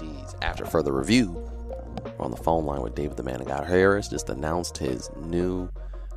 88.3 0.00 0.34
After 0.42 0.64
further 0.64 0.92
review, 0.92 1.32
we're 2.18 2.24
on 2.24 2.30
the 2.30 2.36
phone 2.36 2.64
line 2.64 2.82
with 2.82 2.94
David 2.94 3.16
the 3.16 3.22
Man 3.22 3.40
of 3.40 3.46
God 3.46 3.66
Harris. 3.66 4.08
Just 4.08 4.28
announced 4.28 4.78
his 4.78 5.10
new 5.16 5.68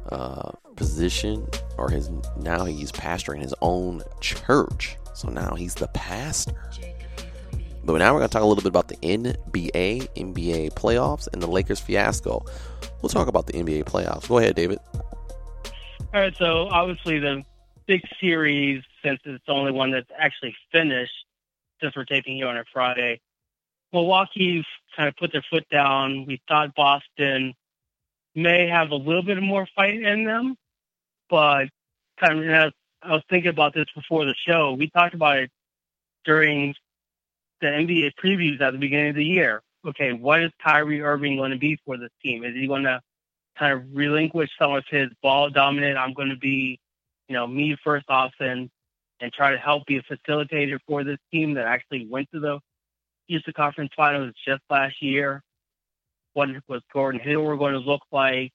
uh, 0.09 0.52
position, 0.76 1.48
or 1.77 1.90
his 1.90 2.09
now 2.38 2.66
he's 2.66 2.91
pastoring 2.91 3.41
his 3.41 3.54
own 3.62 4.02
church. 4.20 4.98
So 5.13 5.30
now 5.30 5.55
he's 5.55 5.76
the 5.76 5.88
pastor. 5.90 6.71
But 7.84 7.98
now 7.98 8.13
we're 8.13 8.20
going 8.20 8.30
to 8.30 8.34
talk 8.34 8.44
a 8.44 8.45
little 8.45 8.62
bit 8.62 8.70
about 8.70 8.88
the 8.90 8.98
NBA, 8.98 10.09
NBA 10.16 10.73
playoffs, 10.73 11.27
and 11.34 11.41
the 11.41 11.48
Lakers 11.48 11.79
fiasco. 11.79 12.45
We'll 13.02 13.09
talk 13.09 13.27
about 13.27 13.48
the 13.48 13.54
NBA 13.54 13.85
playoffs. 13.85 14.27
Go 14.27 14.38
ahead, 14.38 14.55
David. 14.55 14.79
All 16.13 16.21
right. 16.21 16.35
So 16.38 16.68
obviously 16.70 17.20
the 17.20 17.43
big 17.88 18.01
series, 18.20 18.84
since 19.04 19.20
it's 19.26 19.43
the 19.48 19.51
only 19.51 19.71
one 19.71 19.91
that's 19.91 20.10
actually 20.18 20.55
finished, 20.71 21.26
since 21.82 21.95
we're 21.95 22.05
taping 22.05 22.35
here 22.35 22.48
on 22.48 22.57
a 22.57 22.63
Friday, 22.71 23.20
Milwaukee 23.94 24.64
kind 24.96 25.10
of 25.10 25.16
put 25.16 25.32
their 25.32 25.44
foot 25.50 25.68
down. 25.70 26.26
We 26.26 26.42
thought 26.48 26.76
Boston 26.76 27.54
may 28.36 28.68
have 28.68 28.92
a 28.92 28.96
little 28.96 29.24
bit 29.24 29.42
more 29.42 29.68
fight 29.76 30.02
in 30.02 30.24
them, 30.24 30.56
but 31.30 31.66
kind 32.20 32.50
of, 32.50 32.74
I 33.02 33.12
was 33.14 33.24
thinking 33.30 33.50
about 33.50 33.74
this 33.74 33.88
before 33.96 34.26
the 34.26 34.36
show. 34.48 34.74
We 34.74 34.90
talked 34.90 35.14
about 35.14 35.38
it 35.40 35.52
during 36.24 36.76
the 37.60 37.68
NBA 37.68 38.12
previews 38.24 38.62
at 38.62 38.72
the 38.72 38.80
beginning 38.80 39.10
of 39.10 39.16
the 39.16 39.26
year. 39.26 39.62
Okay, 39.86 40.14
what 40.14 40.44
is 40.44 40.52
Kyrie 40.64 41.02
Irving 41.02 41.38
going 41.38 41.52
to 41.52 41.58
be 41.58 41.78
for 41.86 41.98
this 41.98 42.12
team? 42.24 42.44
Is 42.44 42.54
he 42.54 42.68
going 42.68 42.84
to 42.84 43.02
kind 43.58 43.74
of 43.74 43.84
relinquish 43.94 44.50
some 44.60 44.74
of 44.74 44.84
his 44.90 45.10
ball 45.22 45.50
dominant? 45.50 45.98
I'm 45.98 46.14
going 46.14 46.30
to 46.30 46.38
be, 46.38 46.80
you 47.28 47.36
know, 47.36 47.48
me 47.48 47.76
first 47.84 48.06
offense 48.08 48.70
and 49.20 49.34
try 49.34 49.52
to 49.52 49.58
help 49.58 49.86
be 49.86 49.98
a 49.98 50.04
facilitator 50.04 50.80
for 50.88 51.04
this 51.04 51.18
team 51.32 51.56
that 51.56 51.66
actually 51.66 52.08
went 52.08 52.30
to 52.34 52.40
the 52.40 52.60
Eastern 53.32 53.54
Conference 53.54 53.91
Finals 53.96 54.34
just 54.46 54.62
last 54.70 55.01
year. 55.01 55.41
What 56.34 56.49
was 56.68 56.82
Gordon 56.93 57.21
Hayward 57.21 57.60
going 57.60 57.73
to 57.73 57.79
look 57.79 58.01
like? 58.12 58.54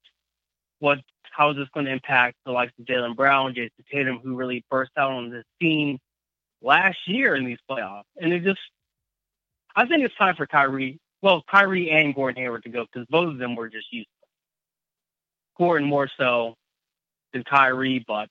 What 0.78 0.98
how 1.30 1.50
is 1.50 1.56
this 1.56 1.68
going 1.74 1.86
to 1.86 1.92
impact 1.92 2.36
the 2.46 2.52
likes 2.52 2.72
of 2.78 2.86
Jaylen 2.86 3.14
Brown, 3.14 3.54
Jayson 3.54 3.84
Tatum, 3.92 4.20
who 4.22 4.36
really 4.36 4.64
burst 4.70 4.92
out 4.96 5.12
on 5.12 5.30
the 5.30 5.42
scene 5.60 5.98
last 6.62 6.96
year 7.06 7.34
in 7.36 7.44
these 7.44 7.58
playoffs? 7.70 8.04
And 8.16 8.32
it 8.32 8.42
just, 8.42 8.60
I 9.74 9.86
think 9.86 10.02
it's 10.02 10.16
time 10.16 10.34
for 10.34 10.46
Kyrie, 10.46 10.98
well, 11.20 11.44
Kyrie 11.50 11.90
and 11.90 12.14
Gordon 12.14 12.42
Hayward 12.42 12.62
to 12.62 12.70
go 12.70 12.86
because 12.90 13.06
both 13.10 13.28
of 13.28 13.38
them 13.38 13.54
were 13.54 13.68
just 13.68 13.92
useless. 13.92 14.08
Gordon 15.58 15.88
more 15.88 16.08
so 16.18 16.54
than 17.32 17.44
Kyrie, 17.44 18.02
but 18.06 18.28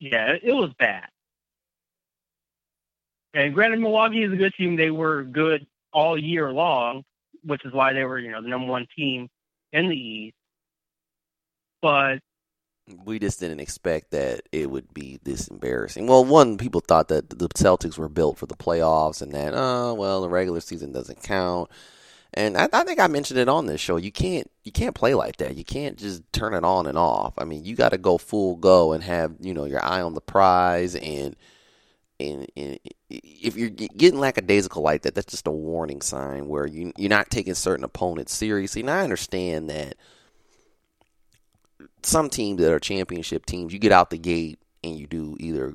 yeah, 0.00 0.34
it 0.42 0.52
was 0.52 0.70
bad. 0.78 1.08
And 3.38 3.54
granted, 3.54 3.78
Milwaukee 3.78 4.24
is 4.24 4.32
a 4.32 4.36
good 4.36 4.52
team. 4.58 4.74
They 4.74 4.90
were 4.90 5.22
good 5.22 5.64
all 5.92 6.18
year 6.18 6.52
long, 6.52 7.04
which 7.44 7.64
is 7.64 7.72
why 7.72 7.92
they 7.92 8.02
were, 8.02 8.18
you 8.18 8.32
know, 8.32 8.42
the 8.42 8.48
number 8.48 8.66
one 8.66 8.88
team 8.96 9.28
in 9.72 9.88
the 9.88 9.94
East. 9.94 10.34
But 11.80 12.18
we 13.04 13.20
just 13.20 13.38
didn't 13.38 13.60
expect 13.60 14.10
that 14.10 14.40
it 14.50 14.72
would 14.72 14.92
be 14.92 15.20
this 15.22 15.46
embarrassing. 15.46 16.08
Well, 16.08 16.24
one, 16.24 16.58
people 16.58 16.80
thought 16.80 17.06
that 17.08 17.30
the 17.30 17.48
Celtics 17.50 17.96
were 17.96 18.08
built 18.08 18.38
for 18.38 18.46
the 18.46 18.56
playoffs 18.56 19.22
and 19.22 19.30
that, 19.30 19.52
oh, 19.54 19.94
well, 19.94 20.20
the 20.20 20.28
regular 20.28 20.58
season 20.58 20.90
doesn't 20.90 21.22
count. 21.22 21.70
And 22.34 22.58
I, 22.58 22.68
I 22.72 22.82
think 22.82 22.98
I 22.98 23.06
mentioned 23.06 23.38
it 23.38 23.48
on 23.48 23.66
this 23.66 23.80
show. 23.80 23.98
You 23.98 24.10
can't 24.10 24.50
you 24.64 24.72
can't 24.72 24.96
play 24.96 25.14
like 25.14 25.36
that. 25.36 25.56
You 25.56 25.64
can't 25.64 25.96
just 25.96 26.24
turn 26.32 26.54
it 26.54 26.64
on 26.64 26.88
and 26.88 26.98
off. 26.98 27.34
I 27.38 27.44
mean, 27.44 27.64
you 27.64 27.76
got 27.76 27.90
to 27.90 27.98
go 27.98 28.18
full 28.18 28.56
go 28.56 28.92
and 28.92 29.04
have 29.04 29.36
you 29.38 29.54
know 29.54 29.64
your 29.64 29.84
eye 29.84 30.02
on 30.02 30.14
the 30.14 30.20
prize. 30.20 30.96
And 30.96 31.36
if 32.20 33.56
you're 33.56 33.70
getting 33.70 34.18
lackadaisical 34.18 34.82
like 34.82 35.02
that, 35.02 35.14
that's 35.14 35.30
just 35.30 35.46
a 35.46 35.52
warning 35.52 36.00
sign 36.00 36.48
where 36.48 36.66
you 36.66 36.92
you're 36.96 37.08
not 37.08 37.30
taking 37.30 37.54
certain 37.54 37.84
opponents 37.84 38.34
seriously. 38.34 38.80
And 38.80 38.90
I 38.90 39.02
understand 39.02 39.70
that 39.70 39.94
some 42.02 42.28
teams 42.28 42.60
that 42.60 42.72
are 42.72 42.80
championship 42.80 43.46
teams, 43.46 43.72
you 43.72 43.78
get 43.78 43.92
out 43.92 44.10
the 44.10 44.18
gate 44.18 44.58
and 44.82 44.96
you 44.96 45.06
do 45.06 45.36
either 45.38 45.74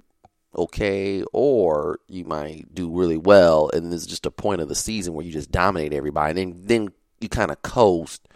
okay 0.56 1.24
or 1.34 2.00
you 2.08 2.26
might 2.26 2.74
do 2.76 2.90
really 2.90 3.18
well 3.18 3.72
and 3.74 3.92
there's 3.92 4.06
just 4.06 4.26
a 4.26 4.32
point 4.32 4.62
of 4.62 4.70
the 4.70 4.76
season 4.76 5.14
where 5.14 5.26
you 5.26 5.32
just 5.32 5.52
dominate 5.52 5.94
everybody 5.94 6.30
and 6.30 6.38
then 6.38 6.62
then 6.68 6.94
you 7.20 7.28
kind 7.28 7.50
of 7.50 7.60
coast 7.64 8.28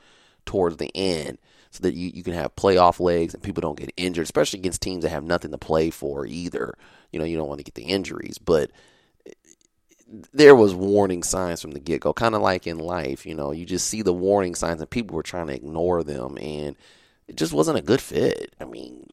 towards 0.46 0.78
the 0.78 0.90
end 0.96 1.38
so 1.72 1.82
that 1.84 1.94
you, 1.94 2.12
you 2.14 2.24
can 2.24 2.34
have 2.34 2.56
playoff 2.56 3.00
legs 3.00 3.34
and 3.34 3.44
people 3.44 3.62
don't 3.62 3.78
get 3.78 3.92
injured 3.98 4.24
especially 4.24 4.60
against 4.60 4.82
teams 4.82 5.04
that 5.04 5.10
have 5.10 5.24
nothing 5.24 5.52
to 5.52 5.58
play 5.58 5.90
for 5.90 6.26
either 6.26 6.78
you 7.12 7.20
know 7.20 7.26
you 7.26 7.38
don't 7.38 7.48
want 7.48 7.60
to 7.60 7.64
get 7.64 7.76
the 7.76 7.84
injuries 7.84 8.38
but 8.38 8.72
there 10.34 10.56
was 10.56 10.74
warning 10.74 11.22
signs 11.22 11.62
from 11.62 11.72
the 11.72 11.80
get-go 11.80 12.14
kind 12.14 12.36
of 12.36 12.42
like 12.42 12.66
in 12.66 12.80
life 12.80 13.26
you 13.26 13.36
know 13.36 13.52
you 13.52 13.66
just 13.66 13.88
see 13.88 14.02
the 14.02 14.14
warning 14.14 14.56
signs 14.56 14.80
and 14.80 14.90
people 14.90 15.16
were 15.16 15.24
trying 15.24 15.48
to 15.48 15.56
ignore 15.56 16.04
them 16.04 16.38
and 16.40 16.76
it 17.28 17.36
just 17.36 17.54
wasn't 17.54 17.78
a 17.78 17.82
good 17.82 18.02
fit 18.02 18.56
i 18.62 18.66
mean 18.66 19.08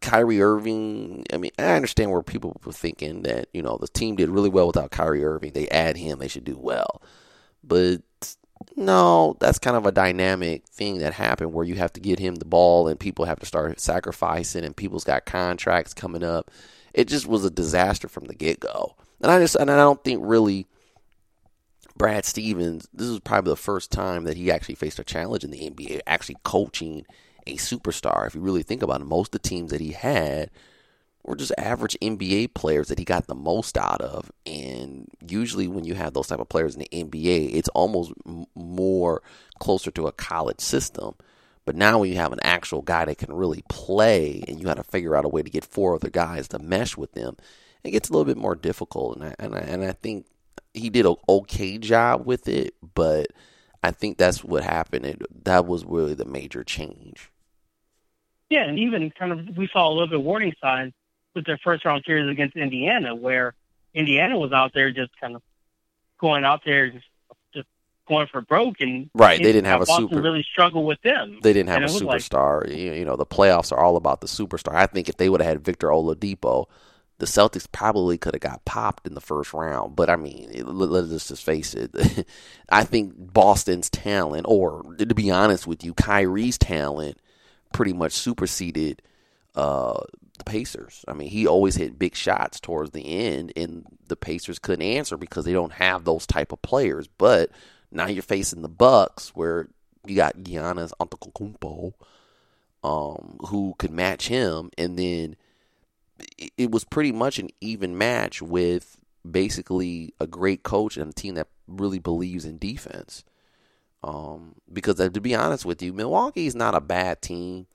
Kyrie 0.00 0.40
Irving, 0.40 1.26
I 1.32 1.36
mean, 1.36 1.50
I 1.58 1.74
understand 1.74 2.10
where 2.10 2.22
people 2.22 2.58
were 2.64 2.72
thinking 2.72 3.22
that, 3.22 3.48
you 3.52 3.62
know, 3.62 3.76
the 3.78 3.88
team 3.88 4.16
did 4.16 4.30
really 4.30 4.48
well 4.48 4.66
without 4.66 4.90
Kyrie 4.90 5.24
Irving. 5.24 5.52
They 5.52 5.68
add 5.68 5.96
him, 5.96 6.18
they 6.18 6.28
should 6.28 6.44
do 6.44 6.56
well. 6.58 7.02
But 7.62 8.02
no, 8.76 9.36
that's 9.40 9.58
kind 9.58 9.76
of 9.76 9.86
a 9.86 9.92
dynamic 9.92 10.66
thing 10.66 10.98
that 10.98 11.14
happened 11.14 11.52
where 11.52 11.64
you 11.64 11.76
have 11.76 11.92
to 11.94 12.00
get 12.00 12.18
him 12.18 12.36
the 12.36 12.44
ball 12.44 12.88
and 12.88 13.00
people 13.00 13.24
have 13.24 13.40
to 13.40 13.46
start 13.46 13.80
sacrificing 13.80 14.64
and 14.64 14.76
people's 14.76 15.04
got 15.04 15.26
contracts 15.26 15.94
coming 15.94 16.22
up. 16.22 16.50
It 16.92 17.08
just 17.08 17.26
was 17.26 17.44
a 17.44 17.50
disaster 17.50 18.08
from 18.08 18.26
the 18.26 18.34
get 18.34 18.60
go. 18.60 18.96
And 19.20 19.30
I 19.30 19.38
just, 19.38 19.54
and 19.54 19.70
I 19.70 19.76
don't 19.76 20.02
think 20.02 20.20
really 20.24 20.66
Brad 21.96 22.24
Stevens, 22.24 22.88
this 22.92 23.08
is 23.08 23.20
probably 23.20 23.52
the 23.52 23.56
first 23.56 23.92
time 23.92 24.24
that 24.24 24.36
he 24.36 24.50
actually 24.50 24.74
faced 24.74 24.98
a 24.98 25.04
challenge 25.04 25.44
in 25.44 25.50
the 25.50 25.70
NBA, 25.70 26.00
actually 26.06 26.38
coaching 26.44 27.04
a 27.46 27.56
superstar. 27.56 28.26
If 28.26 28.34
you 28.34 28.40
really 28.40 28.62
think 28.62 28.82
about 28.82 29.00
it, 29.00 29.04
most 29.04 29.34
of 29.34 29.42
the 29.42 29.48
teams 29.48 29.70
that 29.70 29.80
he 29.80 29.92
had 29.92 30.50
were 31.24 31.36
just 31.36 31.52
average 31.58 31.96
NBA 32.00 32.54
players 32.54 32.88
that 32.88 32.98
he 32.98 33.04
got 33.04 33.26
the 33.26 33.34
most 33.34 33.76
out 33.76 34.00
of. 34.00 34.32
And 34.46 35.08
usually, 35.26 35.68
when 35.68 35.84
you 35.84 35.94
have 35.94 36.14
those 36.14 36.28
type 36.28 36.40
of 36.40 36.48
players 36.48 36.74
in 36.74 36.80
the 36.80 37.04
NBA, 37.04 37.54
it's 37.54 37.68
almost 37.70 38.12
m- 38.26 38.46
more 38.54 39.22
closer 39.58 39.90
to 39.92 40.06
a 40.06 40.12
college 40.12 40.60
system. 40.60 41.14
But 41.66 41.76
now, 41.76 41.98
when 41.98 42.10
you 42.10 42.16
have 42.16 42.32
an 42.32 42.40
actual 42.42 42.82
guy 42.82 43.04
that 43.04 43.18
can 43.18 43.32
really 43.32 43.62
play, 43.68 44.42
and 44.48 44.60
you 44.60 44.68
have 44.68 44.78
to 44.78 44.82
figure 44.82 45.14
out 45.14 45.24
a 45.24 45.28
way 45.28 45.42
to 45.42 45.50
get 45.50 45.64
four 45.64 45.94
other 45.94 46.10
guys 46.10 46.48
to 46.48 46.58
mesh 46.58 46.96
with 46.96 47.12
them, 47.12 47.36
it 47.84 47.90
gets 47.90 48.08
a 48.08 48.12
little 48.12 48.24
bit 48.24 48.38
more 48.38 48.54
difficult. 48.54 49.16
And 49.16 49.26
I 49.26 49.34
and 49.38 49.54
I, 49.54 49.58
and 49.58 49.84
I 49.84 49.92
think 49.92 50.26
he 50.72 50.88
did 50.88 51.06
an 51.06 51.16
okay 51.28 51.78
job 51.78 52.24
with 52.26 52.48
it, 52.48 52.74
but 52.94 53.28
I 53.82 53.90
think 53.90 54.16
that's 54.16 54.42
what 54.42 54.62
happened. 54.62 55.06
It, 55.06 55.44
that 55.44 55.66
was 55.66 55.84
really 55.84 56.14
the 56.14 56.24
major 56.24 56.64
change. 56.64 57.30
Yeah, 58.48 58.64
and 58.64 58.78
even 58.78 59.12
kind 59.16 59.32
of 59.32 59.56
we 59.56 59.68
saw 59.72 59.88
a 59.88 59.92
little 59.92 60.08
bit 60.08 60.18
of 60.18 60.24
warning 60.24 60.54
signs 60.60 60.92
with 61.34 61.46
their 61.46 61.58
first 61.58 61.84
round 61.84 62.02
series 62.06 62.28
against 62.30 62.56
Indiana, 62.56 63.14
where 63.14 63.54
Indiana 63.94 64.38
was 64.38 64.52
out 64.52 64.72
there 64.74 64.90
just 64.90 65.10
kind 65.20 65.34
of 65.36 65.42
going 66.18 66.44
out 66.44 66.62
there 66.64 66.90
just, 66.90 67.06
just 67.54 67.68
going 68.08 68.26
for 68.26 68.40
broke, 68.40 68.80
and 68.80 69.10
right, 69.14 69.38
they 69.42 69.52
didn't 69.52 69.66
have 69.66 69.80
a 69.82 69.86
super. 69.86 70.20
Really 70.20 70.42
struggled 70.42 70.86
with 70.86 71.00
them. 71.02 71.38
They 71.42 71.52
didn't 71.52 71.68
have 71.70 71.82
And 71.82 71.90
a 71.90 71.92
was 71.92 72.02
like- 72.02 72.20
superstar. 72.22 72.76
you, 72.76 73.04
know, 73.04 73.16
the 73.16 73.26
playoffs 73.26 73.72
are 73.72 73.78
all 73.80 73.96
about 73.96 74.20
the 74.20 74.26
superstar. 74.26 74.74
I 74.74 74.86
think 74.86 75.08
if 75.08 75.16
they 75.16 75.28
would 75.28 75.40
have 75.40 75.48
had 75.48 75.64
Victor 75.64 75.88
Oladipo, 75.88 76.66
the 77.18 77.26
Celtics 77.26 77.66
probably 77.70 78.16
could 78.16 78.34
have 78.34 78.40
got 78.40 78.64
popped 78.64 79.06
in 79.06 79.14
the 79.14 79.20
first 79.20 79.52
round. 79.52 79.94
But 79.96 80.08
I 80.10 80.16
mean, 80.16 80.50
it- 80.52 80.66
let, 80.66 80.90
let's 80.90 81.28
just 81.28 81.44
face 81.44 81.74
it. 81.74 82.26
I 82.70 82.84
think 82.84 83.14
Boston's 83.16 83.88
talent, 83.90 84.46
or 84.48 84.82
to 84.98 85.14
be 85.14 85.30
honest 85.30 85.66
with 85.66 85.84
you, 85.84 85.94
Kyrie's 85.94 86.58
talent, 86.58 87.18
pretty 87.72 87.92
much 87.92 88.12
superseded 88.12 89.02
uh, 89.54 90.00
the 90.40 90.50
Pacers. 90.50 91.04
I 91.06 91.12
mean, 91.12 91.28
he 91.28 91.46
always 91.46 91.76
hit 91.76 91.98
big 91.98 92.14
shots 92.14 92.58
towards 92.60 92.90
the 92.90 93.06
end, 93.06 93.52
and 93.56 93.84
the 94.08 94.16
Pacers 94.16 94.58
couldn't 94.58 94.82
answer 94.82 95.16
because 95.16 95.44
they 95.44 95.52
don't 95.52 95.72
have 95.72 96.04
those 96.04 96.26
type 96.26 96.52
of 96.52 96.62
players. 96.62 97.08
But 97.18 97.50
now 97.90 98.06
you're 98.06 98.22
facing 98.22 98.62
the 98.62 98.68
Bucks, 98.68 99.30
where 99.30 99.68
you 100.06 100.16
got 100.16 100.38
Giannis 100.38 100.92
Antetokounmpo, 101.00 101.92
um, 102.82 103.38
who 103.48 103.74
could 103.78 103.90
match 103.90 104.28
him, 104.28 104.70
and 104.76 104.98
then 104.98 105.36
it 106.56 106.70
was 106.70 106.84
pretty 106.84 107.12
much 107.12 107.38
an 107.38 107.48
even 107.60 107.96
match 107.96 108.42
with 108.42 108.98
basically 109.30 110.14
a 110.20 110.26
great 110.26 110.62
coach 110.62 110.96
and 110.96 111.10
a 111.10 111.14
team 111.14 111.34
that 111.34 111.48
really 111.66 111.98
believes 111.98 112.44
in 112.44 112.58
defense. 112.58 113.24
Um, 114.02 114.54
because 114.72 114.98
uh, 114.98 115.10
to 115.10 115.20
be 115.20 115.34
honest 115.34 115.64
with 115.66 115.82
you, 115.82 115.92
Milwaukee 115.92 116.46
is 116.46 116.54
not 116.54 116.74
a 116.74 116.80
bad 116.80 117.20
team, 117.20 117.66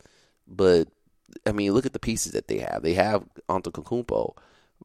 but 0.48 0.88
I 1.46 1.52
mean, 1.52 1.74
look 1.74 1.86
at 1.86 1.94
the 1.94 2.00
pieces 2.00 2.32
that 2.34 2.48
they 2.48 2.60
have. 2.60 2.82
They 2.82 2.94
have 2.94 3.26
Antetokounmpo, 3.50 4.36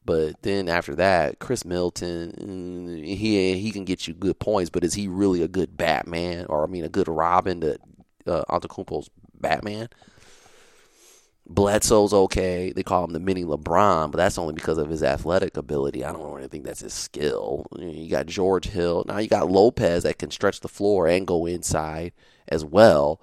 but 0.05 0.41
then 0.41 0.69
after 0.69 0.95
that, 0.95 1.39
Khris 1.39 1.65
Middleton, 1.65 2.31
mm, 2.31 3.05
he 3.05 3.59
he 3.59 3.71
can 3.71 3.85
get 3.85 4.07
you 4.07 4.13
good 4.13 4.39
points, 4.39 4.69
but 4.69 4.83
is 4.83 4.93
he 4.93 5.07
really 5.07 5.41
a 5.41 5.47
good 5.47 5.77
Batman 5.77 6.45
or 6.47 6.63
I 6.63 6.67
mean 6.67 6.83
a 6.83 6.89
good 6.89 7.07
Robin 7.07 7.61
to 7.61 7.77
uh, 8.27 8.43
Antetokounmpo's 8.49 9.09
Batman? 9.39 9.89
Bledsoe's 11.47 12.13
okay. 12.13 12.71
They 12.71 12.83
call 12.83 13.03
him 13.03 13.11
the 13.11 13.19
mini 13.19 13.43
LeBron, 13.43 14.11
but 14.11 14.17
that's 14.17 14.37
only 14.37 14.53
because 14.53 14.77
of 14.77 14.89
his 14.89 15.03
athletic 15.03 15.57
ability. 15.57 16.05
I 16.05 16.13
don't 16.13 16.31
really 16.31 16.47
think 16.47 16.63
that's 16.63 16.79
his 16.81 16.93
skill. 16.93 17.65
You 17.77 18.09
got 18.09 18.27
George 18.27 18.67
Hill. 18.67 19.03
Now 19.07 19.17
you 19.17 19.27
got 19.27 19.51
Lopez 19.51 20.03
that 20.03 20.17
can 20.17 20.31
stretch 20.31 20.61
the 20.61 20.69
floor 20.69 21.07
and 21.07 21.27
go 21.27 21.45
inside 21.45 22.13
as 22.47 22.63
well. 22.63 23.19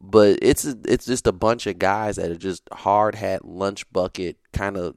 But 0.00 0.38
it's 0.40 0.64
it's 0.64 1.06
just 1.06 1.26
a 1.26 1.32
bunch 1.32 1.66
of 1.66 1.78
guys 1.78 2.16
that 2.16 2.30
are 2.30 2.36
just 2.36 2.62
hard 2.72 3.14
hat, 3.14 3.44
lunch 3.44 3.90
bucket, 3.92 4.38
kind 4.52 4.76
of 4.76 4.96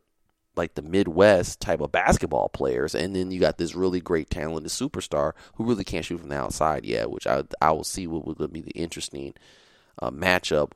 like 0.56 0.76
the 0.76 0.82
Midwest 0.82 1.60
type 1.60 1.82
of 1.82 1.92
basketball 1.92 2.50
players. 2.50 2.96
And 2.96 3.16
then 3.16 3.32
you 3.32 3.40
got 3.40 3.58
this 3.58 3.76
really 3.76 4.00
great 4.00 4.30
talented 4.30 4.72
superstar 4.72 5.34
who 5.56 5.66
really 5.66 5.84
can't 5.84 6.06
shoot 6.06 6.20
from 6.20 6.30
the 6.30 6.38
outside 6.38 6.86
yet, 6.86 7.12
which 7.12 7.28
I 7.28 7.44
I 7.62 7.72
will 7.72 7.84
see 7.84 8.08
what 8.08 8.26
would 8.26 8.54
be 8.54 8.62
the 8.62 8.72
interesting 8.72 9.34
uh, 10.02 10.12
matchup 10.12 10.72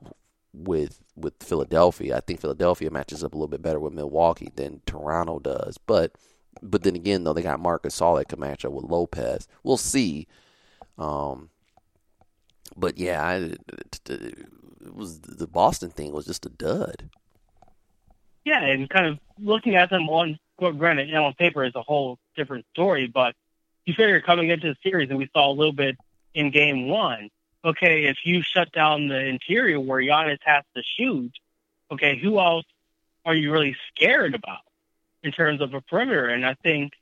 with 0.54 1.02
with 1.16 1.42
Philadelphia. 1.42 2.18
I 2.18 2.22
think 2.22 2.42
Philadelphia 2.42 2.92
matches 2.92 3.24
up 3.24 3.34
a 3.34 3.38
little 3.38 3.48
bit 3.48 3.62
better 3.62 3.80
with 3.80 3.94
Milwaukee 3.94 4.52
than 4.56 4.82
Toronto 4.86 5.40
does. 5.40 5.78
But 5.78 6.14
but 6.62 6.84
then 6.84 6.96
again, 6.96 7.24
though, 7.24 7.34
they 7.34 7.44
got 7.44 7.60
Marcus 7.60 8.00
Gasol 8.00 8.18
that 8.18 8.30
can 8.30 8.40
match 8.40 8.66
up 8.66 8.72
with 8.72 8.86
Lopez. 8.86 9.48
We'll 9.64 9.78
see. 9.78 10.28
Um, 10.98 11.50
but 12.78 12.98
yeah, 12.98 13.24
I, 13.24 13.36
uh, 13.36 14.14
it 14.14 14.94
was 14.94 15.20
the 15.20 15.48
Boston 15.48 15.90
thing 15.90 16.12
was 16.12 16.26
just 16.26 16.46
a 16.46 16.50
dud. 16.50 17.10
Yeah, 18.46 18.64
and 18.64 18.90
kind 18.90 19.08
of 19.08 19.20
looking 19.40 19.76
at 19.76 19.90
them 19.90 20.10
on 20.10 20.40
granted, 20.58 21.10
and 21.10 21.18
on 21.18 21.34
paper 21.34 21.64
is 21.64 21.76
a 21.76 21.82
whole 21.82 22.18
different 22.36 22.66
story, 22.72 23.08
but 23.08 23.36
you 23.86 23.94
figure 23.94 24.22
coming 24.22 24.50
into 24.50 24.68
the 24.68 24.76
series, 24.90 25.10
and 25.10 25.18
we 25.18 25.30
saw 25.34 25.52
a 25.52 25.54
little 25.54 25.74
bit 25.74 25.98
in 26.34 26.52
Game 26.52 26.88
One 26.88 27.30
okay, 27.68 28.06
if 28.06 28.18
you 28.24 28.42
shut 28.42 28.72
down 28.72 29.08
the 29.08 29.20
interior 29.20 29.80
where 29.80 30.02
Giannis 30.02 30.40
has 30.46 30.64
to 30.76 30.84
shoot, 30.98 31.32
okay, 31.92 32.18
who 32.18 32.40
else 32.40 32.66
are 33.26 33.36
you 33.36 33.52
really 33.52 33.76
scared 33.90 34.36
about 34.36 34.60
in 35.22 35.32
terms 35.32 35.62
of 35.62 35.74
a 35.74 35.82
perimeter? 35.82 36.28
And 36.28 36.46
I 36.46 36.54
think 36.56 36.94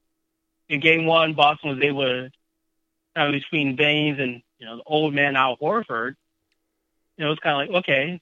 in 0.68 0.80
game 0.80 1.06
one, 1.06 1.33
Boston 1.33 1.69
was 1.75 1.83
able 1.83 2.04
to, 2.04 2.31
of 3.16 3.32
between 3.32 3.76
Baynes 3.76 4.20
and, 4.20 4.42
you 4.60 4.66
know, 4.66 4.78
the 4.78 4.84
old 4.86 5.14
man 5.14 5.36
Al 5.36 5.58
Horford, 5.58 6.16
you 7.18 7.26
know, 7.26 7.32
it's 7.32 7.42
kind 7.42 7.62
of 7.62 7.76
like, 7.76 7.84
okay, 7.84 8.22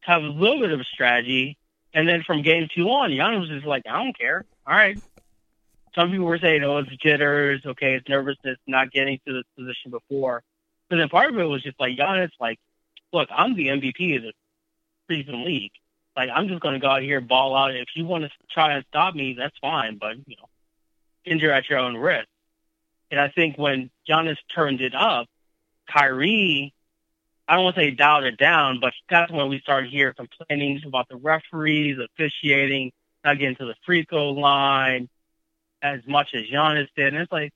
have 0.00 0.22
a 0.22 0.26
little 0.26 0.60
bit 0.60 0.72
of 0.72 0.80
a 0.80 0.84
strategy. 0.84 1.56
And 1.92 2.08
then 2.08 2.22
from 2.24 2.42
game 2.42 2.68
two 2.74 2.88
on, 2.90 3.10
Giannis 3.10 3.40
was 3.40 3.48
just 3.48 3.66
like, 3.66 3.84
I 3.88 4.02
don't 4.02 4.18
care. 4.18 4.44
All 4.66 4.74
right. 4.74 4.98
Some 5.94 6.10
people 6.10 6.26
were 6.26 6.38
saying, 6.38 6.64
oh, 6.64 6.78
it's 6.78 6.90
jitters. 6.96 7.64
Okay, 7.64 7.94
it's 7.94 8.08
nervousness, 8.08 8.58
not 8.66 8.90
getting 8.90 9.20
to 9.26 9.32
this 9.32 9.44
position 9.56 9.92
before. 9.92 10.42
But 10.90 10.96
then 10.96 11.08
part 11.08 11.30
of 11.30 11.38
it 11.38 11.44
was 11.44 11.62
just 11.62 11.78
like 11.78 11.96
Giannis, 11.96 12.30
like, 12.40 12.58
look, 13.12 13.28
I'm 13.30 13.54
the 13.54 13.68
MVP 13.68 14.16
of 14.16 14.22
the 14.24 14.32
freaking 15.08 15.44
league. 15.44 15.72
Like, 16.16 16.30
I'm 16.32 16.48
just 16.48 16.60
going 16.60 16.74
to 16.74 16.80
go 16.80 16.88
out 16.88 17.02
here, 17.02 17.20
ball 17.20 17.56
out. 17.56 17.74
If 17.74 17.88
you 17.94 18.04
want 18.04 18.24
to 18.24 18.30
try 18.50 18.74
and 18.74 18.84
stop 18.88 19.14
me, 19.14 19.34
that's 19.38 19.56
fine. 19.60 19.98
But 19.98 20.16
you 20.26 20.36
know, 20.36 20.48
injure 21.24 21.52
at 21.52 21.68
your 21.68 21.78
own 21.78 21.96
risk. 21.96 22.28
And 23.14 23.20
I 23.20 23.28
think 23.28 23.56
when 23.56 23.92
Giannis 24.08 24.38
turned 24.52 24.80
it 24.80 24.92
up, 24.92 25.28
Kyrie, 25.88 26.74
I 27.46 27.54
don't 27.54 27.62
want 27.62 27.76
to 27.76 27.82
say 27.82 27.90
dialed 27.92 28.24
it 28.24 28.38
down, 28.38 28.80
but 28.80 28.92
that's 29.08 29.30
when 29.30 29.48
we 29.48 29.60
started 29.60 29.88
hearing 29.88 30.14
complaining 30.14 30.82
about 30.84 31.08
the 31.08 31.14
referees, 31.14 31.96
officiating, 31.96 32.90
not 33.24 33.38
getting 33.38 33.54
to 33.54 33.66
the 33.66 33.76
free 33.86 34.04
throw 34.04 34.30
line 34.30 35.08
as 35.80 36.00
much 36.08 36.30
as 36.34 36.42
Giannis 36.52 36.88
did. 36.96 37.14
And 37.14 37.22
it's 37.22 37.30
like, 37.30 37.52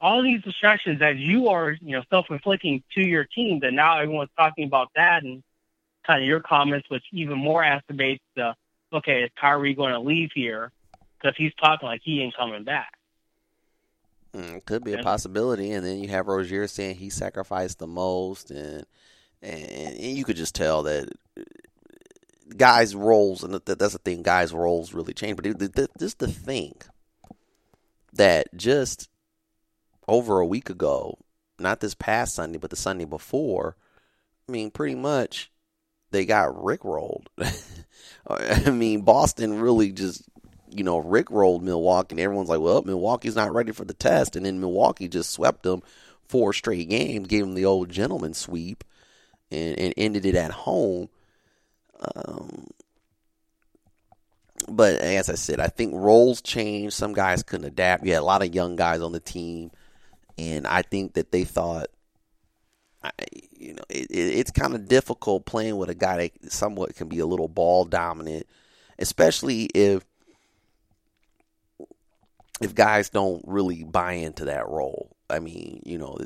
all 0.00 0.24
these 0.24 0.42
distractions 0.42 0.98
that 0.98 1.18
you 1.18 1.50
are, 1.50 1.70
you 1.70 1.92
know, 1.96 2.02
self-inflicting 2.10 2.82
to 2.96 3.00
your 3.00 3.22
team 3.22 3.60
that 3.60 3.72
now 3.72 4.00
everyone's 4.00 4.30
talking 4.36 4.64
about 4.64 4.88
that 4.96 5.22
and 5.22 5.44
kind 6.04 6.20
of 6.20 6.26
your 6.26 6.40
comments, 6.40 6.90
which 6.90 7.04
even 7.12 7.38
more 7.38 7.62
exacerbates 7.62 8.18
the, 8.34 8.56
okay, 8.92 9.22
is 9.22 9.30
Kyrie 9.40 9.74
going 9.74 9.92
to 9.92 10.00
leave 10.00 10.30
here? 10.34 10.72
Because 11.20 11.36
he's 11.36 11.54
talking 11.54 11.86
like 11.86 12.00
he 12.02 12.20
ain't 12.20 12.36
coming 12.36 12.64
back. 12.64 12.92
Mm, 14.34 14.56
it 14.56 14.64
could 14.64 14.84
be 14.84 14.94
a 14.94 15.02
possibility. 15.02 15.72
And 15.72 15.84
then 15.84 15.98
you 15.98 16.08
have 16.08 16.26
Rozier 16.26 16.66
saying 16.66 16.96
he 16.96 17.10
sacrificed 17.10 17.78
the 17.78 17.86
most 17.86 18.50
and, 18.50 18.86
and, 19.42 19.64
and 19.64 20.00
you 20.00 20.24
could 20.24 20.36
just 20.36 20.54
tell 20.54 20.84
that 20.84 21.10
guys' 22.56 22.94
roles, 22.94 23.42
and 23.42 23.54
that's 23.54 23.92
the 23.92 23.98
thing, 23.98 24.22
guys' 24.22 24.52
roles 24.52 24.94
really 24.94 25.14
change. 25.14 25.36
But 25.36 25.74
this 25.98 26.14
the 26.14 26.28
thing 26.28 26.74
that 28.12 28.54
just 28.56 29.08
over 30.08 30.40
a 30.40 30.46
week 30.46 30.70
ago, 30.70 31.18
not 31.58 31.80
this 31.80 31.94
past 31.94 32.34
Sunday, 32.34 32.58
but 32.58 32.70
the 32.70 32.76
Sunday 32.76 33.04
before, 33.04 33.76
I 34.48 34.52
mean, 34.52 34.70
pretty 34.70 34.94
much 34.94 35.50
they 36.10 36.24
got 36.24 36.54
rickrolled. 36.54 37.26
I 38.26 38.70
mean, 38.70 39.02
Boston 39.02 39.60
really 39.60 39.92
just, 39.92 40.22
you 40.74 40.84
know, 40.84 41.02
rickrolled 41.02 41.62
Milwaukee, 41.62 42.12
and 42.12 42.20
everyone's 42.20 42.48
like, 42.48 42.60
well, 42.60 42.82
Milwaukee's 42.82 43.36
not 43.36 43.52
ready 43.52 43.72
for 43.72 43.84
the 43.84 43.94
test. 43.94 44.36
And 44.36 44.46
then 44.46 44.60
Milwaukee 44.60 45.08
just 45.08 45.30
swept 45.30 45.62
them 45.62 45.82
four 46.28 46.52
straight 46.52 46.88
games, 46.88 47.28
gave 47.28 47.42
them 47.42 47.54
the 47.54 47.64
old 47.64 47.88
gentleman 47.88 48.34
sweep, 48.34 48.84
and, 49.50 49.78
and 49.78 49.94
ended 49.96 50.24
it 50.24 50.34
at 50.34 50.50
home. 50.50 51.08
Um, 52.14 52.68
but 54.68 54.94
as 54.96 55.28
I 55.28 55.34
said, 55.34 55.60
I 55.60 55.68
think 55.68 55.92
roles 55.94 56.40
change. 56.40 56.92
Some 56.92 57.12
guys 57.12 57.42
couldn't 57.42 57.66
adapt. 57.66 58.04
You 58.04 58.12
had 58.12 58.22
a 58.22 58.24
lot 58.24 58.42
of 58.42 58.54
young 58.54 58.76
guys 58.76 59.00
on 59.00 59.12
the 59.12 59.20
team 59.20 59.70
and 60.38 60.66
I 60.66 60.82
think 60.82 61.14
that 61.14 61.32
they 61.32 61.44
thought, 61.44 61.88
you 63.58 63.74
know, 63.74 63.82
it, 63.88 64.06
it's 64.10 64.50
kind 64.50 64.74
of 64.74 64.88
difficult 64.88 65.44
playing 65.46 65.76
with 65.76 65.90
a 65.90 65.94
guy 65.94 66.16
that 66.16 66.52
somewhat 66.52 66.94
can 66.96 67.08
be 67.08 67.18
a 67.18 67.26
little 67.26 67.48
ball 67.48 67.84
dominant, 67.84 68.46
especially 68.98 69.64
if 69.74 70.04
if 72.60 72.74
guys 72.74 73.10
don't 73.10 73.42
really 73.46 73.84
buy 73.84 74.12
into 74.12 74.46
that 74.46 74.68
role. 74.68 75.16
I 75.30 75.38
mean, 75.38 75.82
you 75.84 75.98
know, 75.98 76.18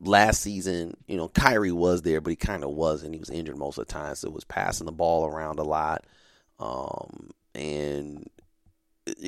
last 0.00 0.40
season, 0.40 0.94
you 1.06 1.16
know, 1.16 1.28
Kyrie 1.28 1.72
was 1.72 2.02
there, 2.02 2.20
but 2.20 2.30
he 2.30 2.36
kind 2.36 2.64
of 2.64 2.70
wasn't. 2.70 3.14
He 3.14 3.20
was 3.20 3.30
injured 3.30 3.58
most 3.58 3.78
of 3.78 3.86
the 3.86 3.92
time, 3.92 4.14
so 4.14 4.28
it 4.28 4.34
was 4.34 4.44
passing 4.44 4.86
the 4.86 4.92
ball 4.92 5.26
around 5.26 5.58
a 5.58 5.64
lot. 5.64 6.04
Um, 6.58 7.30
and 7.54 8.28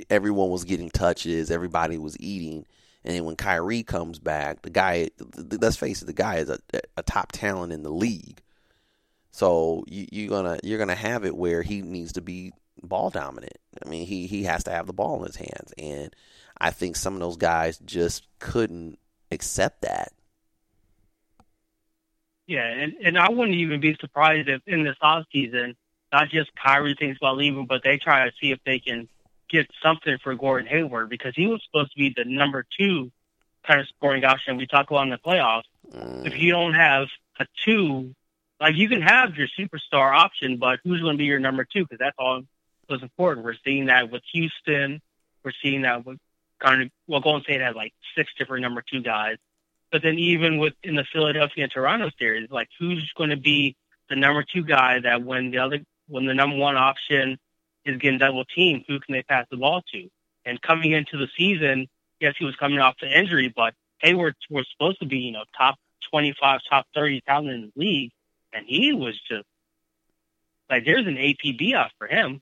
everyone 0.09 0.51
was 0.51 0.65
getting 0.65 0.91
touches, 0.91 1.51
everybody 1.51 1.99
was 1.99 2.17
eating. 2.21 2.67
And 3.05 3.15
then 3.15 3.25
when 3.25 3.37
Kyrie 3.37 3.83
comes 3.83 4.19
back, 4.19 4.63
the 4.63 4.71
guy, 4.71 5.11
let's 5.37 5.77
face 5.77 6.03
it, 6.03 6.07
the 6.07 6.13
guy 6.13 6.37
is 6.37 6.51
a, 6.51 6.59
a 6.97 7.03
top 7.03 7.33
talent 7.33 7.73
in 7.73 7.83
the 7.83 7.91
league. 7.91 8.43
So 9.33 9.85
you, 9.87 10.07
you're 10.11 10.29
gonna 10.29 10.59
you're 10.63 10.79
gonna 10.79 10.95
have 10.95 11.25
it 11.25 11.37
where 11.37 11.63
he 11.63 11.83
needs 11.83 12.13
to 12.15 12.21
be 12.21 12.53
ball 12.83 13.11
dominant. 13.11 13.57
I 13.85 13.89
mean, 13.89 14.07
he 14.07 14.27
he 14.27 14.45
has 14.45 14.65
to 14.65 14.71
have 14.71 14.87
the 14.87 14.93
ball 14.93 15.21
in 15.21 15.27
his 15.27 15.37
hands, 15.37 15.73
and 15.79 16.15
I 16.59 16.71
think 16.71 16.97
some 16.97 17.15
of 17.15 17.21
those 17.21 17.37
guys 17.37 17.79
just 17.79 18.27
couldn't 18.39 18.99
accept 19.31 19.83
that. 19.83 20.13
Yeah, 22.47 22.67
and 22.67 22.95
and 23.03 23.19
I 23.19 23.31
wouldn't 23.31 23.57
even 23.57 23.81
be 23.81 23.97
surprised 24.01 24.49
if 24.49 24.63
in 24.67 24.85
this 24.85 24.97
off 25.01 25.25
season, 25.33 25.77
not 26.13 26.29
just 26.31 26.51
Kyrie 26.55 26.97
thinks 26.99 27.19
about 27.19 27.37
leaving, 27.37 27.67
but 27.67 27.83
they 27.85 27.97
try 27.99 28.25
to 28.25 28.33
see 28.41 28.51
if 28.51 28.59
they 28.65 28.81
can 28.81 29.09
get 29.49 29.69
something 29.83 30.19
for 30.23 30.35
Gordon 30.35 30.69
Hayward 30.69 31.09
because 31.09 31.33
he 31.35 31.47
was 31.47 31.63
supposed 31.65 31.93
to 31.93 31.99
be 31.99 32.13
the 32.17 32.25
number 32.25 32.65
two 32.79 33.11
kind 33.67 33.81
of 33.81 33.87
scoring 33.89 34.25
option 34.25 34.57
we 34.57 34.67
talk 34.67 34.91
about 34.91 35.03
in 35.03 35.11
the 35.11 35.19
playoffs. 35.19 35.63
Mm. 35.93 36.27
If 36.27 36.39
you 36.39 36.53
don't 36.53 36.75
have 36.75 37.09
a 37.39 37.47
two, 37.65 38.15
like 38.61 38.75
you 38.77 38.89
can 38.89 39.03
have 39.03 39.37
your 39.37 39.49
superstar 39.59 40.13
option, 40.15 40.57
but 40.59 40.81
who's 40.85 41.01
going 41.01 41.15
to 41.15 41.19
be 41.19 41.25
your 41.25 41.41
number 41.41 41.65
two? 41.65 41.85
Because 41.85 41.99
that's 41.99 42.17
all 42.19 42.43
was 42.91 43.03
important. 43.03 43.47
We're 43.47 43.55
seeing 43.65 43.87
that 43.87 44.11
with 44.11 44.23
Houston. 44.33 45.01
We're 45.45 45.53
seeing 45.63 45.83
that 45.83 46.05
with 46.05 46.19
kind 46.61 46.83
of 46.83 46.91
well, 47.07 47.21
Golden 47.21 47.43
State 47.43 47.61
has 47.61 47.75
like 47.75 47.95
six 48.17 48.31
different 48.39 48.63
number 48.63 48.83
two 48.83 49.03
guys. 49.03 49.37
But 49.91 50.03
then 50.03 50.19
even 50.19 50.59
with 50.59 50.75
in 50.83 50.95
the 50.95 51.05
Philadelphia 51.13 51.65
and 51.65 51.73
Toronto 51.73 52.11
series, 52.19 52.51
like 52.51 52.69
who's 52.79 53.11
going 53.17 53.31
to 53.31 53.37
be 53.37 53.77
the 54.09 54.17
number 54.17 54.45
two 54.45 54.65
guy 54.65 55.01
that 55.01 55.23
when 55.25 55.51
the 55.51 55.59
other 55.59 55.81
when 56.09 56.27
the 56.27 56.35
number 56.35 56.57
one 56.57 56.77
option 56.77 57.39
is 57.85 57.97
getting 57.99 58.19
double 58.19 58.45
teamed, 58.45 58.85
who 58.87 59.01
can 59.01 59.15
they 59.15 59.23
pass 59.23 59.47
the 59.51 59.57
ball 59.57 59.83
to? 59.93 60.09
And 60.45 60.61
coming 60.61 60.93
into 60.93 61.17
the 61.17 61.29
season, 61.37 61.89
yes, 62.21 62.35
he 62.39 62.45
was 62.45 62.57
coming 62.57 62.79
off 62.79 62.97
the 63.01 63.19
injury, 63.19 63.53
but 63.55 63.75
Hayward 63.99 64.35
was 64.49 64.67
supposed 64.73 65.01
to 65.01 65.07
be, 65.07 65.19
you 65.19 65.33
know, 65.33 65.45
top 65.57 65.77
25, 66.11 66.61
top 66.69 66.87
30 66.95 67.21
talent 67.23 67.51
in 67.51 67.61
the 67.63 67.81
league, 67.81 68.11
and 68.53 68.67
he 68.67 68.93
was 68.93 69.19
just 69.29 69.45
like 70.69 70.85
there's 70.85 71.07
an 71.07 71.17
APB 71.17 71.75
out 71.75 71.91
for 71.99 72.07
him. 72.07 72.41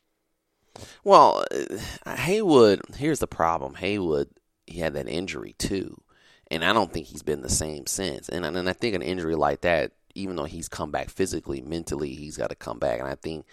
Well, 1.05 1.45
uh, 2.07 2.17
Haywood. 2.17 2.81
Here's 2.97 3.21
the 3.21 3.27
problem. 3.27 3.75
Haywood. 3.75 4.29
He 4.67 4.81
had 4.81 4.95
that 4.95 5.09
injury 5.09 5.55
too, 5.59 6.01
and 6.51 6.65
I 6.65 6.73
don't 6.73 6.93
think 6.93 7.07
he's 7.07 7.23
been 7.23 7.41
the 7.43 7.49
same 7.49 7.87
since. 7.87 8.29
And 8.29 8.45
and 8.45 8.69
I 8.69 8.73
think 8.73 8.95
an 8.95 9.03
injury 9.03 9.35
like 9.35 9.63
that, 9.63 9.93
even 10.15 10.37
though 10.37 10.45
he's 10.45 10.69
come 10.69 10.91
back 10.91 11.11
physically, 11.11 11.61
mentally, 11.63 12.15
he's 12.15 12.37
got 12.37 12.51
to 12.51 12.57
come 12.57 12.79
back. 12.79 13.01
And 13.01 13.09
I 13.09 13.15
think 13.15 13.47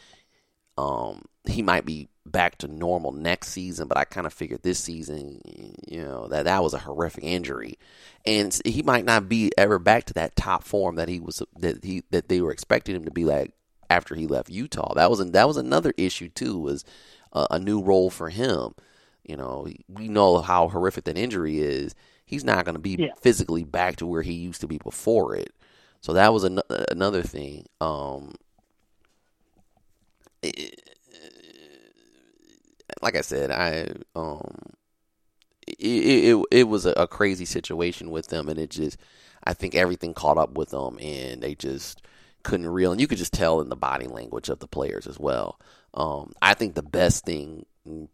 um, 0.77 1.23
he 1.45 1.61
might 1.61 1.85
be 1.85 2.09
back 2.25 2.57
to 2.57 2.67
normal 2.67 3.11
next 3.11 3.49
season, 3.49 3.87
but 3.87 3.97
I 3.97 4.03
kind 4.03 4.27
of 4.27 4.33
figured 4.33 4.63
this 4.63 4.79
season, 4.79 5.39
you 5.87 6.03
know, 6.03 6.27
that 6.27 6.45
that 6.45 6.63
was 6.63 6.73
a 6.73 6.79
horrific 6.79 7.23
injury, 7.23 7.77
and 8.25 8.59
he 8.65 8.81
might 8.81 9.05
not 9.05 9.29
be 9.29 9.51
ever 9.57 9.79
back 9.79 10.05
to 10.05 10.13
that 10.15 10.35
top 10.35 10.63
form 10.63 10.95
that 10.95 11.07
he 11.07 11.19
was 11.19 11.41
that 11.59 11.83
he 11.83 12.03
that 12.11 12.27
they 12.27 12.41
were 12.41 12.51
expecting 12.51 12.95
him 12.95 13.05
to 13.05 13.11
be 13.11 13.25
like 13.25 13.53
after 13.89 14.15
he 14.15 14.27
left 14.27 14.49
Utah. 14.49 14.93
That 14.95 15.09
was 15.09 15.19
that 15.31 15.47
was 15.47 15.57
another 15.57 15.93
issue 15.97 16.29
too. 16.29 16.57
Was 16.59 16.83
a, 17.33 17.47
a 17.51 17.59
new 17.59 17.81
role 17.81 18.09
for 18.09 18.29
him. 18.29 18.73
You 19.25 19.37
know, 19.37 19.67
we 19.87 20.07
know 20.07 20.39
how 20.41 20.69
horrific 20.69 21.05
that 21.05 21.17
injury 21.17 21.59
is. 21.59 21.95
He's 22.25 22.43
not 22.43 22.65
going 22.65 22.75
to 22.75 22.79
be 22.81 22.97
Yeah. 22.97 23.13
physically 23.19 23.63
back 23.63 23.95
to 23.97 24.05
where 24.07 24.21
he 24.21 24.33
used 24.33 24.61
to 24.61 24.67
be 24.67 24.77
before 24.77 25.35
it. 25.35 25.53
So 26.01 26.13
that 26.13 26.33
was 26.33 26.43
an, 26.43 26.59
another 26.91 27.23
thing. 27.23 27.65
Um, 27.81 28.35
it- 30.41 30.81
like 33.01 33.15
I 33.15 33.21
said, 33.21 33.51
I 33.51 33.89
um, 34.15 34.57
it 35.67 35.77
it, 35.79 36.45
it 36.51 36.63
was 36.65 36.85
a, 36.85 36.91
a 36.91 37.07
crazy 37.07 37.45
situation 37.45 38.11
with 38.11 38.27
them, 38.27 38.49
and 38.49 38.59
it 38.59 38.69
just 38.69 38.97
I 39.43 39.53
think 39.53 39.75
everything 39.75 40.13
caught 40.13 40.37
up 40.37 40.57
with 40.57 40.69
them, 40.69 40.97
and 40.99 41.41
they 41.41 41.55
just 41.55 42.01
couldn't 42.45 42.69
reel. 42.69 42.91
And 42.91 43.01
you 43.01 43.07
could 43.07 43.17
just 43.17 43.33
tell 43.33 43.59
in 43.59 43.69
the 43.69 43.75
body 43.75 44.07
language 44.07 44.47
of 44.47 44.59
the 44.59 44.67
players 44.67 45.07
as 45.07 45.19
well. 45.19 45.59
Um, 45.93 46.33
I 46.41 46.53
think 46.53 46.75
the 46.75 46.83
best 46.83 47.25
thing 47.25 47.65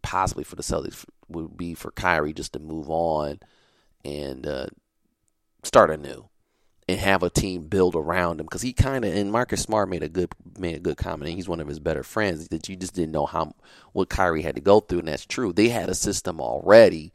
possibly 0.02 0.44
for 0.44 0.56
the 0.56 0.62
Celtics 0.62 1.04
would 1.28 1.56
be 1.56 1.74
for 1.74 1.90
Kyrie 1.92 2.32
just 2.32 2.54
to 2.54 2.58
move 2.58 2.90
on 2.90 3.38
and 4.04 4.46
uh, 4.46 4.66
start 5.62 5.90
anew 5.90 6.28
and 6.88 6.98
have 6.98 7.22
a 7.22 7.30
team 7.30 7.68
build 7.68 7.94
around 7.94 8.40
him 8.40 8.46
because 8.46 8.62
he 8.62 8.72
kind 8.72 9.04
of 9.04 9.14
and 9.14 9.30
Marcus 9.30 9.62
Smart 9.62 9.88
made 9.88 10.02
a 10.02 10.08
good 10.08 10.32
made 10.58 10.76
a 10.76 10.80
good 10.80 10.96
comment. 10.96 11.28
And 11.28 11.36
he's 11.36 11.48
one 11.48 11.60
of 11.60 11.68
his 11.68 11.78
better 11.78 12.02
friends 12.02 12.48
that 12.48 12.68
you 12.68 12.76
just 12.76 12.94
didn't 12.94 13.12
know 13.12 13.26
how 13.26 13.54
what 13.92 14.08
Kyrie 14.08 14.42
had 14.42 14.56
to 14.56 14.60
go 14.60 14.80
through, 14.80 15.00
and 15.00 15.08
that's 15.08 15.26
true. 15.26 15.52
They 15.52 15.68
had 15.68 15.88
a 15.88 15.94
system 15.94 16.40
already 16.40 17.12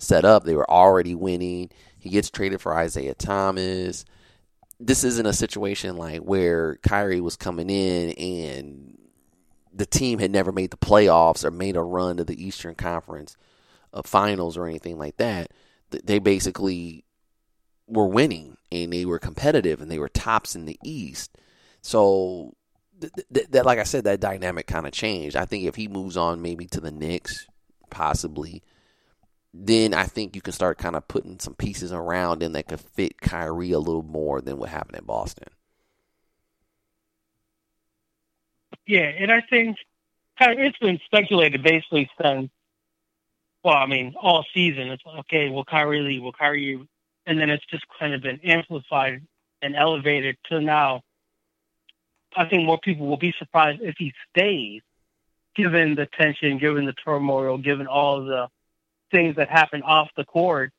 set 0.00 0.24
up. 0.24 0.44
They 0.44 0.54
were 0.54 0.70
already 0.70 1.14
winning. 1.14 1.70
He 1.98 2.10
gets 2.10 2.30
traded 2.30 2.60
for 2.60 2.74
Isaiah 2.74 3.14
Thomas. 3.14 4.04
This 4.84 5.04
isn't 5.04 5.26
a 5.26 5.32
situation 5.32 5.96
like 5.96 6.20
where 6.20 6.76
Kyrie 6.82 7.20
was 7.20 7.36
coming 7.36 7.70
in 7.70 8.10
and 8.12 8.98
the 9.72 9.86
team 9.86 10.18
had 10.18 10.30
never 10.30 10.52
made 10.52 10.70
the 10.70 10.76
playoffs 10.76 11.44
or 11.44 11.50
made 11.50 11.76
a 11.76 11.82
run 11.82 12.16
to 12.16 12.24
the 12.24 12.42
Eastern 12.42 12.74
Conference 12.74 13.36
uh, 13.92 14.02
Finals 14.02 14.56
or 14.56 14.66
anything 14.66 14.98
like 14.98 15.16
that. 15.18 15.50
They 15.90 16.18
basically 16.18 17.04
were 17.86 18.06
winning 18.06 18.56
and 18.70 18.92
they 18.92 19.04
were 19.04 19.18
competitive 19.18 19.80
and 19.80 19.90
they 19.90 19.98
were 19.98 20.08
tops 20.08 20.56
in 20.56 20.64
the 20.64 20.78
East. 20.82 21.36
So 21.80 22.54
th- 23.00 23.12
th- 23.32 23.48
that, 23.48 23.66
like 23.66 23.78
I 23.78 23.84
said, 23.84 24.04
that 24.04 24.20
dynamic 24.20 24.66
kind 24.66 24.86
of 24.86 24.92
changed. 24.92 25.36
I 25.36 25.44
think 25.44 25.64
if 25.64 25.76
he 25.76 25.88
moves 25.88 26.16
on, 26.16 26.42
maybe 26.42 26.66
to 26.66 26.80
the 26.80 26.90
Knicks, 26.90 27.46
possibly, 27.90 28.62
then 29.54 29.92
I 29.92 30.04
think 30.04 30.34
you 30.34 30.40
can 30.40 30.52
start 30.52 30.78
kind 30.78 30.96
of 30.96 31.06
putting 31.08 31.38
some 31.38 31.54
pieces 31.54 31.92
around 31.92 32.42
him 32.42 32.52
that 32.52 32.68
could 32.68 32.80
fit 32.80 33.20
Kyrie 33.20 33.72
a 33.72 33.78
little 33.78 34.02
more 34.02 34.40
than 34.40 34.56
what 34.56 34.70
happened 34.70 34.96
in 34.96 35.04
Boston. 35.04 35.48
Yeah, 38.86 39.02
and 39.02 39.30
I 39.30 39.42
think 39.42 39.76
it's 40.40 40.78
been 40.78 40.98
speculated 41.04 41.62
basically 41.62 42.10
since, 42.20 42.50
well, 43.62 43.76
I 43.76 43.86
mean, 43.86 44.14
all 44.20 44.44
season. 44.52 44.88
It's 44.88 45.04
like, 45.06 45.20
okay, 45.20 45.50
will 45.50 45.64
Kyrie 45.64 46.00
leave? 46.00 46.22
Will 46.22 46.32
Kyrie? 46.32 46.86
And 47.26 47.38
then 47.38 47.50
it's 47.50 47.64
just 47.66 47.84
kind 48.00 48.12
of 48.14 48.22
been 48.22 48.40
amplified 48.42 49.22
and 49.60 49.76
elevated 49.76 50.36
to 50.48 50.60
now. 50.60 51.02
I 52.34 52.48
think 52.48 52.64
more 52.64 52.78
people 52.78 53.06
will 53.06 53.18
be 53.18 53.34
surprised 53.38 53.82
if 53.82 53.94
he 53.98 54.12
stays, 54.30 54.82
given 55.54 55.94
the 55.94 56.06
tension, 56.06 56.58
given 56.58 56.86
the 56.86 56.94
turmoil, 56.94 57.58
given 57.58 57.86
all 57.86 58.24
the 58.24 58.48
things 59.12 59.36
that 59.36 59.48
happen 59.48 59.82
off 59.82 60.08
the 60.16 60.24
court, 60.24 60.72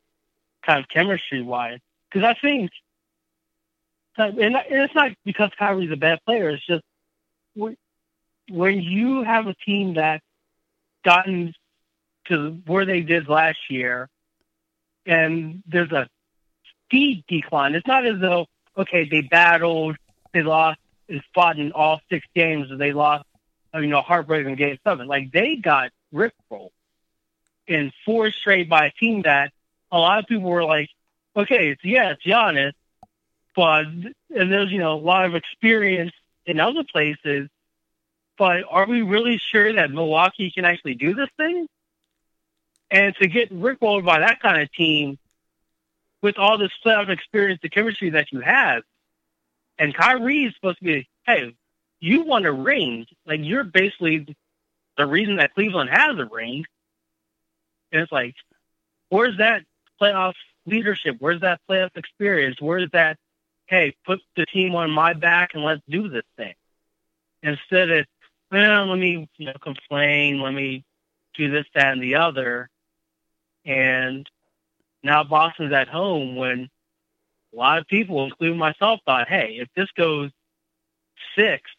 kind 0.65 0.79
of 0.79 0.89
chemistry 0.89 1.41
wise. 1.41 1.79
Because 2.11 2.25
I 2.25 2.33
think, 2.41 2.71
and 4.17 4.55
it's 4.69 4.93
not 4.93 5.11
because 5.23 5.51
Kyrie's 5.57 5.91
a 5.91 5.95
bad 5.95 6.19
player. 6.25 6.49
It's 6.49 6.65
just 6.65 6.83
when 7.55 8.81
you 8.81 9.23
have 9.23 9.47
a 9.47 9.55
team 9.65 9.93
that 9.93 10.21
gotten 11.05 11.53
to 12.25 12.61
where 12.65 12.85
they 12.85 13.01
did 13.01 13.29
last 13.29 13.59
year, 13.69 14.09
and 15.05 15.63
there's 15.67 15.91
a 15.91 16.07
speed 16.85 17.23
decline. 17.27 17.75
It's 17.75 17.87
not 17.87 18.05
as 18.05 18.19
though 18.19 18.47
okay 18.77 19.07
they 19.09 19.21
battled, 19.21 19.95
they 20.33 20.41
lost, 20.43 20.79
and 21.09 21.21
fought 21.33 21.57
in 21.57 21.71
all 21.71 22.01
six 22.09 22.25
games, 22.35 22.71
and 22.71 22.79
they 22.79 22.93
lost, 22.93 23.25
you 23.73 23.87
know, 23.87 24.01
heartbreaking 24.01 24.55
game 24.55 24.77
seven. 24.83 25.07
Like 25.07 25.31
they 25.31 25.55
got 25.55 25.91
rickrolled 26.13 26.69
in 27.67 27.91
four 28.05 28.31
straight 28.31 28.69
by 28.69 28.87
a 28.87 28.91
team 28.91 29.23
that 29.23 29.51
a 29.91 29.97
lot 29.97 30.19
of 30.19 30.25
people 30.25 30.49
were 30.49 30.65
like, 30.65 30.89
okay, 31.35 31.69
it's 31.69 31.83
yeah, 31.83 32.11
it's 32.11 32.23
Giannis, 32.23 32.73
but 33.55 33.85
and 33.85 34.51
there's 34.51 34.71
you 34.71 34.79
know 34.79 34.93
a 34.93 34.99
lot 34.99 35.25
of 35.25 35.35
experience 35.35 36.13
in 36.45 36.59
other 36.59 36.83
places. 36.83 37.49
But 38.37 38.63
are 38.67 38.87
we 38.87 39.03
really 39.03 39.37
sure 39.37 39.73
that 39.73 39.91
Milwaukee 39.91 40.51
can 40.51 40.65
actually 40.65 40.95
do 40.95 41.13
this 41.13 41.29
thing? 41.37 41.67
And 42.89 43.15
to 43.17 43.27
get 43.27 43.53
rickrolled 43.53 44.05
by 44.05 44.19
that 44.19 44.39
kind 44.39 44.61
of 44.61 44.71
team 44.71 45.17
with 46.21 46.37
all 46.37 46.57
this 46.57 46.71
playoff 46.83 47.09
experience, 47.09 47.59
the 47.61 47.69
chemistry 47.69 48.11
that 48.11 48.31
you 48.31 48.39
have, 48.39 48.83
and 49.77 49.93
Kyrie 49.93 50.45
is 50.45 50.55
supposed 50.55 50.79
to 50.79 50.83
be, 50.83 51.07
hey, 51.25 51.55
you 51.99 52.23
won 52.23 52.45
a 52.45 52.51
ring. 52.51 53.05
Like 53.25 53.39
you're 53.43 53.63
basically 53.63 54.35
the 54.97 55.05
reason 55.05 55.37
that 55.37 55.53
Cleveland 55.53 55.89
has 55.91 56.17
a 56.17 56.25
ring. 56.25 56.65
And 57.93 58.01
it's 58.01 58.11
like, 58.11 58.35
where's 59.09 59.37
that 59.37 59.61
playoff 60.01 60.33
leadership? 60.65 61.17
Where's 61.19 61.41
that 61.41 61.61
playoff 61.69 61.95
experience? 61.95 62.57
Where's 62.59 62.89
that, 62.91 63.17
hey, 63.67 63.95
put 64.05 64.19
the 64.35 64.47
team 64.47 64.75
on 64.75 64.89
my 64.89 65.13
back 65.13 65.51
and 65.53 65.63
let's 65.63 65.81
do 65.87 66.09
this 66.09 66.25
thing? 66.35 66.55
Instead 67.43 67.91
of, 67.91 68.05
well, 68.51 68.87
let 68.87 68.97
me 68.97 69.29
you 69.37 69.45
know, 69.45 69.53
complain, 69.61 70.41
let 70.41 70.53
me 70.53 70.83
do 71.35 71.51
this, 71.51 71.65
that, 71.75 71.93
and 71.93 72.01
the 72.01 72.15
other. 72.15 72.69
And 73.63 74.27
now 75.03 75.23
Boston's 75.23 75.73
at 75.73 75.87
home 75.87 76.35
when 76.35 76.69
a 77.53 77.55
lot 77.55 77.77
of 77.77 77.87
people, 77.87 78.25
including 78.25 78.57
myself, 78.57 79.01
thought, 79.05 79.29
hey, 79.29 79.57
if 79.59 79.67
this 79.75 79.89
goes 79.95 80.31
six, 81.37 81.69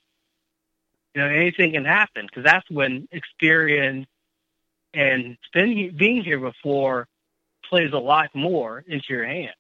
you 1.15 1.23
know, 1.23 1.29
anything 1.29 1.73
can 1.73 1.85
happen 1.85 2.27
because 2.27 2.45
that's 2.45 2.69
when 2.71 3.09
experience 3.11 4.07
and 4.95 5.37
been, 5.53 5.95
being 5.97 6.23
here 6.25 6.39
before 6.39 7.09
plays 7.69 7.93
a 7.93 7.99
lot 7.99 8.35
more 8.35 8.85
into 8.87 9.07
your 9.09 9.27
hand. 9.27 9.55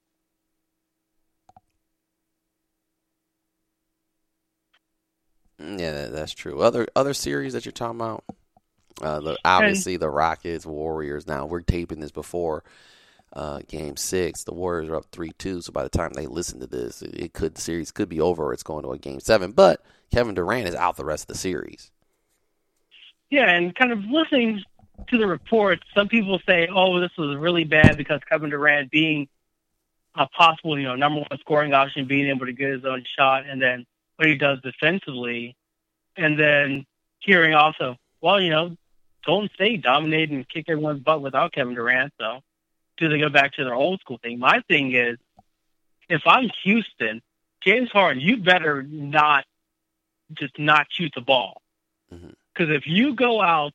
Mm, 5.60 5.80
Yeah, 5.80 5.92
that, 5.92 6.12
that's 6.12 6.32
true. 6.34 6.60
Other 6.60 6.86
other 6.96 7.14
series 7.14 7.52
that 7.52 7.64
you're 7.64 7.72
talking 7.72 8.00
about, 8.00 8.24
uh, 9.02 9.20
the, 9.20 9.38
obviously 9.44 9.96
the 9.96 10.10
Rockets, 10.10 10.66
Warriors. 10.66 11.26
Now 11.26 11.46
we're 11.46 11.60
taping 11.60 12.00
this 12.00 12.10
before 12.10 12.64
uh, 13.32 13.60
Game 13.68 13.96
Six. 13.96 14.44
The 14.44 14.54
Warriors 14.54 14.88
are 14.88 14.96
up 14.96 15.06
three 15.12 15.32
two, 15.38 15.60
so 15.62 15.72
by 15.72 15.82
the 15.82 15.88
time 15.88 16.12
they 16.12 16.26
listen 16.26 16.60
to 16.60 16.66
this, 16.66 17.02
it, 17.02 17.14
it 17.14 17.32
could 17.32 17.54
the 17.54 17.60
series 17.60 17.92
could 17.92 18.08
be 18.08 18.20
over. 18.20 18.44
Or 18.44 18.52
it's 18.52 18.62
going 18.62 18.84
to 18.84 18.92
a 18.92 18.98
Game 18.98 19.20
Seven, 19.20 19.52
but 19.52 19.84
Kevin 20.12 20.34
Durant 20.34 20.68
is 20.68 20.74
out 20.74 20.96
the 20.96 21.04
rest 21.04 21.24
of 21.24 21.28
the 21.28 21.38
series. 21.38 21.90
Yeah, 23.30 23.50
and 23.50 23.74
kind 23.74 23.90
of 23.90 23.98
listening 24.04 24.62
to 25.08 25.18
the 25.18 25.26
reports, 25.26 25.82
some 25.94 26.08
people 26.08 26.40
say, 26.46 26.68
"Oh, 26.68 27.00
this 27.00 27.16
was 27.16 27.36
really 27.36 27.64
bad 27.64 27.96
because 27.96 28.20
Kevin 28.28 28.50
Durant 28.50 28.90
being 28.90 29.28
a 30.14 30.26
possible, 30.28 30.78
you 30.78 30.84
know, 30.84 30.94
number 30.94 31.20
one 31.20 31.38
scoring 31.40 31.74
option, 31.74 32.06
being 32.06 32.28
able 32.28 32.46
to 32.46 32.52
get 32.52 32.70
his 32.70 32.84
own 32.84 33.04
shot, 33.16 33.46
and 33.46 33.60
then 33.60 33.84
what 34.16 34.28
he 34.28 34.36
does 34.36 34.60
defensively, 34.60 35.56
and 36.16 36.38
then 36.38 36.86
hearing 37.18 37.54
also, 37.54 37.96
well, 38.20 38.40
you 38.40 38.50
know, 38.50 38.76
Golden 39.26 39.50
State 39.54 39.82
dominated 39.82 40.30
and 40.30 40.48
kicked 40.48 40.68
everyone's 40.68 41.00
butt 41.00 41.20
without 41.20 41.52
Kevin 41.52 41.74
Durant, 41.74 42.12
so 42.20 42.40
do 42.96 43.08
they 43.08 43.18
go 43.18 43.28
back 43.28 43.54
to 43.54 43.64
their 43.64 43.74
old 43.74 44.00
school 44.00 44.18
thing? 44.22 44.38
My 44.38 44.60
thing 44.68 44.94
is, 44.94 45.18
if 46.08 46.22
I'm 46.26 46.50
Houston, 46.62 47.22
James 47.62 47.90
Harden, 47.90 48.22
you 48.22 48.36
better 48.36 48.82
not 48.82 49.44
just 50.32 50.58
not 50.58 50.86
shoot 50.90 51.12
the 51.14 51.20
ball. 51.20 51.62
Mm-hmm. 52.12 52.30
Because 52.52 52.74
if 52.74 52.86
you 52.86 53.14
go 53.14 53.40
out 53.40 53.72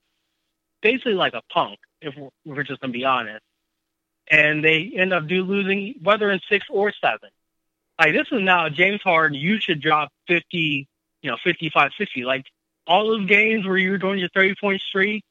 basically 0.82 1.14
like 1.14 1.34
a 1.34 1.42
punk, 1.52 1.80
if 2.02 2.16
we're, 2.16 2.28
if 2.46 2.58
we're 2.58 2.64
just 2.64 2.82
going 2.82 2.92
to 2.94 2.98
be 2.98 3.06
honest, 3.06 3.44
and 4.30 4.64
they 4.64 4.92
end 4.96 5.14
up 5.14 5.28
do 5.28 5.44
losing, 5.44 5.96
whether 6.04 6.30
in 6.30 6.40
six 6.50 6.66
or 6.70 6.94
seven, 7.02 7.30
Like 8.00 8.14
this 8.14 8.28
is 8.32 8.42
now 8.42 8.70
James 8.70 9.02
Harden. 9.02 9.38
You 9.38 9.60
should 9.60 9.82
drop 9.82 10.12
50, 10.28 10.88
you 11.22 11.32
know, 11.32 11.38
55, 11.44 11.92
60. 11.98 12.24
Like 12.26 12.46
all 12.86 13.08
those 13.08 13.28
games 13.28 13.66
where 13.66 13.78
you 13.78 13.92
were 13.92 13.98
doing 13.98 14.20
your 14.20 14.30
30 14.30 14.56
point 14.60 14.82
streak. 14.82 15.24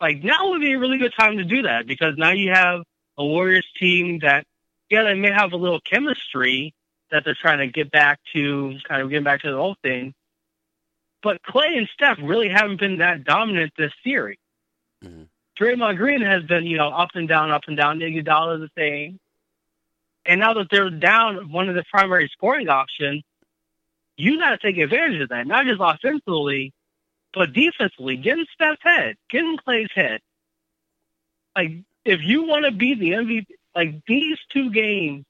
Like 0.00 0.22
now 0.24 0.50
would 0.50 0.60
be 0.60 0.72
a 0.72 0.78
really 0.78 0.98
good 0.98 1.12
time 1.18 1.38
to 1.38 1.44
do 1.44 1.62
that 1.62 1.86
because 1.86 2.14
now 2.16 2.30
you 2.30 2.52
have 2.52 2.82
a 3.18 3.24
Warriors 3.24 3.66
team 3.78 4.20
that, 4.20 4.46
yeah, 4.88 5.02
they 5.02 5.14
may 5.14 5.30
have 5.30 5.52
a 5.52 5.56
little 5.56 5.80
chemistry 5.80 6.74
that 7.10 7.24
they're 7.24 7.36
trying 7.38 7.58
to 7.58 7.66
get 7.66 7.90
back 7.90 8.18
to, 8.32 8.78
kind 8.88 9.02
of 9.02 9.10
getting 9.10 9.24
back 9.24 9.42
to 9.42 9.50
the 9.50 9.56
old 9.56 9.76
thing. 9.82 10.14
But 11.22 11.42
Clay 11.42 11.76
and 11.76 11.88
Steph 11.92 12.18
really 12.22 12.48
haven't 12.48 12.80
been 12.80 12.98
that 12.98 13.24
dominant 13.24 13.72
this 13.76 13.92
series. 14.02 14.38
Mhm. 15.04 15.28
Draymond 15.58 15.96
Green 15.98 16.22
has 16.22 16.42
been, 16.44 16.66
you 16.66 16.78
know, 16.78 16.88
up 16.88 17.10
and 17.14 17.28
down, 17.28 17.50
up 17.50 17.64
and 17.66 17.76
down. 17.76 18.00
Iguodala 18.00 18.60
the 18.60 18.70
same. 18.76 19.20
And 20.24 20.40
now 20.40 20.54
that 20.54 20.68
they're 20.70 20.90
down 20.90 21.50
one 21.50 21.68
of 21.68 21.74
the 21.74 21.84
primary 21.90 22.28
scoring 22.28 22.68
options, 22.68 23.22
you 24.16 24.38
got 24.38 24.50
to 24.50 24.58
take 24.58 24.78
advantage 24.78 25.20
of 25.20 25.28
that. 25.30 25.46
Not 25.46 25.66
just 25.66 25.80
offensively, 25.82 26.72
but 27.32 27.52
defensively. 27.52 28.16
Get 28.16 28.38
in 28.38 28.46
Steph's 28.54 28.82
head. 28.82 29.16
Get 29.28 29.44
in 29.44 29.56
Clay's 29.58 29.90
head. 29.94 30.20
Like, 31.56 31.72
if 32.04 32.20
you 32.22 32.44
want 32.44 32.64
to 32.64 32.70
be 32.70 32.94
the 32.94 33.12
MVP, 33.12 33.46
like 33.74 34.04
these 34.06 34.38
two 34.50 34.70
games 34.70 35.24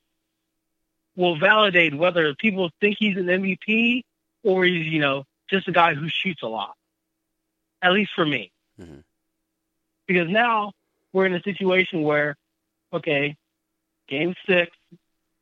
will 1.16 1.36
validate 1.36 1.94
whether 1.94 2.34
people 2.34 2.70
think 2.80 2.96
he's 2.98 3.16
an 3.16 3.26
MVP 3.26 4.02
or 4.42 4.64
he's, 4.64 4.86
you 4.86 5.00
know, 5.00 5.24
just 5.50 5.68
a 5.68 5.72
guy 5.72 5.94
who 5.94 6.08
shoots 6.08 6.42
a 6.42 6.46
lot. 6.48 6.74
At 7.82 7.92
least 7.92 8.12
for 8.14 8.26
me. 8.26 8.52
Mhm. 8.80 9.04
Because 10.06 10.28
now 10.28 10.72
we're 11.12 11.26
in 11.26 11.34
a 11.34 11.42
situation 11.42 12.02
where, 12.02 12.36
okay, 12.92 13.36
game 14.08 14.34
six, 14.46 14.76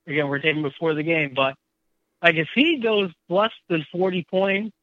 again, 0.06 0.28
we're 0.28 0.38
taking 0.38 0.62
before 0.62 0.94
the 0.94 1.02
game, 1.02 1.34
but 1.34 1.54
like 2.22 2.36
if 2.36 2.48
he 2.54 2.78
goes 2.78 3.10
less 3.28 3.52
than 3.68 3.86
40 3.92 4.24
points, 4.30 4.74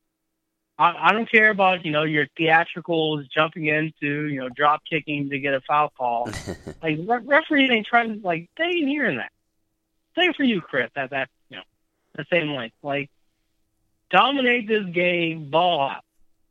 I, 0.77 1.09
I 1.09 1.11
don't 1.13 1.29
care 1.29 1.49
about, 1.49 1.85
you 1.85 1.91
know, 1.91 2.03
your 2.03 2.27
theatricals 2.37 3.27
jumping 3.27 3.67
into, 3.67 4.27
you 4.27 4.41
know, 4.41 4.49
drop 4.49 4.81
kicking 4.89 5.29
to 5.29 5.39
get 5.39 5.53
a 5.53 5.61
foul 5.61 5.91
call. 5.97 6.29
like 6.83 6.97
re- 6.99 7.21
referees 7.23 7.71
ain't 7.71 7.87
trying 7.87 8.21
to, 8.21 8.25
like, 8.27 8.49
they 8.57 8.65
ain't 8.65 8.87
hearing 8.87 9.17
that. 9.17 9.31
Same 10.17 10.33
for 10.33 10.43
you, 10.43 10.61
Chris, 10.61 10.89
at 10.95 11.11
that, 11.11 11.29
you 11.49 11.57
know, 11.57 11.63
the 12.15 12.25
same 12.31 12.49
length. 12.51 12.75
Like, 12.83 13.09
dominate 14.11 14.67
this 14.67 14.85
game, 14.85 15.49
ball 15.49 15.89
out. 15.89 16.03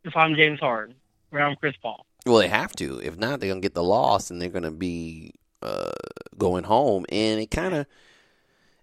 If 0.03 0.15
I'm 0.15 0.35
James 0.35 0.59
Harden, 0.59 0.95
or 1.31 1.41
I'm 1.41 1.55
Chris 1.55 1.75
Paul. 1.81 2.05
Well, 2.25 2.37
they 2.37 2.47
have 2.47 2.73
to. 2.73 2.99
If 2.99 3.17
not, 3.17 3.39
they're 3.39 3.49
gonna 3.49 3.61
get 3.61 3.73
the 3.73 3.83
loss, 3.83 4.29
and 4.29 4.41
they're 4.41 4.49
gonna 4.49 4.71
be 4.71 5.33
uh, 5.61 5.91
going 6.37 6.63
home. 6.63 7.05
And 7.09 7.39
it 7.39 7.51
kind 7.51 7.73
of, 7.73 7.87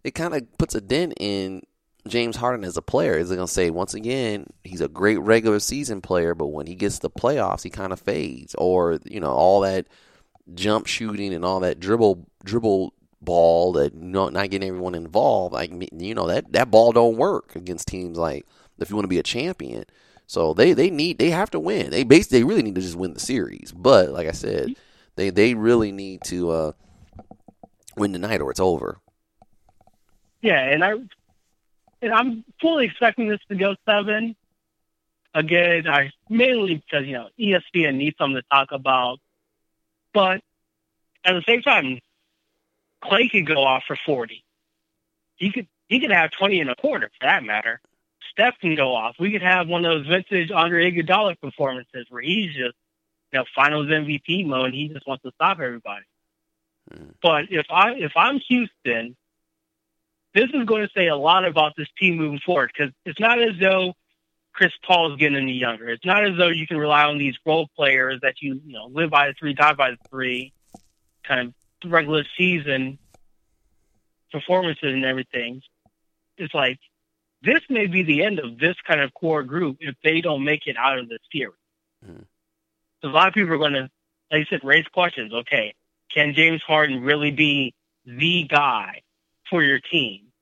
it 0.04 0.12
kind 0.12 0.34
of 0.34 0.58
puts 0.58 0.74
a 0.74 0.80
dent 0.80 1.14
in 1.18 1.62
James 2.08 2.36
Harden 2.36 2.64
as 2.64 2.76
a 2.76 2.82
player. 2.82 3.16
Is 3.16 3.30
gonna 3.30 3.46
say 3.46 3.70
once 3.70 3.94
again 3.94 4.46
he's 4.64 4.80
a 4.80 4.88
great 4.88 5.18
regular 5.18 5.60
season 5.60 6.00
player, 6.00 6.34
but 6.34 6.48
when 6.48 6.66
he 6.66 6.74
gets 6.74 6.98
the 6.98 7.10
playoffs, 7.10 7.62
he 7.62 7.70
kind 7.70 7.92
of 7.92 8.00
fades, 8.00 8.54
or 8.56 8.98
you 9.04 9.20
know 9.20 9.30
all 9.30 9.60
that 9.60 9.86
jump 10.54 10.86
shooting 10.86 11.32
and 11.32 11.44
all 11.44 11.60
that 11.60 11.78
dribble 11.78 12.26
dribble 12.44 12.92
ball 13.20 13.72
that 13.72 13.94
not 13.94 14.32
not 14.32 14.50
getting 14.50 14.68
everyone 14.68 14.94
involved. 14.94 15.54
Like 15.54 15.72
you 15.92 16.14
know 16.14 16.26
that 16.26 16.52
that 16.52 16.70
ball 16.70 16.92
don't 16.92 17.16
work 17.16 17.54
against 17.56 17.88
teams 17.88 18.18
like 18.18 18.46
if 18.82 18.90
you 18.90 18.96
want 18.96 19.04
to 19.04 19.08
be 19.08 19.18
a 19.18 19.22
champion. 19.22 19.84
So 20.26 20.54
they, 20.54 20.72
they 20.72 20.90
need 20.90 21.18
they 21.18 21.30
have 21.30 21.50
to 21.50 21.60
win. 21.60 21.90
They 21.90 22.04
basically 22.04 22.38
they 22.38 22.44
really 22.44 22.62
need 22.62 22.74
to 22.76 22.80
just 22.80 22.96
win 22.96 23.14
the 23.14 23.20
series. 23.20 23.72
But 23.72 24.10
like 24.10 24.26
I 24.26 24.32
said, 24.32 24.74
they 25.16 25.30
they 25.30 25.54
really 25.54 25.92
need 25.92 26.22
to 26.24 26.50
uh, 26.50 26.72
win 27.96 28.12
tonight 28.12 28.40
or 28.40 28.50
it's 28.50 28.60
over. 28.60 28.98
Yeah, 30.40 30.58
and 30.58 30.84
I 30.84 30.92
and 32.02 32.12
I'm 32.12 32.44
fully 32.60 32.86
expecting 32.86 33.28
this 33.28 33.40
to 33.48 33.54
go 33.54 33.76
seven. 33.86 34.36
Again, 35.34 35.86
I 35.88 36.10
mainly 36.28 36.76
because 36.76 37.06
you 37.06 37.12
know 37.12 37.28
ESPN 37.38 37.96
needs 37.96 38.18
something 38.18 38.36
to 38.36 38.48
talk 38.50 38.72
about, 38.72 39.18
but 40.12 40.42
at 41.24 41.32
the 41.34 41.42
same 41.46 41.62
time, 41.62 42.00
Clay 43.02 43.28
could 43.28 43.46
go 43.46 43.62
off 43.64 43.84
for 43.86 43.96
forty. 44.04 44.44
He 45.36 45.52
could 45.52 45.68
he 45.88 46.00
could 46.00 46.10
have 46.10 46.32
twenty 46.32 46.60
and 46.60 46.70
a 46.70 46.74
quarter 46.74 47.10
for 47.18 47.26
that 47.26 47.44
matter. 47.44 47.80
Steph 48.32 48.58
can 48.60 48.74
go 48.74 48.94
off. 48.94 49.16
We 49.18 49.30
could 49.30 49.42
have 49.42 49.68
one 49.68 49.84
of 49.84 49.92
those 49.92 50.06
vintage 50.06 50.50
Andre 50.50 50.90
Iguodala 50.90 51.40
performances 51.40 52.06
where 52.08 52.22
he's 52.22 52.48
just 52.48 52.76
you 53.32 53.38
know 53.38 53.44
Finals 53.54 53.86
MVP 53.86 54.46
mode. 54.46 54.66
and 54.66 54.74
He 54.74 54.88
just 54.88 55.06
wants 55.06 55.22
to 55.22 55.32
stop 55.34 55.60
everybody. 55.60 56.04
Hmm. 56.92 57.10
But 57.22 57.44
if 57.50 57.66
I 57.70 57.92
if 57.92 58.12
I'm 58.16 58.40
Houston, 58.48 59.16
this 60.34 60.50
is 60.52 60.64
going 60.64 60.82
to 60.82 60.90
say 60.96 61.08
a 61.08 61.16
lot 61.16 61.46
about 61.46 61.74
this 61.76 61.88
team 61.98 62.16
moving 62.16 62.40
forward 62.44 62.72
because 62.76 62.92
it's 63.04 63.20
not 63.20 63.40
as 63.40 63.54
though 63.60 63.94
Chris 64.52 64.72
Paul 64.86 65.12
is 65.12 65.18
getting 65.18 65.38
any 65.38 65.54
younger. 65.54 65.88
It's 65.88 66.04
not 66.04 66.24
as 66.24 66.36
though 66.36 66.48
you 66.48 66.66
can 66.66 66.76
rely 66.76 67.04
on 67.04 67.18
these 67.18 67.34
role 67.44 67.68
players 67.76 68.20
that 68.22 68.36
you 68.40 68.60
you 68.66 68.72
know 68.72 68.86
live 68.86 69.10
by 69.10 69.28
the 69.28 69.34
three, 69.34 69.54
die 69.54 69.74
by 69.74 69.90
the 69.92 70.08
three, 70.08 70.52
kind 71.22 71.52
of 71.84 71.92
regular 71.92 72.24
season 72.36 72.98
performances 74.30 74.94
and 74.94 75.04
everything. 75.04 75.62
It's 76.38 76.54
like 76.54 76.78
this 77.42 77.60
may 77.68 77.86
be 77.86 78.02
the 78.02 78.24
end 78.24 78.38
of 78.38 78.58
this 78.58 78.76
kind 78.86 79.00
of 79.00 79.12
core 79.14 79.42
group 79.42 79.78
if 79.80 79.94
they 80.02 80.20
don't 80.20 80.44
make 80.44 80.66
it 80.66 80.76
out 80.76 80.98
of 80.98 81.08
the 81.08 81.18
series. 81.32 81.54
Mhm. 82.04 82.26
So 83.00 83.08
a 83.08 83.10
lot 83.10 83.28
of 83.28 83.34
people 83.34 83.52
are 83.52 83.58
going 83.58 83.72
to, 83.72 83.90
like 84.30 84.40
you 84.40 84.46
said, 84.46 84.60
raise 84.62 84.86
questions. 84.88 85.32
Okay, 85.32 85.74
can 86.12 86.34
James 86.34 86.62
Harden 86.62 87.02
really 87.02 87.30
be 87.30 87.74
the 88.04 88.44
guy 88.44 89.02
for 89.50 89.62
your 89.62 89.80
team? 89.80 90.32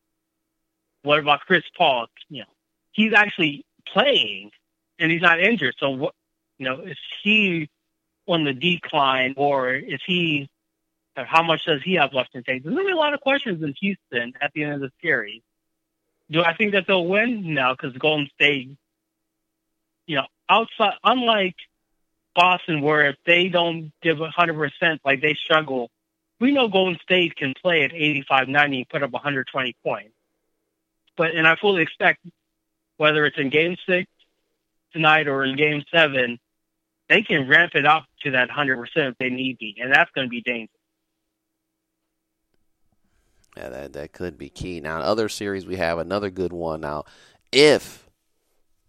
What 1.02 1.18
about 1.18 1.40
Chris 1.40 1.64
Paul? 1.76 2.06
You 2.28 2.40
know, 2.40 2.52
he's 2.92 3.12
actually 3.14 3.64
playing 3.86 4.50
and 4.98 5.10
he's 5.10 5.22
not 5.22 5.40
injured. 5.40 5.74
So 5.78 5.90
what, 5.90 6.14
you 6.58 6.66
know, 6.66 6.80
is 6.80 6.98
he 7.22 7.70
on 8.26 8.44
the 8.44 8.52
decline 8.52 9.34
or 9.36 9.74
is 9.74 10.00
he, 10.06 10.48
or 11.16 11.24
how 11.24 11.42
much 11.42 11.64
does 11.64 11.82
he 11.82 11.94
have 11.94 12.12
left 12.12 12.34
in 12.34 12.44
tank? 12.44 12.62
There's 12.62 12.74
going 12.74 12.86
to 12.86 12.90
be 12.90 12.92
a 12.92 12.96
lot 12.96 13.14
of 13.14 13.20
questions 13.20 13.62
in 13.62 13.74
Houston 13.80 14.34
at 14.40 14.52
the 14.52 14.64
end 14.64 14.74
of 14.74 14.80
the 14.80 14.92
series. 15.00 15.42
Do 16.30 16.42
I 16.42 16.54
think 16.54 16.72
that 16.72 16.86
they'll 16.86 17.06
win? 17.06 17.54
No, 17.54 17.74
because 17.74 17.96
Golden 17.96 18.28
State, 18.34 18.70
you 20.06 20.16
know, 20.16 20.26
outside, 20.48 20.94
unlike 21.02 21.56
Boston, 22.34 22.82
where 22.82 23.08
if 23.08 23.16
they 23.26 23.48
don't 23.48 23.92
give 24.00 24.18
100%, 24.18 25.00
like 25.04 25.20
they 25.20 25.34
struggle, 25.34 25.90
we 26.38 26.52
know 26.52 26.68
Golden 26.68 26.98
State 27.02 27.36
can 27.36 27.54
play 27.60 27.82
at 27.82 27.92
85 27.92 28.48
90 28.48 28.76
and 28.76 28.88
put 28.88 29.02
up 29.02 29.12
120 29.12 29.76
points. 29.84 30.14
But, 31.16 31.34
and 31.34 31.46
I 31.46 31.56
fully 31.56 31.82
expect 31.82 32.24
whether 32.96 33.26
it's 33.26 33.38
in 33.38 33.50
game 33.50 33.76
six 33.86 34.10
tonight 34.92 35.26
or 35.26 35.44
in 35.44 35.56
game 35.56 35.82
seven, 35.92 36.38
they 37.08 37.22
can 37.22 37.48
ramp 37.48 37.74
it 37.74 37.84
up 37.84 38.04
to 38.22 38.32
that 38.32 38.48
100% 38.50 38.86
if 38.96 39.18
they 39.18 39.30
need 39.30 39.58
be. 39.58 39.76
And 39.80 39.92
that's 39.92 40.10
going 40.12 40.26
to 40.26 40.30
be 40.30 40.42
dangerous. 40.42 40.79
Yeah, 43.60 43.68
that 43.68 43.92
that 43.92 44.12
could 44.12 44.38
be 44.38 44.48
key. 44.48 44.80
Now, 44.80 45.00
other 45.00 45.28
series 45.28 45.66
we 45.66 45.76
have 45.76 45.98
another 45.98 46.30
good 46.30 46.52
one. 46.52 46.80
Now, 46.80 47.04
if 47.52 48.08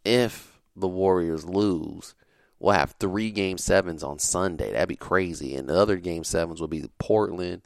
if 0.05 0.61
the 0.77 0.87
Warriors 0.87 1.43
lose, 1.43 2.15
we'll 2.57 2.73
have 2.73 2.95
three 2.97 3.31
game 3.31 3.57
sevens 3.57 4.01
on 4.01 4.17
Sunday. 4.17 4.71
That'd 4.71 4.87
be 4.87 4.95
crazy. 4.95 5.57
And 5.57 5.67
the 5.67 5.77
other 5.77 5.97
game 5.97 6.23
sevens 6.23 6.61
will 6.61 6.69
be 6.69 6.85
Portland 6.99 7.63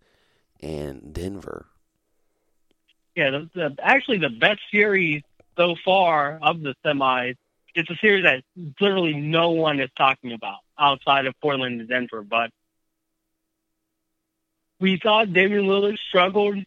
and 0.62 1.14
Denver. 1.14 1.68
Yeah, 3.16 3.30
the, 3.30 3.50
the, 3.54 3.76
actually 3.84 4.18
the 4.18 4.30
best 4.30 4.62
series 4.72 5.22
so 5.56 5.76
far 5.86 6.40
of 6.42 6.62
the 6.62 6.74
semis. 6.84 7.36
It's 7.76 7.90
a 7.92 7.96
series 7.98 8.24
that 8.24 8.44
literally 8.82 9.14
no 9.14 9.52
one 9.52 9.80
is 9.80 9.92
talking 9.96 10.32
about 10.32 10.58
outside 10.80 11.28
of 11.28 11.40
Portland 11.40 11.82
and 11.82 11.88
Denver. 11.88 12.24
But 12.24 12.50
we 14.80 14.98
thought 14.98 15.34
Damian 15.34 15.66
Lillard 15.66 16.00
struggled 16.10 16.58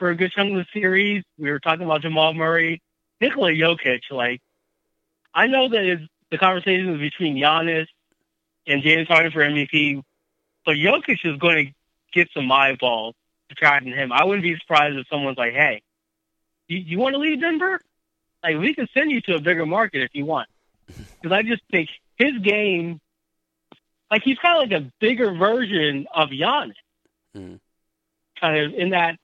for 0.00 0.10
a 0.10 0.16
good 0.16 0.32
chunk 0.32 0.50
of 0.50 0.56
the 0.56 0.66
series. 0.72 1.22
We 1.38 1.50
were 1.50 1.60
talking 1.60 1.84
about 1.84 2.00
Jamal 2.02 2.34
Murray, 2.34 2.82
Nikola 3.20 3.52
Jokic. 3.52 4.00
Like, 4.10 4.40
I 5.32 5.46
know 5.46 5.68
that 5.68 6.08
the 6.30 6.38
conversation 6.38 6.94
is 6.94 6.98
between 6.98 7.36
Giannis 7.36 7.86
and 8.66 8.82
James 8.82 9.06
Harden 9.06 9.30
for 9.30 9.40
MVP, 9.40 10.02
but 10.66 10.74
Jokic 10.76 11.18
is 11.22 11.38
going 11.38 11.66
to 11.66 11.72
get 12.12 12.28
some 12.34 12.50
eyeballs 12.50 13.14
attracting 13.50 13.92
him. 13.92 14.10
I 14.10 14.24
wouldn't 14.24 14.42
be 14.42 14.56
surprised 14.58 14.96
if 14.96 15.06
someone's 15.08 15.38
like, 15.38 15.52
"Hey, 15.52 15.82
you, 16.66 16.78
you 16.78 16.98
want 16.98 17.12
to 17.14 17.18
leave 17.18 17.40
Denver? 17.40 17.80
Like, 18.42 18.58
we 18.58 18.74
can 18.74 18.88
send 18.94 19.10
you 19.10 19.20
to 19.22 19.34
a 19.36 19.40
bigger 19.40 19.66
market 19.66 20.02
if 20.02 20.10
you 20.14 20.24
want." 20.24 20.48
Because 21.22 21.36
I 21.36 21.42
just 21.42 21.60
think 21.70 21.90
his 22.16 22.38
game, 22.38 22.98
like 24.10 24.22
he's 24.22 24.38
kind 24.38 24.56
of 24.62 24.70
like 24.70 24.80
a 24.82 24.90
bigger 25.00 25.34
version 25.34 26.06
of 26.14 26.30
Giannis, 26.30 26.72
Mhm. 27.36 27.60
kind 28.40 28.56
of 28.56 28.72
in 28.72 28.90
that 28.90 29.18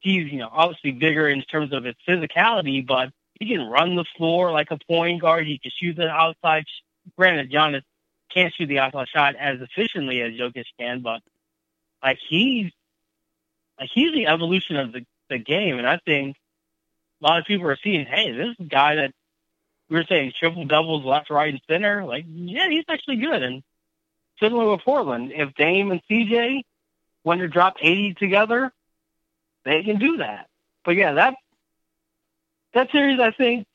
he's 0.00 0.32
you 0.32 0.38
know 0.38 0.48
obviously 0.50 0.92
bigger 0.92 1.28
in 1.28 1.42
terms 1.42 1.72
of 1.72 1.84
his 1.84 1.94
physicality, 2.08 2.86
but 2.86 3.10
he 3.38 3.48
can 3.48 3.66
run 3.66 3.96
the 3.96 4.04
floor 4.16 4.52
like 4.52 4.70
a 4.70 4.78
point 4.78 5.22
guard. 5.22 5.46
He 5.46 5.58
can 5.58 5.70
shoot 5.74 5.96
the 5.96 6.08
outside. 6.08 6.64
Granted, 7.16 7.50
Giannis 7.50 7.82
can't 8.32 8.52
shoot 8.54 8.66
the 8.66 8.78
outside 8.80 9.08
shot 9.08 9.36
as 9.36 9.60
efficiently 9.60 10.20
as 10.20 10.32
Jokic 10.32 10.64
can, 10.78 11.00
but 11.00 11.22
like 12.02 12.18
he's 12.28 12.70
like 13.78 13.90
he's 13.92 14.12
the 14.12 14.26
evolution 14.26 14.76
of 14.76 14.92
the 14.92 15.04
the 15.30 15.38
game. 15.38 15.78
And 15.78 15.86
I 15.86 15.98
think 16.04 16.36
a 17.22 17.26
lot 17.26 17.38
of 17.38 17.46
people 17.46 17.66
are 17.68 17.78
seeing, 17.82 18.04
hey, 18.04 18.32
this 18.32 18.68
guy 18.68 18.96
that 18.96 19.12
we 19.88 19.96
were 19.96 20.04
saying 20.04 20.32
triple 20.38 20.66
doubles 20.66 21.04
left, 21.04 21.30
right, 21.30 21.52
and 21.52 21.62
center. 21.68 22.04
Like, 22.04 22.26
yeah, 22.28 22.68
he's 22.68 22.84
actually 22.88 23.16
good. 23.16 23.42
And 23.42 23.62
similar 24.38 24.70
with 24.70 24.82
Portland, 24.82 25.32
if 25.34 25.54
Dame 25.54 25.90
and 25.90 26.02
CJ 26.10 26.62
want 27.24 27.40
to 27.40 27.48
drop 27.48 27.76
80 27.80 28.14
together, 28.14 28.72
they 29.64 29.82
can 29.82 29.98
do 29.98 30.18
that. 30.18 30.48
But 30.84 30.96
yeah, 30.96 31.12
that 31.14 31.34
that 32.74 32.90
series, 32.92 33.20
I 33.20 33.30
think 33.32 33.66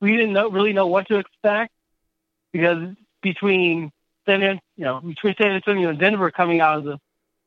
we 0.00 0.16
didn't 0.16 0.32
know, 0.32 0.48
really 0.50 0.72
know 0.72 0.86
what 0.86 1.08
to 1.08 1.18
expect 1.18 1.72
because 2.52 2.94
between 3.22 3.90
San, 4.26 4.40
you 4.76 4.84
know, 4.84 5.00
between 5.00 5.34
San 5.36 5.52
Antonio 5.52 5.88
and 5.88 5.98
Denver 5.98 6.30
coming 6.30 6.60
out 6.60 6.78
of 6.78 6.84
the 6.84 6.98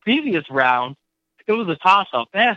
previous 0.02 0.50
round, 0.50 0.96
it 1.48 1.54
was 1.54 1.68
a 1.68 1.76
toss-up. 1.76 2.28
Eh, 2.34 2.56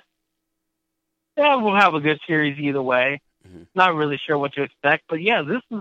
yeah, 1.37 1.57
we'll 1.57 1.75
have 1.75 1.95
a 1.95 2.01
good 2.01 2.21
series 2.27 2.59
either 2.59 2.83
way. 2.83 3.21
Mhm. 3.49 3.67
Not 3.75 3.95
really 3.95 4.19
sure 4.19 4.39
what 4.39 4.53
to 4.55 4.63
expect, 4.63 5.05
but 5.09 5.21
yeah, 5.21 5.43
this 5.43 5.63
is. 5.71 5.81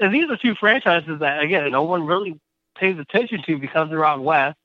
And 0.00 0.12
these 0.12 0.28
are 0.28 0.36
two 0.36 0.54
franchises 0.56 1.20
that 1.20 1.42
again 1.42 1.70
no 1.70 1.84
one 1.84 2.04
really 2.06 2.40
pays 2.74 2.98
attention 2.98 3.42
to 3.46 3.58
because 3.58 3.88
they're 3.88 4.04
out 4.04 4.20
west 4.20 4.58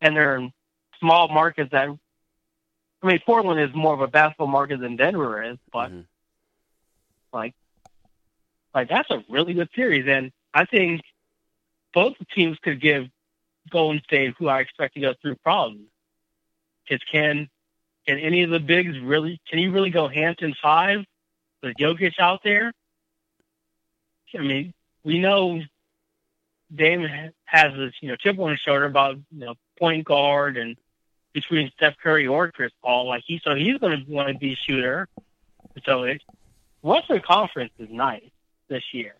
and 0.00 0.14
they're 0.14 0.36
in 0.36 0.52
small 1.00 1.28
markets 1.28 1.70
that. 1.72 1.88
I 3.04 3.06
mean, 3.06 3.20
Portland 3.26 3.60
is 3.60 3.74
more 3.74 3.92
of 3.92 4.00
a 4.00 4.06
basketball 4.06 4.46
market 4.46 4.80
than 4.80 4.96
Denver 4.96 5.42
is, 5.42 5.58
but 5.70 5.90
Mhm. 5.90 6.06
like, 7.34 7.54
like 8.74 8.88
that's 8.88 9.10
a 9.10 9.22
really 9.28 9.52
good 9.52 9.68
series, 9.74 10.06
and 10.06 10.32
I 10.54 10.64
think 10.64 11.02
both 11.92 12.16
teams 12.30 12.58
could 12.60 12.80
give 12.80 13.10
Golden 13.68 14.02
State, 14.02 14.34
who 14.38 14.48
I 14.48 14.60
expect 14.60 14.94
to 14.94 15.00
go 15.00 15.12
through, 15.14 15.36
problems. 15.36 15.90
Because 16.84 17.04
can 17.04 17.50
can 18.06 18.18
any 18.18 18.42
of 18.42 18.50
the 18.50 18.60
bigs 18.60 18.98
really? 18.98 19.38
Can 19.48 19.58
you 19.58 19.70
really 19.70 19.90
go 19.90 20.08
Hampton 20.08 20.54
five 20.54 21.04
with 21.62 21.76
Jokic 21.76 22.18
out 22.18 22.42
there? 22.42 22.72
I 24.34 24.38
mean, 24.38 24.74
we 25.04 25.18
know 25.18 25.62
Dame 26.74 27.32
has 27.44 27.74
this, 27.74 27.94
you 28.00 28.08
know, 28.08 28.16
chip 28.16 28.38
on 28.38 28.50
his 28.50 28.60
shoulder 28.60 28.84
about 28.86 29.16
you 29.16 29.44
know 29.44 29.54
point 29.78 30.04
guard 30.04 30.56
and 30.56 30.76
between 31.34 31.70
Steph 31.76 31.98
Curry 32.02 32.26
or 32.26 32.50
Chris 32.50 32.72
Paul. 32.82 33.08
Like 33.08 33.24
he, 33.26 33.40
so 33.44 33.54
he's 33.54 33.76
going 33.78 34.04
to 34.06 34.10
want 34.10 34.28
to 34.28 34.34
be 34.34 34.52
a 34.52 34.56
shooter. 34.56 35.08
So 35.84 36.04
it, 36.04 36.22
Western 36.80 37.20
Conference 37.20 37.72
is 37.78 37.90
nice 37.90 38.22
this 38.68 38.84
year. 38.92 39.14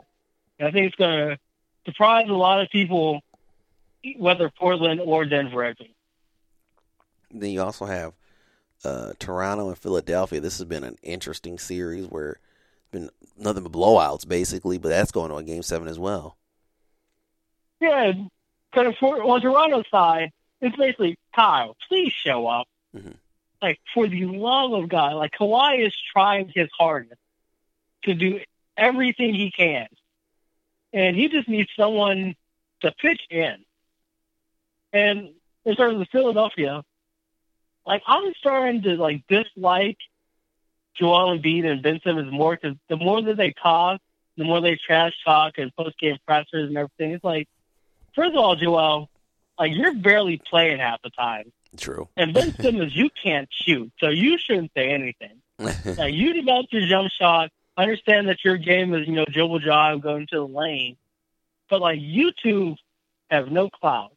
And 0.59 0.69
I 0.69 0.71
think 0.71 0.87
it's 0.87 0.97
going 0.97 1.31
to 1.31 1.39
surprise 1.85 2.27
a 2.29 2.33
lot 2.33 2.63
of 2.63 2.71
people, 2.71 3.21
whether 4.17 4.49
Portland 4.49 5.01
or 5.05 5.27
Denver. 5.27 5.65
I 5.65 5.75
think. 5.75 5.91
Then 7.31 7.51
you 7.51 7.61
also 7.61 7.85
have 7.85 8.15
uh, 8.85 9.13
Toronto 9.19 9.69
and 9.69 9.77
Philadelphia. 9.77 10.41
This 10.41 10.59
has 10.59 10.67
been 10.67 10.85
an 10.85 10.97
interesting 11.03 11.59
series 11.59 12.07
where 12.07 12.31
it's 12.31 12.91
been 12.93 13.11
nothing 13.37 13.65
but 13.65 13.73
blowouts 13.73 14.27
basically, 14.27 14.79
but 14.79 14.91
that's 14.91 15.11
going 15.11 15.33
on 15.33 15.45
Game 15.45 15.63
Seven 15.63 15.89
as 15.89 15.99
well. 15.99 16.37
Yeah, 17.81 18.13
kind 18.73 18.87
of 18.87 18.95
for, 19.01 19.21
on 19.23 19.41
Toronto's 19.41 19.85
side, 19.91 20.31
it's 20.61 20.77
basically 20.77 21.19
Kyle, 21.35 21.77
please 21.89 22.13
show 22.13 22.47
up. 22.47 22.69
Mhm. 22.95 23.17
Like 23.61 23.81
for 23.93 24.07
the 24.07 24.27
love 24.27 24.73
of 24.73 24.89
God, 24.89 25.15
like 25.15 25.33
Kawhi 25.33 25.87
is 25.87 25.95
trying 26.13 26.49
his 26.55 26.69
hardest 26.79 27.21
to 28.05 28.15
do 28.15 28.41
everything 28.77 29.35
he 29.35 29.51
can, 29.51 29.89
and 30.93 31.17
he 31.17 31.29
just 31.29 31.49
needs 31.49 31.71
someone 31.77 32.37
to 32.81 32.93
pitch 32.93 33.23
in. 33.31 33.65
And 34.93 35.31
in 35.65 35.77
terms 35.77 36.01
of 36.01 36.09
Philadelphia, 36.11 36.85
like 37.87 38.03
I'm 38.07 38.33
starting 38.35 38.83
to 38.83 38.97
like 38.97 39.27
dislike 39.29 39.99
Joel 40.95 41.39
Embiid 41.39 41.65
and 41.65 41.83
Ben 41.83 42.01
Simmons 42.05 42.33
more 42.33 42.57
because 42.57 42.77
the 42.89 42.97
more 42.97 43.21
that 43.23 43.37
they 43.37 43.53
talk, 43.53 44.01
the 44.37 44.45
more 44.45 44.61
they 44.61 44.77
trash 44.77 45.13
talk 45.25 45.59
and 45.59 45.75
post 45.77 45.99
game 45.99 46.19
pressers 46.27 46.69
and 46.69 46.77
everything. 46.77 47.13
It's 47.13 47.25
like, 47.25 47.49
first 48.15 48.33
of 48.33 48.37
all, 48.37 48.57
Joel, 48.57 49.09
like 49.59 49.73
you're 49.75 49.95
barely 49.95 50.41
playing 50.51 50.79
half 50.79 51.01
the 51.03 51.11
time, 51.11 51.53
True. 51.77 52.09
and 52.17 52.35
Ben 52.35 52.55
Simmons, 52.55 52.95
you 52.97 53.11
can't 53.23 53.49
shoot, 53.51 53.93
so 54.01 54.09
you 54.09 54.39
shouldn't 54.39 54.73
say 54.77 54.91
anything. 54.91 55.41
Like 55.97 56.15
you 56.15 56.33
develop 56.33 56.67
your 56.73 56.87
jump 56.87 57.11
shot. 57.19 57.51
Understand 57.77 58.29
that 58.29 58.45
your 58.45 58.57
game 58.57 58.95
is, 58.95 59.07
you 59.07 59.15
know, 59.15 59.25
dribble 59.25 59.61
drive, 59.61 60.01
going 60.01 60.27
to 60.29 60.37
the 60.37 60.47
lane, 60.47 60.97
but 61.69 61.81
like 61.81 61.99
you 62.01 62.33
two 62.43 62.77
have 63.31 63.51
no 63.51 63.69
clout. 63.71 64.13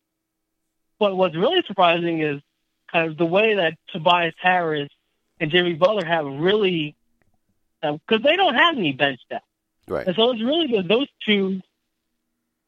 But 1.00 1.16
what's 1.16 1.36
really 1.36 1.62
surprising 1.68 2.22
is 2.22 2.42
kind 2.92 3.10
of 3.10 3.18
the 3.18 3.26
way 3.26 3.56
that 3.56 3.76
Tobias 3.90 4.34
Harris 4.42 4.90
and 5.40 5.52
Jimmy 5.52 5.74
Butler 5.74 6.06
have 6.06 6.26
really, 6.26 6.96
uh, 7.84 7.94
because 8.08 8.24
they 8.24 8.36
don't 8.36 8.56
have 8.56 8.78
any 8.78 8.94
bench 8.94 9.20
depth. 9.30 9.46
right. 9.88 10.08
And 10.08 10.16
so 10.16 10.32
it's 10.32 10.42
really. 10.42 10.82
Those 10.82 11.08
two, 11.26 11.62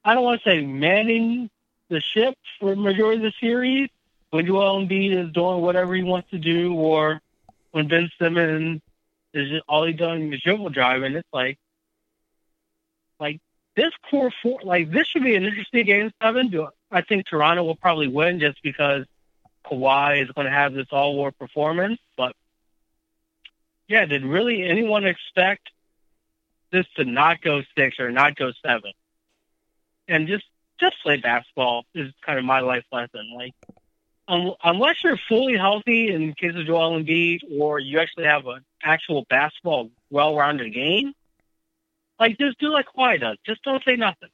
I 0.04 0.14
don't 0.14 0.24
want 0.24 0.42
to 0.44 0.50
say 0.50 0.66
manning 0.66 1.50
the 1.90 2.02
ship 2.02 2.38
for 2.60 2.72
the 2.72 2.82
majority 2.82 3.26
of 3.26 3.32
the 3.32 3.34
series 3.40 3.90
when 4.30 4.46
Joel 4.46 4.86
Embiid 4.86 5.26
is 5.26 5.34
doing 5.34 5.62
whatever 5.62 5.96
he 5.96 6.04
wants 6.04 6.30
to 6.32 6.38
do, 6.38 6.74
or 6.74 7.20
when 7.72 7.88
Ben 7.88 8.10
Simmons 8.20 8.82
is 9.34 9.50
just 9.50 9.64
all 9.68 9.86
he 9.86 9.94
doing 9.94 10.32
is 10.34 10.42
dribble 10.42 10.70
driving. 10.70 11.16
It's 11.16 11.28
like, 11.34 11.58
like 13.20 13.40
this 13.76 13.92
core 14.10 14.32
four, 14.42 14.60
like 14.64 14.92
this 14.92 15.08
should 15.08 15.24
be 15.24 15.36
an 15.36 15.46
interesting 15.46 15.86
game 15.86 16.12
seven. 16.22 16.50
Do 16.50 16.68
I 16.92 17.02
think 17.02 17.26
Toronto 17.26 17.64
will 17.64 17.76
probably 17.76 18.08
win 18.08 18.40
just 18.40 18.62
because 18.62 19.06
Kawhi 19.66 20.24
is 20.24 20.32
going 20.32 20.46
to 20.46 20.52
have 20.52 20.74
this 20.74 20.88
all 20.92 21.16
war 21.16 21.32
performance, 21.32 22.00
but 22.18 22.36
yeah, 23.88 24.06
did 24.06 24.24
really 24.24 24.64
anyone 24.64 25.06
expect 25.06 25.70
this 26.72 26.86
to 26.96 27.06
not 27.06 27.42
go 27.42 27.64
six 27.76 28.00
or 28.00 28.12
not 28.12 28.36
go 28.36 28.52
seven? 28.64 28.92
And 30.08 30.28
just 30.28 30.46
just 30.80 30.96
play 31.04 31.18
basketball 31.18 31.86
is 31.94 32.12
kind 32.26 32.40
of 32.40 32.46
my 32.46 32.60
life 32.60 32.86
lesson. 32.92 33.32
Like, 33.36 33.54
um, 34.28 34.54
unless 34.64 35.04
you're 35.04 35.20
fully 35.28 35.58
healthy 35.58 36.14
in 36.14 36.34
case 36.34 36.56
of 36.56 36.66
Joel 36.66 37.00
Embiid, 37.00 37.40
or 37.52 37.80
you 37.80 38.00
actually 38.00 38.26
have 38.26 38.46
an 38.48 38.64
actual 38.84 39.26
basketball 39.30 39.90
well-rounded 40.10 40.74
game, 40.74 41.14
like 42.20 42.38
just 42.38 42.60
do 42.60 42.72
like 42.72 42.86
Kawhi 42.96 43.20
does. 43.20 43.38
Just 43.46 43.64
don't 43.64 43.84
say 43.84 43.96
nothing. 43.96 44.30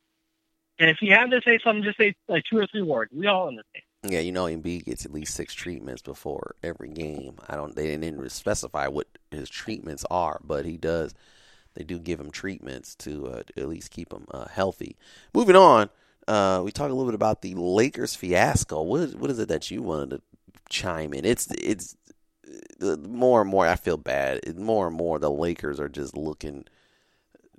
And 0.79 0.89
if 0.89 1.01
you 1.01 1.13
have 1.13 1.29
to 1.29 1.41
say 1.45 1.59
something, 1.63 1.83
just 1.83 1.97
say 1.97 2.15
like 2.27 2.43
two 2.49 2.57
or 2.57 2.67
three 2.67 2.81
words. 2.81 3.11
We 3.13 3.27
all 3.27 3.47
understand. 3.47 3.83
Yeah, 4.03 4.19
you 4.19 4.31
know 4.31 4.45
Embiid 4.45 4.85
gets 4.85 5.05
at 5.05 5.13
least 5.13 5.33
six 5.33 5.53
treatments 5.53 6.01
before 6.01 6.55
every 6.61 6.89
game. 6.89 7.37
I 7.47 7.55
don't. 7.55 7.75
They 7.75 7.87
didn't 7.87 8.29
specify 8.29 8.87
what 8.87 9.07
his 9.31 9.49
treatments 9.49 10.05
are, 10.11 10.39
but 10.43 10.65
he 10.65 10.77
does. 10.77 11.15
They 11.75 11.83
do 11.83 11.99
give 11.99 12.19
him 12.19 12.31
treatments 12.31 12.95
to, 12.95 13.27
uh, 13.27 13.43
to 13.43 13.61
at 13.61 13.67
least 13.67 13.91
keep 13.91 14.13
him 14.13 14.25
uh, 14.31 14.47
healthy. 14.47 14.95
Moving 15.33 15.55
on, 15.57 15.89
uh, 16.27 16.61
we 16.63 16.71
talk 16.71 16.89
a 16.89 16.93
little 16.93 17.05
bit 17.05 17.15
about 17.15 17.41
the 17.41 17.53
Lakers 17.55 18.15
fiasco. 18.15 18.81
What 18.81 19.01
is, 19.01 19.15
what 19.15 19.29
is 19.29 19.39
it 19.39 19.47
that 19.49 19.69
you 19.69 19.81
wanted 19.81 20.09
to 20.11 20.21
chime 20.69 21.13
in? 21.13 21.25
It's 21.25 21.47
it's 21.51 21.95
more 22.79 23.41
and 23.41 23.49
more 23.49 23.67
I 23.67 23.75
feel 23.75 23.97
bad. 23.97 24.57
More 24.57 24.87
and 24.87 24.95
more 24.95 25.19
the 25.19 25.31
Lakers 25.31 25.79
are 25.79 25.89
just 25.89 26.17
looking 26.17 26.65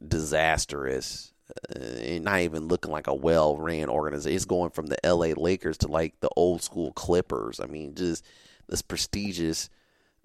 disastrous 0.07 1.33
uh, 1.75 1.79
and 1.79 2.25
not 2.25 2.41
even 2.41 2.69
looking 2.69 2.91
like 2.91 3.07
a 3.07 3.15
well 3.15 3.57
ran 3.57 3.89
organization. 3.89 4.35
It's 4.35 4.45
going 4.45 4.71
from 4.71 4.87
the 4.87 4.99
LA 5.05 5.35
Lakers 5.37 5.79
to 5.79 5.89
like 5.89 6.19
the 6.21 6.31
old 6.37 6.63
school 6.63 6.93
Clippers. 6.93 7.61
I 7.61 7.67
mean, 7.67 7.95
just 7.95 8.25
this 8.69 8.83
prestigious 8.83 9.71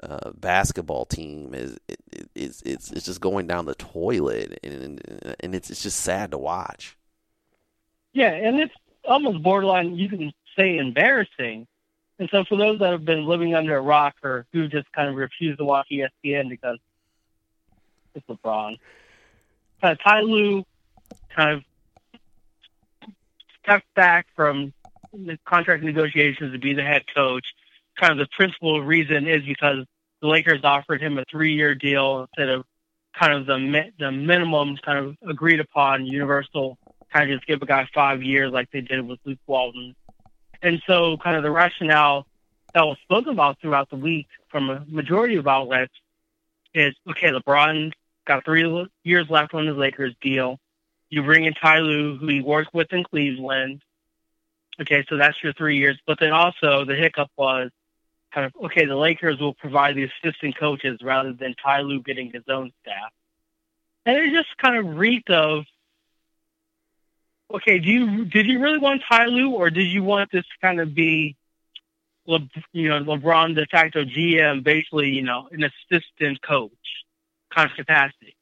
uh, 0.01 0.31
basketball 0.31 1.05
team 1.05 1.53
is 1.53 1.77
it, 1.87 1.99
it, 2.11 2.29
it's 2.33 2.61
it's 2.63 2.91
it's 2.91 3.05
just 3.05 3.21
going 3.21 3.45
down 3.45 3.65
the 3.65 3.75
toilet, 3.75 4.59
and 4.63 4.99
and 5.39 5.55
it's 5.55 5.69
it's 5.69 5.83
just 5.83 5.99
sad 5.99 6.31
to 6.31 6.37
watch. 6.37 6.97
Yeah, 8.13 8.31
and 8.31 8.59
it's 8.59 8.73
almost 9.07 9.41
borderline. 9.41 9.95
You 9.95 10.09
can 10.09 10.33
say 10.57 10.77
embarrassing. 10.77 11.67
And 12.19 12.29
so, 12.31 12.43
for 12.47 12.57
those 12.57 12.79
that 12.79 12.91
have 12.91 13.05
been 13.05 13.25
living 13.25 13.55
under 13.55 13.75
a 13.75 13.81
rock 13.81 14.15
or 14.23 14.45
who 14.53 14.67
just 14.67 14.91
kind 14.91 15.09
of 15.09 15.15
refuse 15.15 15.57
to 15.57 15.65
watch 15.65 15.87
ESPN 15.91 16.49
because 16.49 16.77
it's 18.13 18.27
LeBron, 18.27 18.77
of 19.81 19.97
Ty 20.03 20.21
Lue 20.21 20.63
kind 21.35 21.51
of 21.51 21.63
stepped 23.63 23.93
back 23.95 24.27
from 24.35 24.73
the 25.13 25.37
contract 25.45 25.83
negotiations 25.83 26.53
to 26.53 26.59
be 26.59 26.73
the 26.73 26.83
head 26.83 27.03
coach. 27.13 27.45
Kind 27.99 28.11
of 28.11 28.17
the 28.17 28.27
principal 28.35 28.81
reason 28.81 29.27
is 29.27 29.43
because 29.43 29.85
the 30.21 30.27
Lakers 30.27 30.61
offered 30.63 31.01
him 31.01 31.17
a 31.17 31.25
three-year 31.29 31.75
deal 31.75 32.21
instead 32.21 32.49
of 32.49 32.65
kind 33.19 33.33
of 33.33 33.45
the 33.45 33.91
the 33.99 34.11
minimum 34.11 34.77
kind 34.77 34.99
of 34.99 35.17
agreed 35.27 35.59
upon 35.59 36.05
universal 36.05 36.77
kind 37.11 37.29
of 37.29 37.37
just 37.37 37.47
give 37.47 37.61
a 37.61 37.65
guy 37.65 37.87
five 37.93 38.23
years 38.23 38.51
like 38.51 38.69
they 38.71 38.81
did 38.81 39.07
with 39.07 39.19
Luke 39.25 39.39
Walton. 39.47 39.95
And 40.61 40.81
so 40.87 41.17
kind 41.17 41.35
of 41.35 41.43
the 41.43 41.51
rationale 41.51 42.25
that 42.73 42.85
was 42.85 42.97
spoken 43.03 43.33
about 43.33 43.59
throughout 43.59 43.89
the 43.89 43.95
week 43.95 44.27
from 44.49 44.69
a 44.69 44.85
majority 44.87 45.35
of 45.35 45.47
outlets 45.47 45.93
is, 46.73 46.95
okay, 47.09 47.31
LeBron's 47.31 47.93
got 48.25 48.45
three 48.45 48.87
years 49.03 49.29
left 49.29 49.53
on 49.53 49.67
his 49.67 49.75
Lakers 49.75 50.15
deal. 50.21 50.59
You 51.09 51.23
bring 51.23 51.45
in 51.45 51.53
Ty 51.53 51.79
Lue, 51.79 52.17
who 52.17 52.27
he 52.27 52.41
worked 52.41 52.73
with 52.73 52.93
in 52.93 53.03
Cleveland. 53.03 53.81
Okay, 54.79 55.03
so 55.09 55.17
that's 55.17 55.35
your 55.43 55.53
three 55.53 55.77
years. 55.77 55.99
But 56.07 56.19
then 56.19 56.31
also 56.31 56.85
the 56.85 56.95
hiccup 56.95 57.29
was 57.37 57.71
kind 58.33 58.45
of 58.45 58.53
okay, 58.65 58.85
the 58.85 58.95
Lakers 58.95 59.39
will 59.39 59.53
provide 59.53 59.95
the 59.95 60.05
assistant 60.05 60.57
coaches 60.57 60.99
rather 61.03 61.33
than 61.33 61.53
Ty 61.61 61.81
Lue 61.81 62.01
getting 62.01 62.31
his 62.31 62.43
own 62.47 62.71
staff, 62.81 63.11
and 64.05 64.17
it 64.17 64.31
just 64.31 64.57
kind 64.57 64.77
of 64.77 64.97
reeked 64.97 65.29
of 65.29 65.65
okay, 67.55 67.79
do 67.79 67.89
you 67.89 68.25
did 68.25 68.45
you 68.45 68.59
really 68.59 68.77
want 68.77 69.01
Ty 69.09 69.25
Lue 69.25 69.51
or 69.51 69.69
did 69.69 69.87
you 69.87 70.03
want 70.03 70.31
this 70.31 70.43
to 70.43 70.67
kind 70.67 70.79
of 70.79 70.93
be 70.93 71.35
Le, 72.27 72.39
you 72.71 72.87
know, 72.87 73.03
LeBron 73.03 73.55
de 73.55 73.65
facto 73.65 74.03
GM, 74.03 74.63
basically, 74.63 75.09
you 75.09 75.23
know, 75.23 75.47
an 75.51 75.63
assistant 75.63 76.41
coach 76.41 76.71
kind 77.53 77.69
of 77.69 77.75
capacity. 77.75 78.35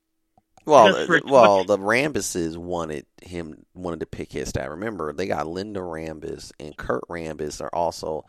Well, 0.66 1.08
well, 1.26 1.64
the 1.64 1.78
Rambises 1.78 2.56
wanted 2.56 3.06
him 3.24 3.66
wanted 3.74 4.02
to 4.02 4.06
pick 4.06 4.32
his 4.32 4.50
staff. 4.50 4.70
Remember, 4.70 5.14
they 5.14 5.26
got 5.26 5.48
Linda 5.48 5.80
Rambis 5.80 6.52
and 6.60 6.78
Kurt 6.78 7.08
Rambis 7.10 7.62
are 7.62 7.74
also 7.74 8.26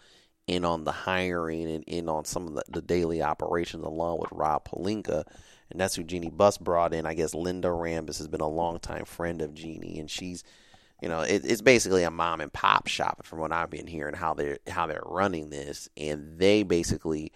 in 0.47 0.65
on 0.65 0.85
the 0.85 0.93
hiring 0.93 1.71
and 1.71 1.85
in 1.85 2.09
on 2.09 2.25
some 2.25 2.47
of 2.47 2.55
the, 2.55 2.63
the 2.69 2.83
daily 2.83 3.21
operations 3.21 3.85
along 3.85 4.21
with 4.21 4.33
Rob 4.33 4.67
Pelinka. 4.67 5.25
And 5.71 5.81
that's 5.81 5.95
who 5.95 6.03
Jeanie 6.03 6.31
Buss 6.31 6.57
brought 6.57 6.95
in. 6.95 7.05
I 7.05 7.15
guess 7.15 7.35
Linda 7.35 7.69
Rambis 7.69 8.19
has 8.19 8.29
been 8.29 8.41
a 8.41 8.49
longtime 8.49 9.05
friend 9.05 9.43
of 9.43 9.55
Jeanie, 9.55 10.01
and 10.01 10.11
she's, 10.11 10.43
you 11.03 11.09
know, 11.09 11.21
it, 11.21 11.45
it's 11.45 11.63
basically 11.63 12.03
a 12.05 12.11
mom 12.11 12.41
and 12.41 12.53
pop 12.53 12.87
shop 12.87 13.25
from 13.25 13.39
what 13.39 13.53
I've 13.53 13.71
been 13.71 13.87
hearing 13.87 14.15
how 14.15 14.35
they're 14.35 14.59
how 14.69 14.87
they're 14.87 15.03
running 15.07 15.51
this, 15.51 15.89
and 15.97 16.39
they 16.39 16.63
basically 16.63 17.33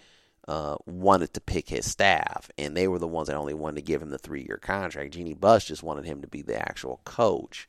uh, 0.47 0.77
wanted 0.87 1.33
to 1.35 1.41
pick 1.41 1.69
his 1.69 1.91
staff, 1.91 2.51
and 2.59 2.77
they 2.77 2.87
were 2.89 2.99
the 2.99 3.09
ones 3.09 3.29
that 3.29 3.37
only 3.37 3.55
wanted 3.55 3.77
to 3.77 3.83
give 3.83 4.03
him 4.03 4.11
the 4.11 4.19
three 4.19 4.45
year 4.47 4.59
contract. 4.59 5.15
Jeanie 5.15 5.35
Buss 5.35 5.65
just 5.65 5.83
wanted 5.83 6.05
him 6.05 6.21
to 6.23 6.29
be 6.29 6.43
the 6.43 6.59
actual 6.61 7.01
coach. 7.05 7.69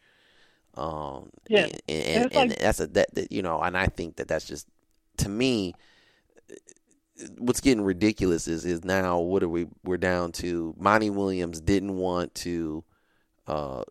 Um, 0.76 1.30
Yeah. 1.48 1.62
and, 1.68 1.72
and, 1.88 2.26
it's 2.26 2.36
and 2.36 2.50
like- 2.50 2.60
that's 2.60 2.80
a 2.82 2.88
that, 2.88 3.16
that 3.16 3.32
you 3.32 3.42
know, 3.42 3.62
and 3.62 3.78
I 3.78 3.88
think 3.88 4.18
that 4.18 4.28
that's 4.28 4.46
just 4.46 4.68
to 5.18 5.30
me. 5.30 5.74
What's 7.38 7.62
getting 7.62 7.82
ridiculous 7.86 8.46
is 8.50 8.66
is 8.66 8.84
now 8.84 9.20
what 9.20 9.42
are 9.42 9.48
we? 9.48 9.68
We're 9.86 9.96
down 9.96 10.34
to 10.34 10.76
Monty 10.78 11.10
Williams 11.10 11.62
didn't 11.62 11.96
want 11.96 12.36
to 12.36 12.84
uh, 13.48 13.84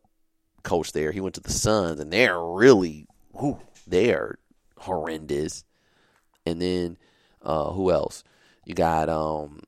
coach 0.64 0.92
there. 0.92 1.12
He 1.12 1.20
went 1.20 1.37
to 1.37 1.40
the 1.40 1.53
Suns, 1.53 2.00
and 2.00 2.12
they're 2.12 2.40
really, 2.40 3.07
whew, 3.33 3.61
they're 3.87 4.38
horrendous. 4.79 5.64
And 6.44 6.61
then 6.61 6.96
uh, 7.42 7.70
who 7.70 7.90
else? 7.90 8.24
You 8.64 8.74
got 8.74 9.09
um, 9.09 9.61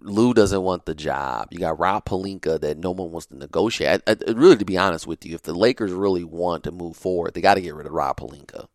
Lou 0.00 0.34
doesn't 0.34 0.62
want 0.62 0.86
the 0.86 0.94
job. 0.94 1.48
You 1.50 1.58
got 1.58 1.78
Rob 1.78 2.04
Pelinka 2.04 2.60
that 2.60 2.78
no 2.78 2.90
one 2.90 3.10
wants 3.10 3.26
to 3.26 3.36
negotiate. 3.36 4.02
I, 4.06 4.12
I, 4.12 4.30
really, 4.32 4.56
to 4.56 4.64
be 4.64 4.78
honest 4.78 5.06
with 5.06 5.24
you, 5.24 5.34
if 5.34 5.42
the 5.42 5.54
Lakers 5.54 5.92
really 5.92 6.24
want 6.24 6.64
to 6.64 6.72
move 6.72 6.96
forward, 6.96 7.34
they 7.34 7.40
got 7.40 7.54
to 7.54 7.60
get 7.60 7.74
rid 7.74 7.86
of 7.86 7.92
Rob 7.92 8.18
Pelinka. 8.18 8.68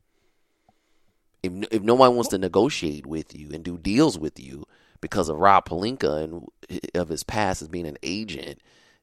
If 1.44 1.52
if 1.72 1.82
no 1.82 1.96
one 1.96 2.16
wants 2.16 2.30
to 2.30 2.38
negotiate 2.38 3.06
with 3.06 3.36
you 3.36 3.50
and 3.52 3.64
do 3.64 3.78
deals 3.78 4.18
with 4.20 4.40
you 4.40 4.66
because 5.00 5.30
of 5.30 5.40
Rob 5.40 5.66
Pelinka 5.66 6.24
and 6.24 6.48
of 6.94 7.10
his 7.10 7.24
past 7.24 7.62
as 7.62 7.68
being 7.68 7.88
an 7.88 7.98
agent, 8.04 8.60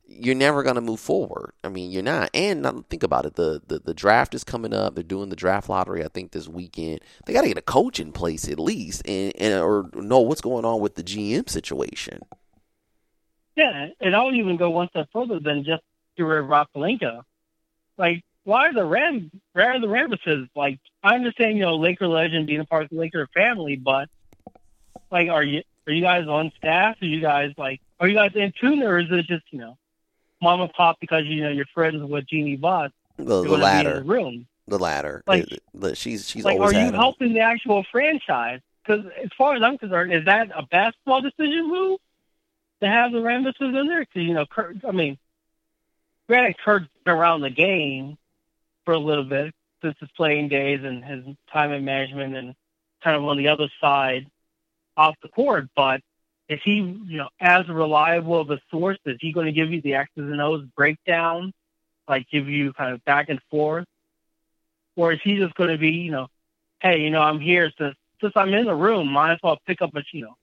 you're 0.08 0.34
never 0.34 0.62
going 0.62 0.74
to 0.74 0.80
move 0.80 1.00
forward. 1.00 1.52
I 1.62 1.68
mean, 1.68 1.90
you're 1.90 2.02
not. 2.02 2.30
And 2.32 2.62
now 2.62 2.84
think 2.88 3.02
about 3.02 3.26
it. 3.26 3.34
The, 3.34 3.60
the 3.66 3.78
the 3.78 3.94
draft 3.94 4.34
is 4.34 4.42
coming 4.42 4.72
up. 4.72 4.94
They're 4.94 5.04
doing 5.04 5.28
the 5.28 5.36
draft 5.36 5.68
lottery. 5.68 6.02
I 6.04 6.08
think 6.08 6.32
this 6.32 6.48
weekend. 6.48 7.00
They 7.26 7.32
got 7.32 7.42
to 7.42 7.48
get 7.48 7.58
a 7.58 7.62
coach 7.62 8.00
in 8.00 8.12
place 8.12 8.48
at 8.48 8.58
least, 8.58 9.02
and, 9.06 9.32
and 9.36 9.54
or 9.62 9.90
know 9.94 10.20
what's 10.20 10.40
going 10.40 10.64
on 10.64 10.80
with 10.80 10.94
the 10.94 11.04
GM 11.04 11.48
situation. 11.48 12.22
Yeah, 13.54 13.88
and 14.00 14.16
I'll 14.16 14.32
even 14.32 14.56
go 14.56 14.70
one 14.70 14.88
step 14.88 15.08
further 15.12 15.40
than 15.40 15.64
just 15.64 15.82
of 16.20 16.48
Rob 16.48 16.68
Like, 16.74 18.24
why 18.44 18.68
are 18.68 18.72
the 18.72 18.84
Ram, 18.84 19.30
why 19.52 19.66
are 19.66 19.80
the 19.80 19.86
Rambises? 19.86 20.48
Like, 20.56 20.80
I 21.02 21.14
understand, 21.14 21.58
you 21.58 21.64
know, 21.64 21.76
Laker 21.76 22.08
legend 22.08 22.46
being 22.46 22.60
a 22.60 22.64
part 22.64 22.84
of 22.84 22.90
the 22.90 22.96
Laker 22.96 23.28
family, 23.34 23.76
but 23.76 24.08
like, 25.10 25.28
are 25.28 25.44
you 25.44 25.62
are 25.86 25.92
you 25.92 26.02
guys 26.02 26.26
on 26.26 26.52
staff? 26.56 26.96
Are 27.00 27.06
you 27.06 27.20
guys 27.20 27.52
like, 27.56 27.80
are 28.00 28.08
you 28.08 28.14
guys 28.14 28.32
in 28.34 28.52
tune, 28.60 28.82
or 28.82 28.98
is 28.98 29.06
it 29.10 29.26
just 29.26 29.44
you 29.50 29.58
know, 29.58 29.76
mom 30.40 30.60
and 30.60 30.72
pop 30.72 30.98
because 31.00 31.24
you 31.26 31.42
know 31.42 31.50
you're 31.50 31.66
friends 31.66 32.02
with 32.02 32.26
Jeanie 32.26 32.56
Buss? 32.56 32.90
The, 33.16 33.24
the 33.24 33.42
gonna 33.42 33.48
be 33.48 33.54
in 33.54 33.60
latter, 33.60 33.94
the 34.00 34.02
room. 34.04 34.46
the 34.66 34.78
latter. 34.78 35.22
Like- 35.26 35.50
It- 35.52 35.96
she's 35.96 36.28
she's 36.28 36.44
like, 36.44 36.58
always 36.58 36.74
are 36.76 36.86
you 36.86 36.92
helping 36.92 37.32
the 37.32 37.40
actual 37.40 37.84
franchise? 37.90 38.60
Because 38.84 39.06
as 39.22 39.30
far 39.36 39.54
as 39.54 39.62
I'm 39.62 39.76
concerned, 39.78 40.12
is 40.12 40.24
that 40.24 40.50
a 40.54 40.62
basketball 40.62 41.20
decision 41.20 41.68
move 41.68 42.00
to 42.80 42.86
have 42.88 43.12
the 43.12 43.18
Rambises 43.18 43.60
in 43.78 43.86
there? 43.86 44.00
Because 44.00 44.22
you 44.22 44.34
know, 44.34 44.46
Kurt, 44.46 44.76
I 44.86 44.92
mean, 44.92 45.18
granted, 46.26 46.56
Kurt's 46.58 46.86
been 47.04 47.14
around 47.14 47.42
the 47.42 47.50
game 47.50 48.16
for 48.84 48.94
a 48.94 48.98
little 48.98 49.24
bit 49.24 49.54
since 49.82 49.96
his 50.00 50.08
playing 50.16 50.48
days 50.48 50.80
and 50.84 51.04
his 51.04 51.24
time 51.52 51.72
in 51.72 51.84
management 51.84 52.34
and 52.36 52.54
kind 53.02 53.16
of 53.16 53.24
on 53.24 53.36
the 53.36 53.48
other 53.48 53.68
side 53.80 54.26
off 54.96 55.16
the 55.22 55.28
court, 55.28 55.68
but. 55.76 56.00
Is 56.48 56.60
he, 56.64 56.76
you 56.76 57.18
know, 57.18 57.28
as 57.40 57.68
reliable 57.68 58.40
of 58.40 58.50
a 58.50 58.58
source? 58.70 58.98
Is 59.04 59.18
he 59.20 59.32
going 59.32 59.46
to 59.46 59.52
give 59.52 59.70
you 59.70 59.82
the 59.82 59.94
X's 59.94 60.10
and 60.16 60.40
O's 60.40 60.64
breakdown, 60.76 61.52
like 62.08 62.28
give 62.30 62.48
you 62.48 62.72
kind 62.72 62.94
of 62.94 63.04
back 63.04 63.28
and 63.28 63.40
forth, 63.50 63.84
or 64.96 65.12
is 65.12 65.20
he 65.22 65.36
just 65.36 65.54
going 65.54 65.70
to 65.70 65.78
be, 65.78 65.90
you 65.90 66.10
know, 66.10 66.28
hey, 66.80 67.00
you 67.00 67.10
know, 67.10 67.20
I'm 67.20 67.40
here 67.40 67.70
since 67.78 67.96
since 68.20 68.32
I'm 68.34 68.52
in 68.54 68.64
the 68.64 68.74
room, 68.74 69.08
might 69.08 69.32
as 69.32 69.38
well 69.42 69.58
pick 69.66 69.82
up 69.82 69.94
a 69.94 70.02
you 70.12 70.22
know, 70.22 70.36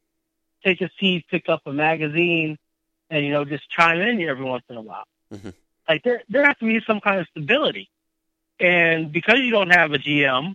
take 0.63 0.81
a 0.81 0.89
seat, 0.99 1.25
pick 1.29 1.49
up 1.49 1.61
a 1.65 1.73
magazine, 1.73 2.57
and 3.09 3.25
you 3.25 3.31
know, 3.31 3.43
just 3.43 3.69
chime 3.69 3.99
in 3.99 4.21
every 4.21 4.45
once 4.45 4.63
in 4.69 4.77
a 4.77 4.81
while. 4.81 5.05
Mhm. 5.33 5.53
Like 5.89 6.03
there 6.03 6.21
there 6.29 6.45
has 6.45 6.55
to 6.57 6.65
be 6.65 6.81
some 6.85 7.01
kind 7.01 7.19
of 7.19 7.27
stability, 7.29 7.89
and 8.59 9.11
because 9.11 9.39
you 9.39 9.49
don't 9.49 9.71
have 9.71 9.91
a 9.91 9.97
GM, 9.97 10.53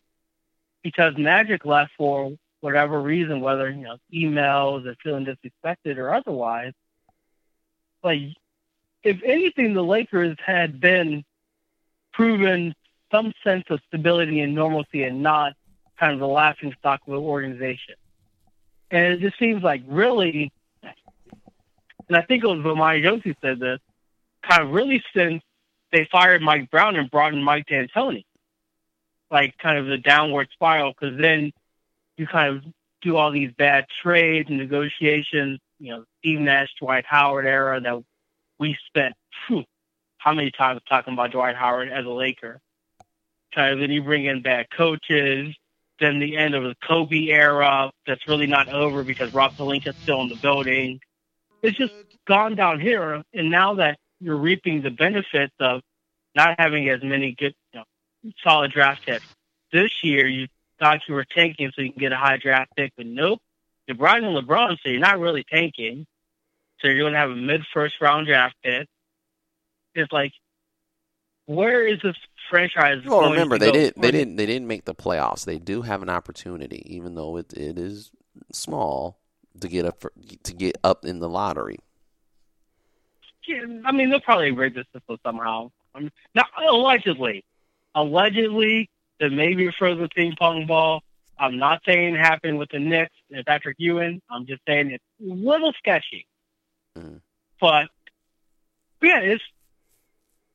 because 0.82 1.16
Magic 1.18 1.64
left 1.64 1.92
for 1.96 2.32
whatever 2.60 3.00
reason, 3.00 3.40
whether 3.40 3.70
you 3.70 3.82
know 3.82 3.96
emails 4.12 4.86
or 4.86 4.94
feeling 5.02 5.26
disrespected 5.26 5.96
or 5.96 6.12
otherwise, 6.12 6.72
like 8.02 8.20
if 9.02 9.22
anything, 9.24 9.74
the 9.74 9.82
Lakers 9.82 10.36
had 10.44 10.80
been 10.80 11.24
proven 12.12 12.74
some 13.10 13.32
sense 13.42 13.64
of 13.70 13.80
stability 13.88 14.40
and 14.40 14.54
normalcy 14.54 15.04
and 15.04 15.22
not 15.22 15.54
kind 15.98 16.12
of 16.12 16.18
the 16.18 16.26
laughing 16.26 16.74
stock 16.78 17.00
of 17.06 17.12
the 17.12 17.20
organization. 17.20 17.94
And 18.90 19.14
it 19.14 19.20
just 19.20 19.38
seems 19.38 19.62
like 19.62 19.82
really, 19.86 20.52
and 22.08 22.16
I 22.16 22.22
think 22.22 22.44
it 22.44 22.46
was 22.46 22.58
Vamani 22.58 23.02
Jones 23.02 23.22
who 23.24 23.34
said 23.40 23.60
this, 23.60 23.80
kind 24.48 24.62
of 24.62 24.70
really 24.70 25.02
since 25.14 25.42
they 25.92 26.08
fired 26.10 26.42
Mike 26.42 26.70
Brown 26.70 26.96
and 26.96 27.10
brought 27.10 27.34
in 27.34 27.42
Mike 27.42 27.66
D'Antoni, 27.66 28.24
like 29.30 29.56
kind 29.58 29.78
of 29.78 29.86
the 29.86 29.98
downward 29.98 30.48
spiral, 30.52 30.92
because 30.92 31.18
then 31.18 31.52
you 32.20 32.26
kind 32.26 32.54
of 32.54 32.64
do 33.00 33.16
all 33.16 33.32
these 33.32 33.50
bad 33.56 33.86
trades 34.02 34.50
and 34.50 34.58
negotiations, 34.58 35.58
you 35.78 35.90
know, 35.90 36.04
Steve 36.18 36.38
Nash, 36.38 36.68
Dwight 36.78 37.06
Howard 37.06 37.46
era 37.46 37.80
that 37.80 38.02
we 38.58 38.76
spent 38.86 39.14
phew, 39.46 39.64
how 40.18 40.34
many 40.34 40.50
times 40.50 40.82
talking 40.86 41.14
about 41.14 41.32
Dwight 41.32 41.56
Howard 41.56 41.88
as 41.88 42.04
a 42.04 42.10
Laker. 42.10 42.60
Kind 43.54 43.72
of 43.72 43.80
then 43.80 43.90
you 43.90 44.02
bring 44.02 44.26
in 44.26 44.42
bad 44.42 44.66
coaches, 44.70 45.56
then 45.98 46.18
the 46.18 46.36
end 46.36 46.54
of 46.54 46.62
the 46.62 46.76
Kobe 46.86 47.28
era 47.28 47.90
that's 48.06 48.28
really 48.28 48.46
not 48.46 48.68
over 48.68 49.02
because 49.02 49.32
Rob 49.32 49.54
Pelinka's 49.54 49.96
still 49.96 50.20
in 50.20 50.28
the 50.28 50.36
building. 50.36 51.00
It's 51.62 51.78
just 51.78 51.94
gone 52.26 52.54
down 52.54 52.80
here, 52.80 53.22
and 53.32 53.50
now 53.50 53.74
that 53.76 53.98
you're 54.20 54.36
reaping 54.36 54.82
the 54.82 54.90
benefits 54.90 55.54
of 55.58 55.80
not 56.36 56.54
having 56.58 56.88
as 56.90 57.02
many 57.02 57.32
good, 57.32 57.54
you 57.72 57.80
know, 57.80 58.32
solid 58.44 58.72
draft 58.72 59.06
picks 59.06 59.24
this 59.72 60.04
year, 60.04 60.26
you 60.26 60.48
thought 60.80 61.00
you 61.06 61.14
were 61.14 61.24
tanking 61.24 61.70
so 61.74 61.82
you 61.82 61.92
can 61.92 62.00
get 62.00 62.12
a 62.12 62.16
high 62.16 62.38
draft 62.38 62.72
pick, 62.76 62.92
but 62.96 63.06
nope. 63.06 63.40
You're 63.86 63.96
brought 63.96 64.20
LeBron, 64.20 64.78
so 64.82 64.88
you're 64.88 65.00
not 65.00 65.18
really 65.18 65.44
tanking. 65.50 66.06
So 66.80 66.88
you're 66.88 67.00
going 67.00 67.12
to 67.12 67.18
have 67.18 67.30
a 67.30 67.36
mid 67.36 67.62
first 67.74 67.94
round 68.00 68.26
draft 68.26 68.54
pick. 68.64 68.88
It's 69.94 70.12
like, 70.12 70.32
where 71.46 71.86
is 71.86 71.98
this 72.02 72.16
franchise? 72.48 73.02
Well, 73.04 73.20
going 73.20 73.32
remember 73.32 73.56
to 73.56 73.60
they 73.60 73.72
go? 73.72 73.72
didn't 73.72 74.00
they 74.00 74.10
didn't 74.12 74.36
they 74.36 74.46
didn't 74.46 74.68
make 74.68 74.84
the 74.84 74.94
playoffs. 74.94 75.44
They 75.44 75.58
do 75.58 75.82
have 75.82 76.02
an 76.02 76.08
opportunity, 76.08 76.82
even 76.86 77.16
though 77.16 77.36
it 77.36 77.52
it 77.52 77.78
is 77.78 78.12
small, 78.52 79.18
to 79.60 79.68
get 79.68 79.84
up 79.84 80.00
for, 80.00 80.12
to 80.44 80.54
get 80.54 80.78
up 80.84 81.04
in 81.04 81.18
the 81.18 81.28
lottery. 81.28 81.80
Yeah, 83.46 83.64
I 83.84 83.90
mean, 83.90 84.10
they'll 84.10 84.20
probably 84.20 84.52
rig 84.52 84.74
the 84.74 84.84
system 84.92 85.18
somehow. 85.24 85.72
I 85.94 86.00
mean, 86.00 86.12
now, 86.34 86.44
allegedly, 86.68 87.44
allegedly, 87.96 88.88
that 89.20 89.30
maybe 89.30 89.66
refers 89.66 89.98
to 89.98 90.08
ping 90.08 90.34
pong 90.36 90.66
ball. 90.66 91.02
I'm 91.38 91.58
not 91.58 91.82
saying 91.86 92.14
it 92.14 92.18
happened 92.18 92.58
with 92.58 92.70
the 92.70 92.78
Knicks 92.78 93.14
and 93.30 93.46
Patrick 93.46 93.76
Ewing. 93.78 94.20
I'm 94.30 94.46
just 94.46 94.62
saying 94.66 94.90
it's 94.90 95.04
a 95.20 95.32
little 95.32 95.72
sketchy. 95.74 96.26
Mhm. 96.98 97.20
But 97.60 97.88
yeah, 99.02 99.20
it's 99.20 99.44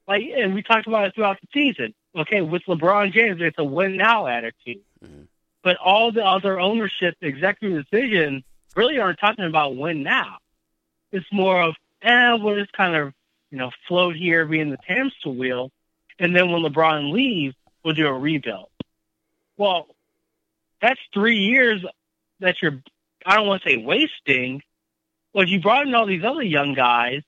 like, 0.07 0.23
and 0.35 0.53
we 0.53 0.61
talked 0.61 0.87
about 0.87 1.07
it 1.07 1.15
throughout 1.15 1.39
the 1.41 1.47
season. 1.53 1.93
Okay, 2.15 2.41
with 2.41 2.63
LeBron 2.63 3.11
James, 3.13 3.41
it's 3.41 3.57
a 3.57 3.63
win 3.63 3.97
now 3.97 4.27
attitude. 4.27 4.81
Mhm. 5.03 5.27
But 5.63 5.77
all 5.77 6.11
the 6.11 6.23
other 6.23 6.59
ownership, 6.59 7.15
executive 7.21 7.85
decisions 7.89 8.43
really 8.75 8.99
aren't 8.99 9.19
talking 9.19 9.45
about 9.45 9.75
win 9.75 10.03
now. 10.03 10.37
It's 11.11 11.25
more 11.31 11.61
of, 11.61 11.75
eh, 12.01 12.33
we'll 12.33 12.55
just 12.59 12.73
kind 12.73 12.95
of, 12.95 13.13
you 13.49 13.57
know, 13.57 13.71
float 13.87 14.15
here, 14.15 14.45
be 14.45 14.59
in 14.59 14.69
the 14.69 14.77
hamster 14.85 15.29
wheel. 15.29 15.71
And 16.19 16.35
then 16.35 16.51
when 16.51 16.61
LeBron 16.61 17.11
leaves, 17.11 17.55
we'll 17.85 17.93
do 17.93 18.07
a 18.07 18.13
rebuild. 18.13 18.67
Well, 19.55 19.87
that's 20.81 20.99
three 21.13 21.37
years 21.37 21.85
that 22.41 22.55
you're. 22.61 22.81
I 23.25 23.35
don't 23.35 23.47
want 23.47 23.63
to 23.63 23.69
say 23.69 23.77
wasting. 23.77 24.61
Well, 25.33 25.47
you 25.47 25.61
brought 25.61 25.87
in 25.87 25.95
all 25.95 26.05
these 26.05 26.23
other 26.23 26.43
young 26.43 26.73
guys 26.73 27.21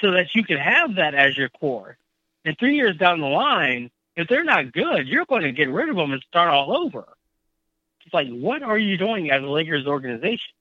so 0.00 0.12
that 0.12 0.34
you 0.34 0.44
could 0.44 0.58
have 0.58 0.96
that 0.96 1.14
as 1.14 1.36
your 1.36 1.48
core. 1.48 1.98
And 2.44 2.56
three 2.58 2.76
years 2.76 2.96
down 2.96 3.20
the 3.20 3.26
line, 3.26 3.90
if 4.16 4.28
they're 4.28 4.44
not 4.44 4.72
good, 4.72 5.06
you're 5.06 5.26
going 5.26 5.42
to 5.42 5.52
get 5.52 5.70
rid 5.70 5.88
of 5.88 5.96
them 5.96 6.12
and 6.12 6.22
start 6.28 6.50
all 6.50 6.76
over. 6.76 7.06
It's 8.04 8.14
like, 8.14 8.28
what 8.28 8.62
are 8.62 8.78
you 8.78 8.96
doing 8.96 9.30
as 9.30 9.42
a 9.42 9.46
Lakers 9.46 9.86
organization? 9.86 10.54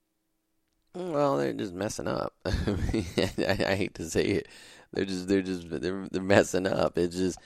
Well, 0.94 1.38
they're 1.38 1.54
just 1.54 1.74
messing 1.74 2.08
up. 2.08 2.34
I, 2.46 3.66
I 3.68 3.76
hate 3.76 3.96
to 3.96 4.10
say 4.10 4.24
it. 4.24 4.48
They're 4.94 5.06
just 5.06 5.28
they're 5.28 5.42
just 5.42 5.70
they're 5.70 6.08
they're 6.12 6.22
messing 6.22 6.66
up. 6.66 6.98
It's 6.98 7.16
just 7.16 7.38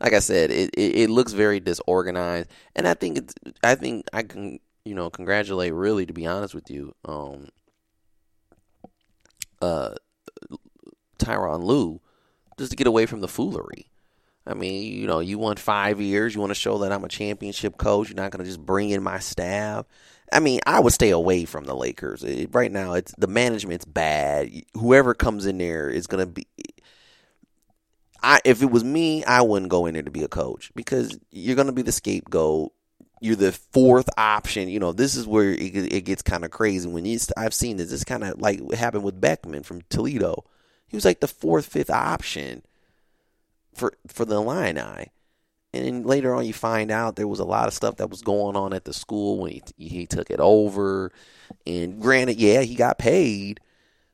like 0.00 0.12
I 0.12 0.20
said, 0.20 0.50
it, 0.50 0.70
it, 0.74 0.96
it 0.96 1.10
looks 1.10 1.32
very 1.32 1.60
disorganized, 1.60 2.50
and 2.76 2.86
I 2.86 2.94
think 2.94 3.18
it's 3.18 3.34
I 3.62 3.74
think 3.74 4.06
I 4.12 4.22
can 4.22 4.60
you 4.84 4.94
know 4.94 5.10
congratulate 5.10 5.72
really 5.72 6.06
to 6.06 6.12
be 6.12 6.26
honest 6.26 6.54
with 6.54 6.70
you, 6.70 6.94
um, 7.04 7.48
uh, 9.60 9.94
Tyronn 11.18 11.64
Lue, 11.64 12.00
just 12.58 12.70
to 12.70 12.76
get 12.76 12.86
away 12.86 13.06
from 13.06 13.20
the 13.20 13.28
foolery. 13.28 13.90
I 14.46 14.54
mean, 14.54 14.94
you 14.94 15.06
know, 15.06 15.20
you 15.20 15.38
want 15.38 15.58
five 15.58 16.00
years. 16.00 16.34
You 16.34 16.40
want 16.40 16.50
to 16.50 16.54
show 16.54 16.78
that 16.78 16.90
I'm 16.90 17.04
a 17.04 17.08
championship 17.08 17.76
coach. 17.76 18.08
You're 18.08 18.16
not 18.16 18.30
going 18.30 18.42
to 18.42 18.48
just 18.48 18.64
bring 18.64 18.88
in 18.90 19.02
my 19.02 19.18
staff. 19.18 19.84
I 20.32 20.40
mean, 20.40 20.60
I 20.66 20.80
would 20.80 20.92
stay 20.92 21.10
away 21.10 21.44
from 21.44 21.64
the 21.64 21.74
Lakers 21.74 22.24
it, 22.24 22.54
right 22.54 22.72
now. 22.72 22.94
It's 22.94 23.14
the 23.18 23.26
management's 23.26 23.84
bad. 23.84 24.50
Whoever 24.74 25.12
comes 25.12 25.44
in 25.44 25.58
there 25.58 25.90
is 25.90 26.06
going 26.06 26.26
to 26.26 26.32
be. 26.32 26.46
I 28.22 28.40
if 28.44 28.62
it 28.62 28.70
was 28.70 28.84
me, 28.84 29.24
I 29.24 29.42
wouldn't 29.42 29.70
go 29.70 29.86
in 29.86 29.94
there 29.94 30.02
to 30.02 30.10
be 30.10 30.24
a 30.24 30.28
coach 30.28 30.72
because 30.74 31.18
you're 31.30 31.56
going 31.56 31.66
to 31.66 31.72
be 31.72 31.82
the 31.82 31.92
scapegoat. 31.92 32.72
You're 33.20 33.36
the 33.36 33.52
fourth 33.52 34.08
option. 34.16 34.68
You 34.68 34.78
know, 34.78 34.92
this 34.92 35.16
is 35.16 35.26
where 35.26 35.50
it, 35.50 35.92
it 35.92 36.04
gets 36.04 36.22
kind 36.22 36.44
of 36.44 36.52
crazy. 36.52 36.88
When 36.88 37.04
you, 37.04 37.18
I've 37.36 37.54
seen 37.54 37.76
this, 37.76 37.90
it's 37.92 38.04
kind 38.04 38.22
of 38.22 38.40
like 38.40 38.60
what 38.60 38.78
happened 38.78 39.02
with 39.02 39.20
Beckman 39.20 39.64
from 39.64 39.82
Toledo. 39.88 40.44
He 40.86 40.96
was 40.96 41.04
like 41.04 41.20
the 41.20 41.28
fourth, 41.28 41.66
fifth 41.66 41.90
option 41.90 42.62
for 43.74 43.94
for 44.06 44.24
the 44.24 44.36
Illini. 44.36 45.10
And 45.74 45.84
then 45.84 46.02
later 46.04 46.34
on, 46.34 46.46
you 46.46 46.54
find 46.54 46.90
out 46.90 47.16
there 47.16 47.28
was 47.28 47.40
a 47.40 47.44
lot 47.44 47.68
of 47.68 47.74
stuff 47.74 47.96
that 47.96 48.08
was 48.08 48.22
going 48.22 48.56
on 48.56 48.72
at 48.72 48.84
the 48.84 48.94
school 48.94 49.38
when 49.38 49.52
he 49.52 49.62
he 49.76 50.06
took 50.06 50.30
it 50.30 50.40
over. 50.40 51.12
And 51.66 52.00
granted, 52.00 52.38
yeah, 52.38 52.62
he 52.62 52.74
got 52.74 52.98
paid, 52.98 53.60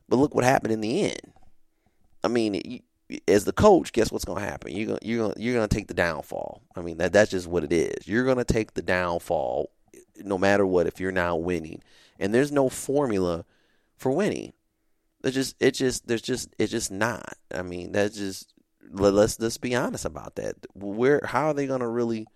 but 0.09 0.17
look 0.17 0.35
what 0.35 0.43
happened 0.43 0.73
in 0.73 0.81
the 0.81 1.03
end. 1.03 1.33
I 2.23 2.27
mean, 2.27 2.81
as 3.27 3.45
the 3.45 3.53
coach, 3.53 3.91
guess 3.91 4.11
what's 4.11 4.25
going 4.25 4.41
to 4.41 4.47
happen? 4.47 4.75
You're 4.75 4.87
going 4.87 4.99
you're 5.01 5.19
going 5.19 5.33
you're 5.37 5.53
going 5.53 5.67
to 5.67 5.75
take 5.75 5.87
the 5.87 5.93
downfall. 5.93 6.61
I 6.75 6.81
mean, 6.81 6.97
that 6.97 7.13
that's 7.13 7.31
just 7.31 7.47
what 7.47 7.63
it 7.63 7.71
is. 7.71 8.07
You're 8.07 8.25
going 8.25 8.37
to 8.37 8.43
take 8.43 8.73
the 8.73 8.81
downfall, 8.81 9.69
no 10.23 10.37
matter 10.37 10.65
what. 10.65 10.87
If 10.87 10.99
you're 10.99 11.11
not 11.11 11.41
winning, 11.41 11.81
and 12.19 12.33
there's 12.33 12.51
no 12.51 12.69
formula 12.69 13.45
for 13.95 14.11
winning. 14.11 14.53
There's 15.21 15.35
just 15.35 15.55
it 15.59 15.71
just 15.71 16.07
there's 16.07 16.21
just 16.21 16.49
it's 16.57 16.71
just 16.71 16.91
not. 16.91 17.33
I 17.53 17.61
mean, 17.61 17.91
that's 17.91 18.17
just 18.17 18.53
let's 18.91 19.39
let's 19.39 19.57
be 19.57 19.75
honest 19.75 20.05
about 20.05 20.35
that. 20.35 20.55
Where 20.73 21.21
how 21.23 21.47
are 21.47 21.53
they 21.53 21.67
going 21.67 21.81
to 21.81 21.87
really 21.87 22.27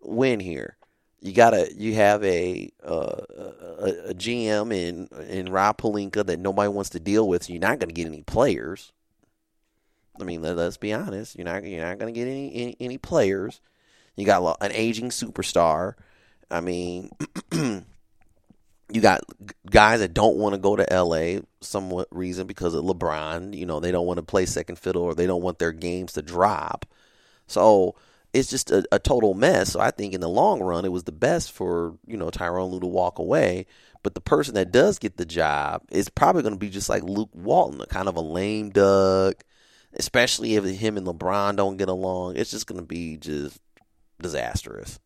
win 0.00 0.40
here? 0.40 0.76
You 1.20 1.32
gotta 1.32 1.70
you 1.76 1.94
have 1.94 2.24
a, 2.24 2.72
uh, 2.84 3.20
a 3.30 4.08
a 4.08 4.14
GM 4.14 4.74
in 4.74 5.08
in 5.28 5.52
Rob 5.52 5.78
Pelinka 5.78 6.26
that 6.26 6.40
nobody 6.40 6.68
wants 6.68 6.90
to 6.90 7.00
deal 7.00 7.28
with. 7.28 7.44
So 7.44 7.52
you're 7.52 7.60
not 7.60 7.78
going 7.78 7.90
to 7.90 7.94
get 7.94 8.08
any 8.08 8.22
players. 8.22 8.92
I 10.20 10.24
mean, 10.24 10.42
let, 10.42 10.58
us 10.58 10.76
be 10.76 10.92
honest. 10.92 11.36
You're 11.36 11.44
not 11.44 11.64
you're 11.64 11.84
not 11.84 11.98
going 11.98 12.12
to 12.12 12.18
get 12.18 12.28
any, 12.28 12.54
any, 12.54 12.76
any 12.80 12.98
players. 12.98 13.60
You 14.16 14.26
got 14.26 14.56
an 14.60 14.72
aging 14.72 15.10
superstar. 15.10 15.94
I 16.50 16.60
mean, 16.60 17.10
you 17.52 19.00
got 19.00 19.22
guys 19.68 20.00
that 20.00 20.12
don't 20.12 20.36
want 20.36 20.54
to 20.54 20.58
go 20.58 20.76
to 20.76 20.86
LA 20.90 21.40
somewhat 21.60 22.08
reason 22.10 22.46
because 22.46 22.74
of 22.74 22.84
LeBron. 22.84 23.56
You 23.56 23.64
know, 23.64 23.80
they 23.80 23.90
don't 23.90 24.06
want 24.06 24.18
to 24.18 24.22
play 24.22 24.44
second 24.44 24.76
fiddle 24.76 25.02
or 25.02 25.14
they 25.14 25.26
don't 25.26 25.42
want 25.42 25.58
their 25.58 25.72
games 25.72 26.12
to 26.12 26.22
drop. 26.22 26.84
So 27.46 27.96
it's 28.34 28.50
just 28.50 28.70
a, 28.70 28.84
a, 28.92 28.98
total 28.98 29.34
mess. 29.34 29.72
So 29.72 29.80
I 29.80 29.90
think 29.90 30.14
in 30.14 30.20
the 30.20 30.28
long 30.28 30.60
run, 30.60 30.84
it 30.84 30.92
was 30.92 31.04
the 31.04 31.12
best 31.12 31.52
for 31.52 31.96
you 32.06 32.16
know 32.16 32.30
Tyronn 32.30 32.70
Lue 32.70 32.80
to 32.80 32.86
walk 32.86 33.18
away. 33.18 33.66
But 34.02 34.14
the 34.14 34.20
person 34.20 34.54
that 34.54 34.72
does 34.72 34.98
get 34.98 35.16
the 35.16 35.24
job 35.24 35.82
is 35.90 36.08
probably 36.08 36.42
going 36.42 36.54
to 36.54 36.58
be 36.58 36.70
just 36.70 36.88
like 36.88 37.04
Luke 37.04 37.30
Walton, 37.32 37.80
a 37.80 37.86
kind 37.86 38.08
of 38.08 38.16
a 38.16 38.20
lame 38.20 38.70
duck. 38.70 39.44
Especially 39.94 40.56
if 40.56 40.64
him 40.64 40.96
and 40.96 41.06
LeBron 41.06 41.56
don't 41.56 41.76
get 41.76 41.88
along, 41.88 42.36
it's 42.36 42.50
just 42.50 42.66
going 42.66 42.80
to 42.80 42.86
be 42.86 43.16
just 43.16 43.60
disastrous 44.20 44.98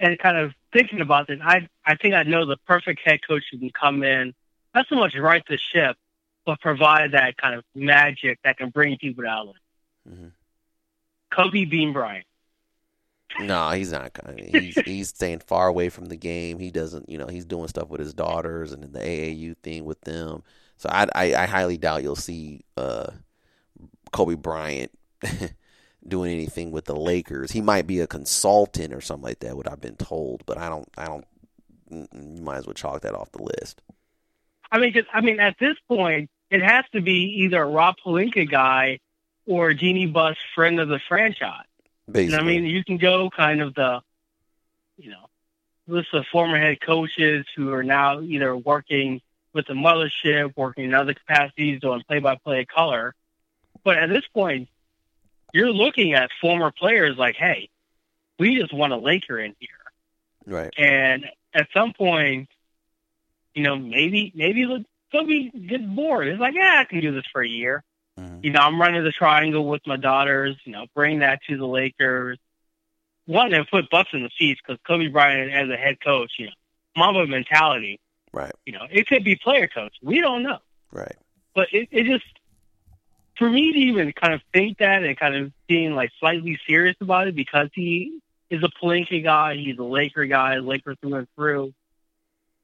and 0.00 0.18
kind 0.18 0.36
of 0.36 0.52
thinking 0.72 1.00
about 1.00 1.26
this, 1.26 1.40
I 1.42 1.68
I 1.84 1.96
think 1.96 2.14
I 2.14 2.24
know 2.24 2.46
the 2.46 2.56
perfect 2.66 3.00
head 3.04 3.20
coach 3.26 3.44
who 3.50 3.58
can 3.58 3.70
come 3.70 4.02
in, 4.02 4.34
not 4.74 4.86
so 4.88 4.96
much 4.96 5.14
right 5.16 5.42
the 5.48 5.58
ship, 5.58 5.96
but 6.44 6.60
provide 6.60 7.12
that 7.12 7.36
kind 7.36 7.54
of 7.54 7.64
magic 7.74 8.38
that 8.44 8.58
can 8.58 8.70
bring 8.70 8.98
people 8.98 9.24
to 9.24 9.30
LA. 9.30 9.52
Mm-hmm. 10.08 10.26
Kobe 11.30 11.64
Bean 11.64 11.92
Bryant. 11.92 12.26
No, 13.40 13.70
he's 13.70 13.92
not. 13.92 14.12
He's 14.36 14.74
he's 14.84 15.08
staying 15.08 15.40
far 15.40 15.68
away 15.68 15.88
from 15.88 16.06
the 16.06 16.16
game. 16.16 16.58
He 16.58 16.70
doesn't, 16.70 17.08
you 17.08 17.18
know, 17.18 17.26
he's 17.26 17.44
doing 17.46 17.68
stuff 17.68 17.88
with 17.88 18.00
his 18.00 18.14
daughters 18.14 18.72
and 18.72 18.82
the 18.82 19.00
AAU 19.00 19.56
thing 19.62 19.84
with 19.84 20.00
them. 20.02 20.42
So 20.76 20.88
I 20.90 21.06
I, 21.14 21.34
I 21.34 21.46
highly 21.46 21.78
doubt 21.78 22.02
you'll 22.02 22.16
see 22.16 22.62
uh, 22.76 23.06
Kobe 24.12 24.34
Bryant 24.34 24.90
doing 26.06 26.32
anything 26.32 26.70
with 26.70 26.84
the 26.84 26.96
Lakers. 26.96 27.52
He 27.52 27.60
might 27.60 27.86
be 27.86 28.00
a 28.00 28.06
consultant 28.06 28.92
or 28.92 29.00
something 29.00 29.24
like 29.24 29.40
that. 29.40 29.56
What 29.56 29.70
I've 29.70 29.80
been 29.80 29.96
told, 29.96 30.44
but 30.46 30.58
I 30.58 30.68
don't. 30.68 30.88
I 30.96 31.06
don't. 31.06 31.26
You 31.90 32.42
might 32.42 32.56
as 32.56 32.66
well 32.66 32.74
chalk 32.74 33.02
that 33.02 33.14
off 33.14 33.30
the 33.32 33.42
list. 33.42 33.82
I 34.72 34.78
mean, 34.78 34.92
cause, 34.92 35.04
I 35.12 35.20
mean, 35.20 35.38
at 35.38 35.56
this 35.60 35.76
point, 35.86 36.30
it 36.50 36.62
has 36.62 36.84
to 36.92 37.00
be 37.00 37.42
either 37.44 37.62
a 37.62 37.66
Rob 37.66 37.96
Pelinka 38.04 38.50
guy 38.50 38.98
or 39.46 39.68
a 39.68 39.74
Jeanie 39.74 40.06
Buss 40.06 40.36
friend 40.54 40.80
of 40.80 40.88
the 40.88 40.98
franchise. 41.08 41.66
Basically. 42.10 42.38
I 42.38 42.42
mean, 42.42 42.64
you 42.64 42.84
can 42.84 42.98
go 42.98 43.30
kind 43.30 43.60
of 43.62 43.74
the, 43.74 44.00
you 44.96 45.10
know, 45.10 45.28
list 45.86 46.08
of 46.12 46.26
former 46.26 46.58
head 46.58 46.80
coaches 46.80 47.46
who 47.54 47.72
are 47.72 47.82
now 47.82 48.20
either 48.20 48.56
working 48.56 49.20
with 49.54 49.66
the 49.66 49.74
mothership, 49.74 50.52
working 50.56 50.84
in 50.84 50.94
other 50.94 51.14
capacities, 51.14 51.80
doing 51.80 52.02
play-by-play 52.06 52.66
color. 52.66 53.14
But 53.84 53.98
at 53.98 54.08
this 54.08 54.26
point, 54.34 54.68
you're 55.52 55.72
looking 55.72 56.14
at 56.14 56.30
former 56.40 56.72
players 56.72 57.16
like, 57.16 57.36
hey, 57.36 57.70
we 58.38 58.58
just 58.58 58.74
want 58.74 58.92
a 58.92 58.96
Laker 58.96 59.38
in 59.38 59.54
here. 59.58 59.68
Right. 60.46 60.74
And 60.76 61.26
at 61.54 61.68
some 61.72 61.92
point, 61.92 62.48
you 63.54 63.62
know, 63.62 63.76
maybe 63.76 64.32
maybe 64.34 64.84
Kobe 65.12 65.50
gets 65.50 65.84
bored. 65.84 66.26
It's 66.26 66.40
like, 66.40 66.54
yeah, 66.54 66.78
I 66.80 66.84
can 66.84 67.00
do 67.00 67.12
this 67.12 67.24
for 67.32 67.40
a 67.40 67.48
year. 67.48 67.84
Mm-hmm. 68.18 68.40
You 68.42 68.50
know, 68.50 68.60
I'm 68.60 68.80
running 68.80 69.04
the 69.04 69.12
triangle 69.12 69.66
with 69.66 69.86
my 69.86 69.96
daughters. 69.96 70.56
You 70.64 70.72
know, 70.72 70.86
bring 70.94 71.20
that 71.20 71.40
to 71.48 71.56
the 71.56 71.66
Lakers. 71.66 72.38
One, 73.26 73.50
to 73.50 73.64
put 73.64 73.88
butts 73.90 74.10
in 74.12 74.24
the 74.24 74.30
seats 74.36 74.60
because 74.60 74.80
Kobe 74.86 75.06
Bryant, 75.06 75.52
as 75.52 75.70
a 75.70 75.76
head 75.76 75.98
coach, 76.02 76.32
you 76.38 76.46
know, 76.46 76.52
Mamba 76.96 77.26
mentality. 77.26 78.00
Right. 78.34 78.52
You 78.66 78.72
know, 78.72 78.86
it 78.90 79.06
could 79.06 79.22
be 79.22 79.36
player 79.36 79.68
coach. 79.68 79.94
We 80.02 80.20
don't 80.20 80.42
know. 80.42 80.58
Right. 80.92 81.16
But 81.54 81.68
it, 81.72 81.88
it 81.92 82.04
just 82.04 82.24
for 83.38 83.48
me 83.48 83.72
to 83.72 83.78
even 83.78 84.12
kind 84.12 84.34
of 84.34 84.40
think 84.52 84.78
that 84.78 85.04
and 85.04 85.16
kind 85.16 85.36
of 85.36 85.52
being 85.68 85.94
like 85.94 86.10
slightly 86.18 86.58
serious 86.66 86.96
about 87.00 87.28
it 87.28 87.36
because 87.36 87.68
he 87.74 88.18
is 88.50 88.62
a 88.62 88.68
Pelinka 88.68 89.22
guy, 89.22 89.54
he's 89.54 89.78
a 89.78 89.84
Laker 89.84 90.26
guy, 90.26 90.58
Laker 90.58 90.96
through 90.96 91.14
and 91.14 91.28
through. 91.36 91.72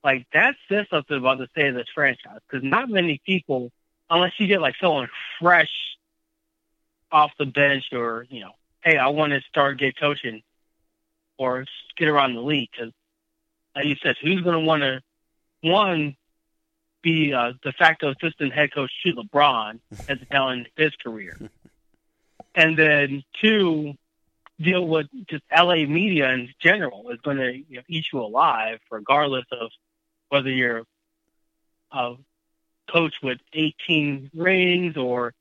Like 0.03 0.27
that 0.33 0.57
says 0.69 0.87
something 0.91 1.17
about 1.17 1.39
the 1.39 1.47
state 1.53 1.69
of 1.69 1.75
this 1.75 1.89
franchise 1.95 2.41
because 2.49 2.65
not 2.65 2.89
many 2.89 3.21
people, 3.25 3.71
unless 4.09 4.33
you 4.39 4.49
get 4.49 4.61
like 4.61 4.75
someone 4.81 5.09
fresh 5.41 5.71
off 7.13 7.31
the 7.39 7.47
bench 7.47 7.85
or 7.93 8.27
you 8.29 8.41
know, 8.41 8.53
hey, 8.83 8.97
I 8.97 9.09
want 9.09 9.33
to 9.35 9.41
start 9.43 9.79
get 9.79 9.97
coaching 9.97 10.43
or 11.39 11.65
get 11.97 12.09
around 12.09 12.35
the 12.35 12.41
league 12.41 12.71
because, 12.73 12.93
like 13.77 13.85
you 13.85 13.97
said, 14.03 14.17
who's 14.21 14.41
going 14.41 14.55
to 14.55 14.67
want 14.67 14.83
to 14.83 15.01
one 15.63 16.17
be 17.03 17.33
uh, 17.33 17.53
de 17.63 17.73
facto 17.73 18.11
assistant 18.11 18.53
head 18.53 18.73
coach 18.73 18.91
to 19.05 19.15
LeBron 19.15 19.81
at 20.09 20.21
the 20.21 20.27
tail 20.27 20.51
end 20.51 20.67
of 20.67 20.73
his 20.77 20.95
career. 20.97 21.39
And 22.53 22.77
then 22.77 23.23
two, 23.41 23.95
deal 24.61 24.87
with 24.87 25.07
just 25.29 25.45
LA 25.57 25.87
media 25.87 26.31
in 26.31 26.53
general 26.61 27.11
is 27.11 27.21
going 27.21 27.37
to 27.37 27.53
you 27.53 27.77
know, 27.77 27.83
eat 27.89 28.07
you 28.13 28.21
alive, 28.21 28.81
regardless 28.91 29.45
of 29.53 29.71
whether 30.29 30.51
you're 30.51 30.83
a 31.93 32.15
coach 32.91 33.15
with 33.23 33.39
18 33.53 34.31
rings 34.35 34.97
or 34.97 35.33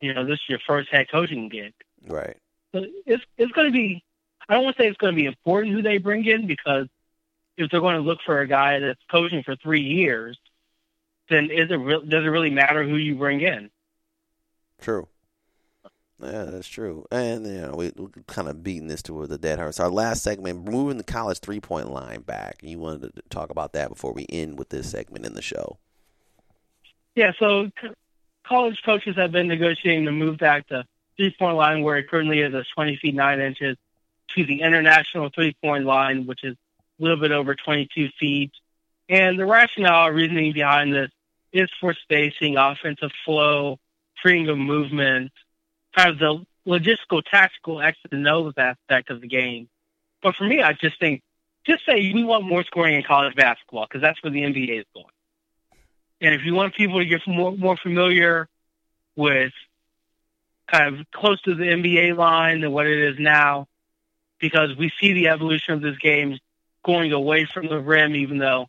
you 0.00 0.14
know 0.14 0.24
this 0.24 0.34
is 0.34 0.48
your 0.48 0.60
first 0.66 0.90
head 0.90 1.06
coaching 1.10 1.48
gig. 1.48 1.74
Right. 2.06 2.36
So 2.72 2.84
it's 3.06 3.24
it's 3.36 3.52
going 3.52 3.68
to 3.68 3.72
be. 3.72 4.04
I 4.48 4.54
don't 4.54 4.64
want 4.64 4.76
to 4.76 4.82
say 4.82 4.88
it's 4.88 4.98
going 4.98 5.14
to 5.14 5.20
be 5.20 5.26
important 5.26 5.74
who 5.74 5.82
they 5.82 5.98
bring 5.98 6.24
in 6.24 6.46
because 6.46 6.86
if 7.58 7.70
they're 7.70 7.80
going 7.80 7.96
to 7.96 8.02
look 8.02 8.20
for 8.24 8.40
a 8.40 8.46
guy 8.46 8.78
that's 8.78 9.00
coaching 9.10 9.42
for 9.42 9.56
three 9.56 9.82
years, 9.82 10.38
then 11.28 11.50
is 11.50 11.70
it 11.70 11.76
re- 11.76 12.06
does 12.08 12.24
it 12.24 12.28
really 12.28 12.50
matter 12.50 12.84
who 12.84 12.96
you 12.96 13.16
bring 13.16 13.40
in? 13.40 13.70
True. 14.80 15.08
Yeah, 16.20 16.44
that's 16.44 16.68
true. 16.68 17.04
And 17.12 17.46
you 17.46 17.60
know, 17.60 17.74
we, 17.76 17.92
we 17.96 18.08
kind 18.26 18.48
of 18.48 18.62
beating 18.62 18.88
this 18.88 19.02
to 19.02 19.26
the 19.26 19.38
dead 19.38 19.58
horse. 19.58 19.78
Our 19.78 19.90
last 19.90 20.22
segment, 20.22 20.68
moving 20.68 20.96
the 20.96 21.04
college 21.04 21.40
three 21.40 21.60
point 21.60 21.90
line 21.90 22.22
back. 22.22 22.60
You 22.62 22.78
wanted 22.78 23.14
to 23.14 23.22
talk 23.28 23.50
about 23.50 23.72
that 23.74 23.90
before 23.90 24.12
we 24.12 24.26
end 24.28 24.58
with 24.58 24.70
this 24.70 24.90
segment 24.90 25.26
in 25.26 25.34
the 25.34 25.42
show. 25.42 25.78
Yeah, 27.14 27.32
so 27.38 27.70
college 28.46 28.80
coaches 28.84 29.16
have 29.16 29.32
been 29.32 29.48
negotiating 29.48 30.06
to 30.06 30.12
move 30.12 30.38
back 30.38 30.68
the 30.68 30.84
three 31.16 31.34
point 31.38 31.56
line 31.56 31.82
where 31.82 31.96
it 31.96 32.08
currently 32.08 32.40
is 32.40 32.54
at 32.54 32.64
20 32.74 32.96
feet 32.96 33.14
9 33.14 33.40
inches 33.40 33.76
to 34.34 34.44
the 34.44 34.60
international 34.60 35.30
three 35.34 35.56
point 35.62 35.84
line, 35.84 36.26
which 36.26 36.44
is 36.44 36.56
little 36.98 37.18
bit 37.18 37.32
over 37.32 37.54
22 37.54 38.08
feet. 38.18 38.52
And 39.08 39.38
the 39.38 39.46
rationale, 39.46 40.10
reasoning 40.10 40.52
behind 40.52 40.92
this 40.92 41.10
is 41.52 41.70
for 41.80 41.94
spacing, 41.94 42.56
offensive 42.56 43.10
flow, 43.24 43.78
freeing 44.22 44.48
of 44.48 44.58
movement, 44.58 45.32
kind 45.96 46.10
of 46.10 46.18
the 46.18 46.44
logistical, 46.66 47.22
tactical 47.28 47.80
X 47.80 47.98
and 48.10 48.26
O's 48.28 48.52
aspect 48.56 49.10
of 49.10 49.20
the 49.20 49.28
game. 49.28 49.68
But 50.22 50.34
for 50.36 50.44
me, 50.44 50.60
I 50.62 50.74
just 50.74 50.98
think, 50.98 51.22
just 51.66 51.84
say 51.86 52.12
we 52.12 52.24
want 52.24 52.44
more 52.44 52.64
scoring 52.64 52.94
in 52.94 53.02
college 53.02 53.34
basketball 53.34 53.86
because 53.86 54.02
that's 54.02 54.22
where 54.22 54.32
the 54.32 54.42
NBA 54.42 54.80
is 54.80 54.86
going. 54.94 55.06
And 56.20 56.34
if 56.34 56.42
you 56.44 56.54
want 56.54 56.74
people 56.74 56.98
to 56.98 57.04
get 57.04 57.20
more 57.26 57.52
more 57.52 57.76
familiar 57.76 58.48
with 59.16 59.52
kind 60.70 60.98
of 60.98 61.06
close 61.12 61.40
to 61.42 61.54
the 61.54 61.64
NBA 61.64 62.16
line 62.16 62.60
than 62.60 62.72
what 62.72 62.86
it 62.86 62.98
is 62.98 63.16
now, 63.18 63.66
because 64.40 64.76
we 64.76 64.90
see 65.00 65.12
the 65.12 65.28
evolution 65.28 65.74
of 65.74 65.80
this 65.80 65.96
game 65.98 66.38
going 66.84 67.12
away 67.12 67.44
from 67.44 67.68
the 67.68 67.78
rim, 67.78 68.14
even 68.14 68.38
though 68.38 68.68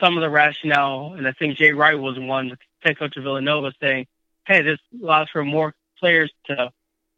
some 0.00 0.16
of 0.16 0.22
the 0.22 0.30
rationale, 0.30 1.14
and 1.16 1.26
I 1.26 1.32
think 1.32 1.56
Jay 1.56 1.72
Wright 1.72 1.98
was 1.98 2.18
one, 2.18 2.48
the 2.48 2.58
head 2.80 2.98
coach 2.98 3.16
of 3.16 3.24
Villanova, 3.24 3.72
saying, 3.80 4.06
hey, 4.46 4.62
this 4.62 4.78
allows 5.02 5.28
for 5.30 5.44
more 5.44 5.74
players 5.98 6.32
to 6.46 6.70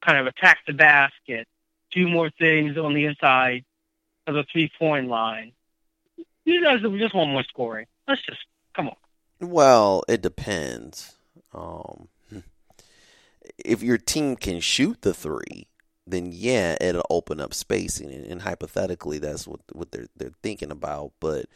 kind 0.05 0.18
of 0.18 0.26
attack 0.26 0.59
the 0.66 0.72
basket, 0.72 1.47
do 1.93 2.09
more 2.09 2.30
things 2.30 2.76
on 2.76 2.95
the 2.95 3.07
inside 3.07 3.64
of 4.26 4.34
the 4.34 4.45
three 4.53 4.70
point 4.78 5.09
line. 5.09 5.53
You 6.45 6.62
guys 6.62 6.80
just 6.80 7.14
want 7.14 7.30
more 7.30 7.45
scoring. 7.45 7.86
Let's 8.09 8.22
just 8.22 8.40
come 8.74 8.88
on. 8.88 8.97
Well, 9.40 10.03
it 10.09 10.22
depends. 10.22 11.14
Um, 11.55 12.09
if 13.59 13.82
your 13.82 13.99
team 13.99 14.36
can 14.36 14.61
shoot 14.61 15.03
the 15.03 15.14
three, 15.14 15.68
then 16.12 16.30
yeah, 16.32 16.76
it'll 16.80 17.06
open 17.10 17.40
up 17.40 17.54
spacing, 17.54 18.12
and, 18.12 18.26
and 18.26 18.42
hypothetically, 18.42 19.18
that's 19.18 19.46
what 19.46 19.60
what 19.72 19.92
they're 19.92 20.08
they're 20.16 20.32
thinking 20.42 20.70
about. 20.70 21.12
But 21.20 21.46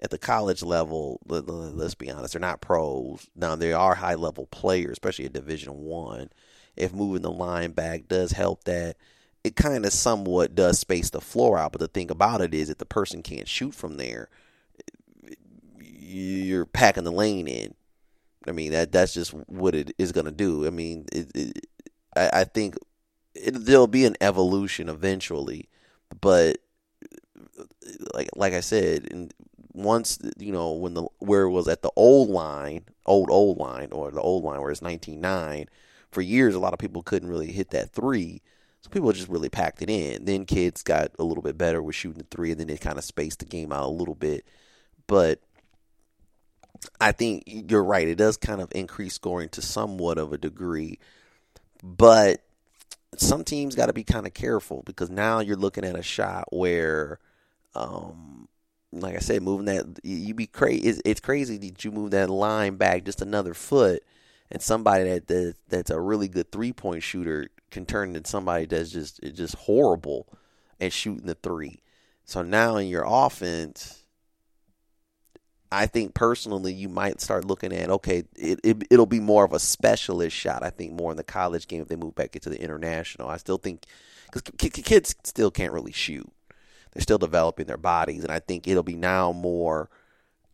at 0.00 0.10
the 0.10 0.18
college 0.18 0.62
level, 0.62 1.20
let, 1.26 1.48
us 1.48 1.94
be 1.94 2.10
honest, 2.10 2.34
they're 2.34 2.40
not 2.40 2.60
pros. 2.60 3.28
Now 3.36 3.56
they 3.56 3.72
are 3.72 3.94
high 3.94 4.16
level 4.16 4.46
players, 4.46 4.92
especially 4.92 5.26
at 5.26 5.32
Division 5.32 5.72
One. 5.84 6.30
If 6.76 6.92
moving 6.92 7.22
the 7.22 7.30
line 7.30 7.72
back 7.72 8.08
does 8.08 8.32
help 8.32 8.64
that, 8.64 8.96
it 9.44 9.56
kind 9.56 9.84
of 9.84 9.92
somewhat 9.92 10.54
does 10.54 10.78
space 10.78 11.10
the 11.10 11.20
floor 11.20 11.58
out. 11.58 11.72
But 11.72 11.80
the 11.80 11.88
thing 11.88 12.10
about 12.10 12.40
it 12.40 12.52
is, 12.54 12.70
if 12.70 12.78
the 12.78 12.86
person 12.86 13.22
can't 13.22 13.48
shoot 13.48 13.74
from 13.74 13.96
there, 13.96 14.28
you're 15.78 16.66
packing 16.66 17.04
the 17.04 17.12
lane 17.12 17.48
in. 17.48 17.74
I 18.46 18.50
mean 18.50 18.72
that 18.72 18.90
that's 18.90 19.14
just 19.14 19.30
what 19.30 19.74
it 19.74 19.94
is 19.98 20.12
going 20.12 20.26
to 20.26 20.32
do. 20.32 20.66
I 20.66 20.70
mean, 20.70 21.06
it, 21.12 21.30
it, 21.34 21.66
I, 22.16 22.40
I 22.40 22.44
think 22.44 22.76
it, 23.34 23.52
there'll 23.64 23.86
be 23.86 24.04
an 24.04 24.16
evolution 24.20 24.88
eventually, 24.88 25.68
but 26.20 26.58
like 28.14 28.30
like 28.34 28.52
I 28.52 28.60
said, 28.60 29.08
and 29.10 29.32
once 29.72 30.18
you 30.38 30.52
know 30.52 30.72
when 30.72 30.94
the 30.94 31.06
where 31.18 31.42
it 31.42 31.50
was 31.50 31.68
at 31.68 31.82
the 31.82 31.92
old 31.96 32.28
line, 32.28 32.84
old 33.06 33.30
old 33.30 33.58
line, 33.58 33.88
or 33.92 34.10
the 34.10 34.20
old 34.20 34.44
line 34.44 34.60
where 34.60 34.70
it's 34.70 34.82
nineteen 34.82 35.20
nine, 35.20 35.66
for 36.10 36.20
years 36.20 36.54
a 36.54 36.60
lot 36.60 36.72
of 36.72 36.78
people 36.78 37.02
couldn't 37.02 37.28
really 37.28 37.52
hit 37.52 37.70
that 37.70 37.92
three. 37.92 38.42
So 38.82 38.90
people 38.90 39.12
just 39.12 39.28
really 39.28 39.48
packed 39.48 39.80
it 39.80 39.88
in. 39.88 40.24
Then 40.24 40.44
kids 40.44 40.82
got 40.82 41.12
a 41.18 41.22
little 41.22 41.42
bit 41.42 41.56
better 41.56 41.80
with 41.80 41.94
shooting 41.94 42.18
the 42.18 42.26
three, 42.30 42.50
and 42.50 42.58
then 42.58 42.66
they 42.66 42.76
kind 42.76 42.98
of 42.98 43.04
spaced 43.04 43.38
the 43.38 43.44
game 43.44 43.72
out 43.72 43.84
a 43.84 43.88
little 43.88 44.16
bit. 44.16 44.44
But 45.06 45.40
I 47.00 47.12
think 47.12 47.44
you're 47.46 47.84
right. 47.84 48.08
It 48.08 48.16
does 48.16 48.36
kind 48.36 48.60
of 48.60 48.72
increase 48.74 49.14
scoring 49.14 49.50
to 49.50 49.62
somewhat 49.62 50.18
of 50.18 50.32
a 50.32 50.38
degree, 50.38 50.98
but 51.82 52.42
some 53.16 53.44
teams 53.44 53.74
got 53.74 53.86
to 53.86 53.92
be 53.92 54.04
kind 54.04 54.26
of 54.26 54.34
careful 54.34 54.82
because 54.84 55.10
now 55.10 55.40
you're 55.40 55.56
looking 55.56 55.84
at 55.84 55.98
a 55.98 56.02
shot 56.02 56.44
where, 56.50 57.18
um, 57.74 58.48
like 58.92 59.14
I 59.14 59.20
said, 59.20 59.42
moving 59.42 59.66
that 59.66 60.00
you 60.02 60.34
be 60.34 60.46
crazy. 60.46 60.88
It's, 60.88 61.02
it's, 61.04 61.20
crazy 61.20 61.58
that 61.58 61.84
you 61.84 61.90
move 61.90 62.10
that 62.12 62.30
line 62.30 62.76
back 62.76 63.04
just 63.04 63.22
another 63.22 63.54
foot, 63.54 64.02
and 64.50 64.60
somebody 64.60 65.04
that, 65.04 65.28
that 65.28 65.54
that's 65.68 65.90
a 65.90 66.00
really 66.00 66.28
good 66.28 66.52
three 66.52 66.72
point 66.72 67.02
shooter 67.02 67.48
can 67.70 67.86
turn 67.86 68.14
into 68.14 68.28
somebody 68.28 68.66
that's 68.66 68.90
just 68.90 69.20
just 69.34 69.54
horrible 69.54 70.26
at 70.80 70.92
shooting 70.92 71.26
the 71.26 71.34
three. 71.34 71.80
So 72.24 72.42
now 72.42 72.76
in 72.76 72.88
your 72.88 73.04
offense 73.06 74.01
I 75.72 75.86
think 75.86 76.14
personally, 76.14 76.72
you 76.72 76.88
might 76.88 77.20
start 77.20 77.44
looking 77.44 77.72
at 77.72 77.90
okay, 77.90 78.24
it, 78.36 78.60
it 78.62 78.82
it'll 78.90 79.06
be 79.06 79.20
more 79.20 79.44
of 79.44 79.52
a 79.52 79.58
specialist 79.58 80.36
shot. 80.36 80.62
I 80.62 80.70
think 80.70 80.92
more 80.92 81.10
in 81.10 81.16
the 81.16 81.24
college 81.24 81.66
game 81.66 81.80
if 81.80 81.88
they 81.88 81.96
move 81.96 82.14
back 82.14 82.36
into 82.36 82.50
the 82.50 82.60
international. 82.60 83.28
I 83.28 83.38
still 83.38 83.58
think 83.58 83.86
because 84.30 84.70
kids 84.70 85.14
still 85.24 85.50
can't 85.50 85.72
really 85.72 85.92
shoot; 85.92 86.30
they're 86.92 87.02
still 87.02 87.18
developing 87.18 87.66
their 87.66 87.78
bodies, 87.78 88.22
and 88.22 88.30
I 88.32 88.38
think 88.38 88.68
it'll 88.68 88.82
be 88.82 88.96
now 88.96 89.32
more 89.32 89.88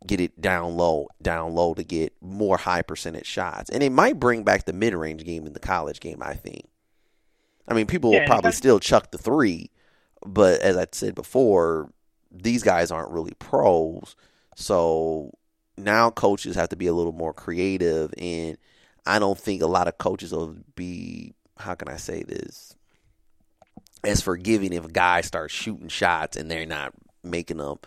get 0.07 0.21
it 0.21 0.39
down 0.39 0.77
low, 0.77 1.07
down 1.21 1.53
low 1.53 1.73
to 1.73 1.83
get 1.83 2.13
more 2.21 2.57
high 2.57 2.81
percentage 2.81 3.25
shots, 3.25 3.69
and 3.69 3.83
it 3.83 3.91
might 3.91 4.19
bring 4.19 4.43
back 4.43 4.65
the 4.65 4.73
mid 4.73 4.93
range 4.93 5.25
game 5.25 5.45
in 5.45 5.53
the 5.53 5.59
college 5.59 5.99
game. 5.99 6.19
I 6.21 6.33
think. 6.33 6.65
I 7.67 7.73
mean, 7.73 7.85
people 7.85 8.13
yeah, 8.13 8.21
will 8.21 8.27
probably 8.27 8.51
still 8.51 8.79
chuck 8.79 9.11
the 9.11 9.17
three, 9.17 9.69
but 10.25 10.61
as 10.61 10.75
I 10.75 10.87
said 10.91 11.13
before, 11.13 11.91
these 12.31 12.63
guys 12.63 12.89
aren't 12.89 13.11
really 13.11 13.33
pros. 13.37 14.15
So 14.59 15.31
now 15.77 16.11
coaches 16.11 16.57
have 16.57 16.69
to 16.69 16.75
be 16.75 16.87
a 16.87 16.93
little 16.93 17.13
more 17.13 17.33
creative, 17.33 18.13
and 18.17 18.57
I 19.05 19.17
don't 19.17 19.39
think 19.39 19.61
a 19.61 19.67
lot 19.67 19.87
of 19.87 19.97
coaches 19.97 20.33
will 20.33 20.57
be. 20.75 21.33
How 21.57 21.75
can 21.75 21.87
I 21.87 21.95
say 21.95 22.23
this? 22.23 22.75
As 24.03 24.21
forgiving 24.21 24.73
if 24.73 24.85
a 24.85 24.91
guy 24.91 25.21
starts 25.21 25.53
shooting 25.53 25.87
shots 25.87 26.37
and 26.37 26.51
they're 26.51 26.65
not 26.65 26.93
making 27.23 27.57
them. 27.57 27.79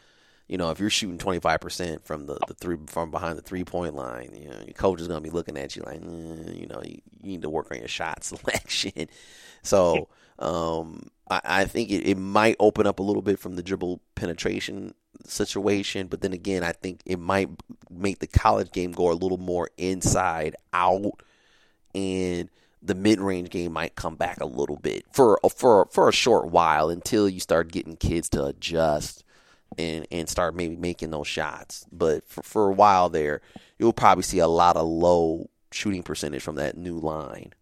You 0.53 0.59
know, 0.59 0.71
if 0.71 0.79
you're 0.79 0.91
shooting 0.91 1.17
25% 1.17 2.05
from 2.05 2.27
the, 2.27 2.37
the 2.47 2.53
three 2.53 2.77
from 2.87 3.11
behind 3.11 3.39
the 3.39 3.43
three 3.43 3.65
point 3.65 3.95
line, 3.95 4.37
you 4.39 4.51
know, 4.51 4.61
your 4.67 4.75
coach 4.75 5.01
is 5.01 5.09
going 5.09 5.23
to 5.23 5.27
be 5.27 5.35
looking 5.35 5.57
at 5.57 5.75
you 5.75 5.83
like, 5.83 6.03
mm, 6.03 6.61
you 6.61 6.67
know, 6.67 6.83
you, 6.85 7.01
you, 7.23 7.31
need 7.31 7.41
to 7.41 7.49
work 7.49 7.69
on 7.71 7.79
your 7.79 7.89
shot 7.89 8.23
selection. 8.25 9.09
So, 9.63 10.09
um, 10.39 11.09
I, 11.31 11.41
I 11.43 11.65
think 11.65 11.89
it, 11.91 12.07
it 12.07 12.19
might 12.19 12.57
open 12.61 12.87
up 12.87 12.99
a 12.99 13.03
little 13.03 13.23
bit 13.23 13.39
from 13.39 13.57
the 13.57 13.63
dribble 13.63 14.03
penetration 14.15 14.93
situation, 15.25 16.09
but 16.09 16.21
then 16.21 16.35
again, 16.35 16.63
I 16.65 16.73
think 16.73 17.01
it 17.07 17.19
might 17.19 17.49
make 17.89 18.19
the 18.19 18.27
college 18.27 18.73
game 18.73 18.93
go 18.93 19.11
a 19.11 19.15
little 19.15 19.39
more 19.39 19.71
inside 19.79 20.55
out, 20.75 21.23
and 21.95 22.51
the 22.83 22.95
mid 22.95 23.21
range 23.21 23.49
game 23.49 23.73
might 23.73 23.95
come 23.95 24.17
back 24.17 24.39
a 24.43 24.45
little 24.45 24.77
bit 24.77 25.07
for 25.15 25.41
for 25.57 25.89
for 25.91 26.11
a 26.11 26.13
short 26.13 26.51
while 26.51 26.91
until 26.91 27.27
you 27.27 27.41
start 27.41 27.73
getting 27.73 27.97
kids 27.97 28.29
to 28.29 28.45
adjust 28.45 29.25
and 29.79 30.07
and 30.11 30.29
start 30.29 30.55
maybe 30.55 30.77
making 30.77 31.11
those 31.11 31.27
shots. 31.27 31.87
But 31.93 32.27
for 32.29 32.43
for 32.43 32.69
a 32.69 32.73
while 32.73 33.09
there, 33.09 33.41
you'll 33.79 33.93
probably 33.93 34.23
see 34.23 34.39
a 34.39 34.49
lot 34.49 34.77
of 34.77 34.87
low 34.87 35.49
shooting 35.71 36.03
percentage 36.03 36.43
from 36.43 36.57
that 36.57 36.77
new 36.77 36.99
line. 36.99 37.53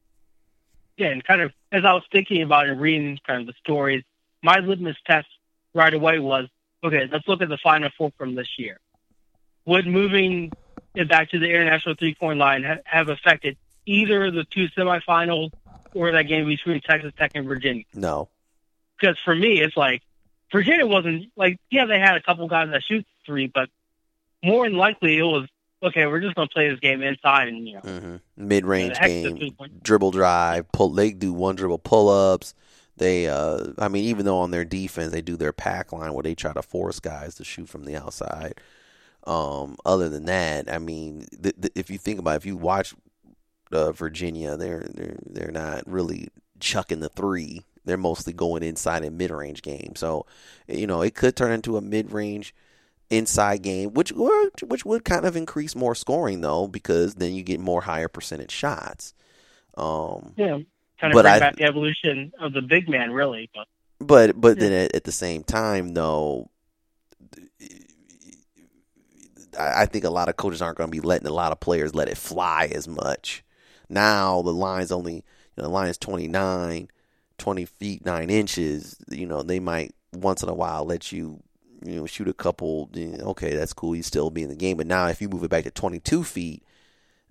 Yeah, 0.96 1.08
and 1.08 1.24
kind 1.24 1.40
of 1.40 1.52
as 1.72 1.84
I 1.84 1.92
was 1.92 2.02
thinking 2.12 2.42
about 2.42 2.68
and 2.68 2.80
reading 2.80 3.18
kind 3.26 3.40
of 3.40 3.46
the 3.46 3.54
stories, 3.64 4.04
my 4.42 4.58
litmus 4.58 4.96
test 5.06 5.28
right 5.74 5.94
away 5.94 6.18
was 6.18 6.48
okay, 6.84 7.08
let's 7.10 7.26
look 7.28 7.42
at 7.42 7.48
the 7.48 7.58
final 7.58 7.90
four 7.96 8.12
from 8.18 8.34
this 8.34 8.58
year. 8.58 8.78
Would 9.66 9.86
moving 9.86 10.52
it 10.94 11.08
back 11.08 11.30
to 11.30 11.38
the 11.38 11.46
international 11.46 11.94
three 11.94 12.14
point 12.14 12.38
line 12.38 12.64
ha- 12.64 12.78
have 12.84 13.08
affected 13.08 13.56
either 13.86 14.30
the 14.30 14.44
two 14.44 14.68
semifinals 14.76 15.52
or 15.94 16.12
that 16.12 16.24
game 16.24 16.46
between 16.46 16.80
Texas 16.80 17.12
Tech 17.16 17.32
and 17.34 17.46
Virginia? 17.46 17.84
No. 17.94 18.28
Because 18.98 19.16
for 19.24 19.34
me, 19.34 19.60
it's 19.60 19.76
like 19.76 20.02
Virginia 20.52 20.86
wasn't 20.86 21.30
like, 21.36 21.58
yeah, 21.70 21.84
they 21.84 21.98
had 21.98 22.16
a 22.16 22.22
couple 22.22 22.46
guys 22.48 22.70
that 22.70 22.82
shoot 22.82 23.06
three, 23.24 23.46
but 23.46 23.68
more 24.42 24.66
than 24.68 24.76
likely 24.76 25.18
it 25.18 25.22
was 25.22 25.48
okay. 25.82 26.06
We're 26.06 26.20
just 26.20 26.34
going 26.34 26.48
to 26.48 26.52
play 26.52 26.68
this 26.70 26.80
game 26.80 27.02
inside 27.02 27.48
and 27.48 27.68
you 27.68 27.74
know 27.74 27.80
mm-hmm. 27.80 28.16
mid 28.36 28.64
range 28.64 28.98
game, 28.98 29.56
dribble 29.82 30.10
drive, 30.10 30.70
pull. 30.72 30.90
They 30.90 31.12
do 31.12 31.32
one 31.32 31.56
dribble 31.56 31.78
pull 31.78 32.08
ups. 32.08 32.54
They, 32.96 33.28
uh, 33.28 33.72
I 33.78 33.88
mean, 33.88 34.04
even 34.04 34.26
though 34.26 34.40
on 34.40 34.50
their 34.50 34.64
defense 34.64 35.12
they 35.12 35.22
do 35.22 35.36
their 35.36 35.54
pack 35.54 35.92
line 35.92 36.12
where 36.12 36.22
they 36.22 36.34
try 36.34 36.52
to 36.52 36.62
force 36.62 37.00
guys 37.00 37.34
to 37.36 37.44
shoot 37.44 37.68
from 37.68 37.84
the 37.84 37.96
outside. 37.96 38.60
Um, 39.26 39.76
other 39.84 40.08
than 40.08 40.26
that, 40.26 40.70
I 40.70 40.78
mean, 40.78 41.26
th- 41.42 41.54
th- 41.60 41.72
if 41.74 41.90
you 41.90 41.98
think 41.98 42.18
about, 42.18 42.34
it, 42.34 42.36
if 42.38 42.46
you 42.46 42.56
watch 42.56 42.94
uh, 43.72 43.92
Virginia, 43.92 44.56
they're 44.56 44.86
they're 44.94 45.18
they're 45.24 45.50
not 45.52 45.86
really 45.86 46.28
chucking 46.58 47.00
the 47.00 47.08
three. 47.08 47.62
They're 47.84 47.96
mostly 47.96 48.32
going 48.32 48.62
inside 48.62 49.04
in 49.04 49.16
mid 49.16 49.30
range 49.30 49.62
game. 49.62 49.92
So, 49.96 50.26
you 50.68 50.86
know, 50.86 51.02
it 51.02 51.14
could 51.14 51.36
turn 51.36 51.52
into 51.52 51.76
a 51.76 51.80
mid 51.80 52.12
range 52.12 52.54
inside 53.08 53.62
game, 53.62 53.94
which 53.94 54.12
which 54.12 54.84
would 54.84 55.04
kind 55.04 55.24
of 55.24 55.36
increase 55.36 55.74
more 55.74 55.94
scoring 55.94 56.40
though, 56.42 56.66
because 56.68 57.14
then 57.16 57.32
you 57.34 57.42
get 57.42 57.58
more 57.60 57.82
higher 57.82 58.08
percentage 58.08 58.52
shots. 58.52 59.14
Um, 59.76 60.34
yeah, 60.36 60.58
kind 61.00 61.12
of 61.12 61.12
But 61.12 61.22
bring 61.22 61.34
I- 61.34 61.38
back 61.40 61.56
the 61.56 61.64
evolution 61.64 62.32
of 62.38 62.52
the 62.52 62.62
big 62.62 62.88
man, 62.88 63.12
really. 63.12 63.50
But 63.54 63.66
But 63.98 64.40
but 64.40 64.56
Yeah. 64.56 64.68
then 64.68 64.72
at, 64.72 64.94
at 64.94 65.04
the 65.04 65.12
same 65.12 65.42
time, 65.42 65.94
though, 65.94 66.50
I, 69.58 69.82
I 69.82 69.86
think 69.86 70.04
a 70.04 70.10
lot 70.10 70.28
of 70.28 70.36
coaches 70.36 70.62
aren't 70.62 70.78
going 70.78 70.90
to 70.90 70.92
be 70.92 71.00
letting 71.06 71.26
a 71.26 71.32
lot 71.32 71.52
of 71.52 71.60
players 71.60 71.94
let 71.94 72.08
it 72.08 72.16
fly 72.16 72.70
as 72.74 72.86
much. 72.88 73.42
Now 73.88 74.42
the 74.42 74.52
line's 74.52 74.92
only 74.92 75.14
you 75.16 75.22
know, 75.56 75.64
the 75.64 75.68
line's 75.68 75.98
29, 75.98 76.88
20 77.40 77.64
feet 77.64 78.04
nine 78.04 78.30
inches. 78.30 78.96
You 79.10 79.26
know 79.26 79.42
they 79.42 79.60
might 79.60 79.94
once 80.12 80.42
in 80.42 80.48
a 80.48 80.54
while 80.54 80.84
let 80.84 81.10
you 81.10 81.42
you 81.84 81.96
know 81.96 82.06
shoot 82.06 82.28
a 82.28 82.32
couple. 82.32 82.88
You 82.92 83.08
know, 83.08 83.24
okay, 83.30 83.54
that's 83.56 83.72
cool. 83.72 83.96
You 83.96 84.02
still 84.02 84.30
be 84.30 84.42
in 84.42 84.48
the 84.48 84.56
game. 84.56 84.76
But 84.76 84.86
now 84.86 85.08
if 85.08 85.20
you 85.20 85.28
move 85.28 85.44
it 85.44 85.50
back 85.50 85.64
to 85.64 85.70
22 85.70 86.22
feet, 86.24 86.62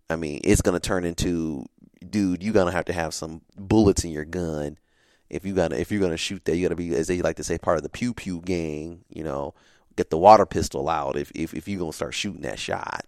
I 0.10 0.18
mean 0.18 0.42
it's 0.44 0.62
going 0.62 0.74
to 0.74 0.86
turn 0.86 1.06
into 1.06 1.66
dude. 2.08 2.44
You're 2.44 2.54
going 2.54 2.66
to 2.66 2.74
have 2.74 2.86
to 2.86 2.94
have 2.94 3.14
some 3.14 3.42
bullets 3.56 4.04
in 4.04 4.12
your 4.12 4.26
gun 4.26 4.78
if 5.30 5.46
you 5.46 5.54
gonna 5.54 5.76
if 5.76 5.92
you're 5.92 6.02
gonna 6.02 6.18
shoot 6.18 6.44
that, 6.46 6.56
you 6.56 6.64
gotta 6.64 6.76
be 6.76 6.96
as 6.96 7.08
they 7.08 7.22
like 7.22 7.36
to 7.38 7.44
say 7.44 7.58
part 7.58 7.78
of 7.78 7.84
the 7.84 7.90
pew 7.90 8.14
pew 8.14 8.42
gang. 8.42 9.04
You 9.10 9.24
know, 9.24 9.54
get 9.96 10.10
the 10.10 10.18
water 10.18 10.46
pistol 10.46 10.90
out 10.90 11.16
if 11.16 11.32
if, 11.36 11.54
if 11.54 11.68
you're 11.68 11.80
gonna 11.80 11.94
start 11.94 12.14
shooting 12.14 12.42
that 12.42 12.60
shot. 12.60 13.06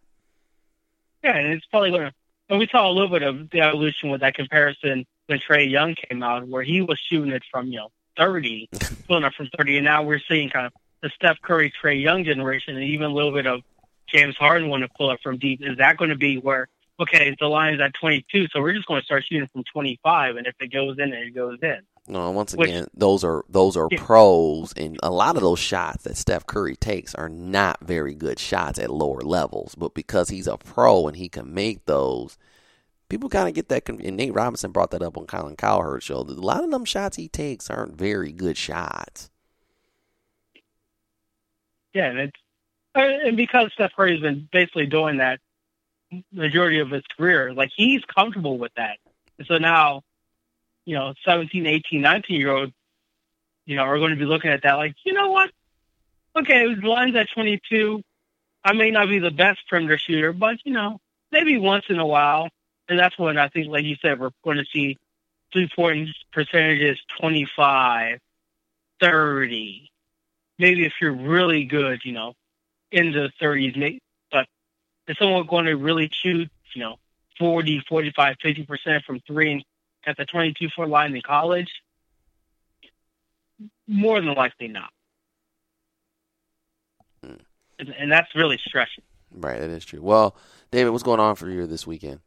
yeah, 1.23 1.35
and 1.35 1.53
it's 1.53 1.65
probably 1.65 1.91
to. 1.91 2.13
And 2.49 2.59
we 2.59 2.67
saw 2.67 2.89
a 2.89 2.91
little 2.91 3.09
bit 3.09 3.23
of 3.23 3.49
the 3.49 3.61
evolution 3.61 4.09
with 4.09 4.21
that 4.21 4.35
comparison 4.35 5.05
when 5.31 5.39
Trae 5.39 5.69
Young 5.69 5.95
came 5.95 6.21
out, 6.21 6.47
where 6.47 6.61
he 6.61 6.81
was 6.81 6.99
shooting 7.09 7.31
it 7.31 7.43
from 7.49 7.67
you 7.67 7.77
know 7.77 7.91
30, 8.17 8.69
pulling 9.07 9.23
up 9.23 9.33
from 9.33 9.49
30, 9.57 9.77
and 9.77 9.85
now 9.85 10.03
we're 10.03 10.21
seeing 10.29 10.49
kind 10.49 10.67
of 10.67 10.73
the 11.01 11.09
Steph 11.15 11.41
Curry, 11.41 11.73
Trae 11.81 11.99
Young 11.99 12.23
generation, 12.23 12.75
and 12.75 12.83
even 12.83 13.09
a 13.09 13.13
little 13.13 13.31
bit 13.31 13.47
of 13.47 13.61
James 14.07 14.35
Harden 14.37 14.69
want 14.69 14.83
to 14.83 14.89
pull 14.95 15.09
up 15.09 15.19
from 15.23 15.37
deep. 15.37 15.61
Is 15.63 15.77
that 15.77 15.97
going 15.97 16.09
to 16.11 16.17
be 16.17 16.37
where 16.37 16.67
okay, 16.99 17.35
the 17.39 17.47
line 17.47 17.73
is 17.73 17.81
at 17.81 17.95
22, 17.99 18.47
so 18.53 18.61
we're 18.61 18.73
just 18.73 18.85
going 18.85 19.01
to 19.01 19.05
start 19.05 19.23
shooting 19.27 19.49
from 19.51 19.63
25, 19.73 20.35
and 20.35 20.45
if 20.45 20.53
it 20.59 20.71
goes 20.71 20.99
in, 20.99 21.11
it 21.11 21.33
goes 21.33 21.57
in. 21.63 21.79
No, 22.07 22.29
once 22.29 22.53
Which- 22.53 22.69
again, 22.69 22.85
those 22.93 23.23
are 23.23 23.43
those 23.49 23.75
are 23.77 23.87
Yeah. 23.89 24.03
pros, 24.03 24.73
and 24.73 24.99
a 25.01 25.09
lot 25.09 25.35
of 25.35 25.41
those 25.41 25.59
shots 25.59 26.03
that 26.03 26.17
Steph 26.17 26.45
Curry 26.45 26.75
takes 26.75 27.15
are 27.15 27.29
not 27.29 27.79
very 27.81 28.13
good 28.13 28.37
shots 28.37 28.77
at 28.77 28.91
lower 28.91 29.21
levels. 29.21 29.73
But 29.75 29.93
because 29.95 30.29
he's 30.29 30.47
a 30.47 30.57
pro 30.57 31.07
and 31.07 31.15
he 31.15 31.29
can 31.29 31.53
make 31.53 31.85
those, 31.85 32.37
people 33.11 33.29
kind 33.29 33.49
of 33.49 33.53
get 33.53 33.67
that. 33.67 33.87
And 33.89 34.17
Nate 34.17 34.33
Robinson 34.33 34.71
brought 34.71 34.91
that 34.91 35.03
up 35.03 35.17
on 35.17 35.27
Colin 35.27 35.57
Cowherd's 35.57 36.05
show. 36.05 36.19
A 36.19 36.23
lot 36.23 36.63
of 36.63 36.71
them 36.71 36.85
shots 36.85 37.17
he 37.17 37.27
takes 37.27 37.69
aren't 37.69 37.95
very 37.95 38.31
good 38.31 38.57
shots. 38.57 39.29
Yeah, 41.93 42.05
and 42.05 42.19
it's 42.19 42.37
uh, 42.95 43.01
and 43.01 43.35
because 43.35 43.71
Steph 43.73 43.91
Curry's 43.95 44.21
been 44.21 44.47
basically 44.51 44.85
doing 44.85 45.17
that 45.17 45.39
majority 46.31 46.79
of 46.79 46.89
his 46.89 47.03
career, 47.17 47.53
like 47.53 47.69
he's 47.75 48.01
comfortable 48.05 48.57
with 48.57 48.73
that. 48.75 48.97
And 49.37 49.45
so 49.45 49.57
now, 49.57 50.03
you 50.85 50.95
know, 50.95 51.13
17, 51.25 51.67
18, 51.67 52.01
19 52.01 52.39
year 52.39 52.51
olds, 52.51 52.73
you 53.65 53.75
know, 53.75 53.83
are 53.83 53.99
going 53.99 54.11
to 54.11 54.17
be 54.17 54.25
looking 54.25 54.51
at 54.51 54.63
that 54.63 54.73
like, 54.73 54.95
you 55.05 55.13
know 55.13 55.29
what? 55.29 55.51
Okay, 56.35 56.73
the 56.73 56.87
line's 56.87 57.15
at 57.15 57.27
22. 57.33 58.01
I 58.63 58.73
may 58.73 58.91
not 58.91 59.09
be 59.09 59.19
the 59.19 59.31
best 59.31 59.59
perimeter 59.69 59.97
shooter, 59.97 60.31
but, 60.31 60.57
you 60.63 60.71
know, 60.71 60.99
maybe 61.31 61.57
once 61.57 61.85
in 61.89 61.99
a 61.99 62.05
while. 62.05 62.49
And 62.91 62.99
that's 62.99 63.17
when 63.17 63.37
I 63.37 63.47
think, 63.47 63.69
like 63.69 63.85
you 63.85 63.95
said, 64.01 64.19
we're 64.19 64.31
going 64.43 64.57
to 64.57 64.65
see 64.65 64.97
three 65.53 65.69
point 65.73 66.09
percentages 66.33 66.99
25, 67.21 68.19
30. 68.99 69.91
Maybe 70.59 70.85
if 70.85 70.91
you're 70.99 71.13
really 71.13 71.63
good, 71.63 72.01
you 72.03 72.11
know, 72.11 72.33
in 72.91 73.13
the 73.13 73.31
30s, 73.41 73.77
may- 73.77 73.99
but 74.29 74.45
is 75.07 75.15
someone 75.17 75.47
going 75.47 75.67
to 75.67 75.77
really 75.77 76.09
shoot, 76.11 76.49
you 76.75 76.81
know, 76.81 76.97
40, 77.39 77.81
45, 77.87 78.35
50% 78.43 79.03
from 79.05 79.21
three 79.21 79.53
and 79.53 79.63
at 80.05 80.17
the 80.17 80.25
22 80.25 80.67
foot 80.75 80.89
line 80.89 81.15
in 81.15 81.21
college? 81.21 81.71
More 83.87 84.19
than 84.19 84.33
likely 84.33 84.67
not. 84.67 84.91
Hmm. 87.23 87.35
And, 87.79 87.95
and 87.97 88.11
that's 88.11 88.35
really 88.35 88.57
stretching. 88.57 89.05
Right, 89.33 89.61
that 89.61 89.69
is 89.69 89.85
true. 89.85 90.01
Well, 90.01 90.35
David, 90.71 90.89
what's 90.89 91.03
going 91.03 91.21
on 91.21 91.37
for 91.37 91.49
you 91.49 91.65
this 91.67 91.87
weekend? 91.87 92.19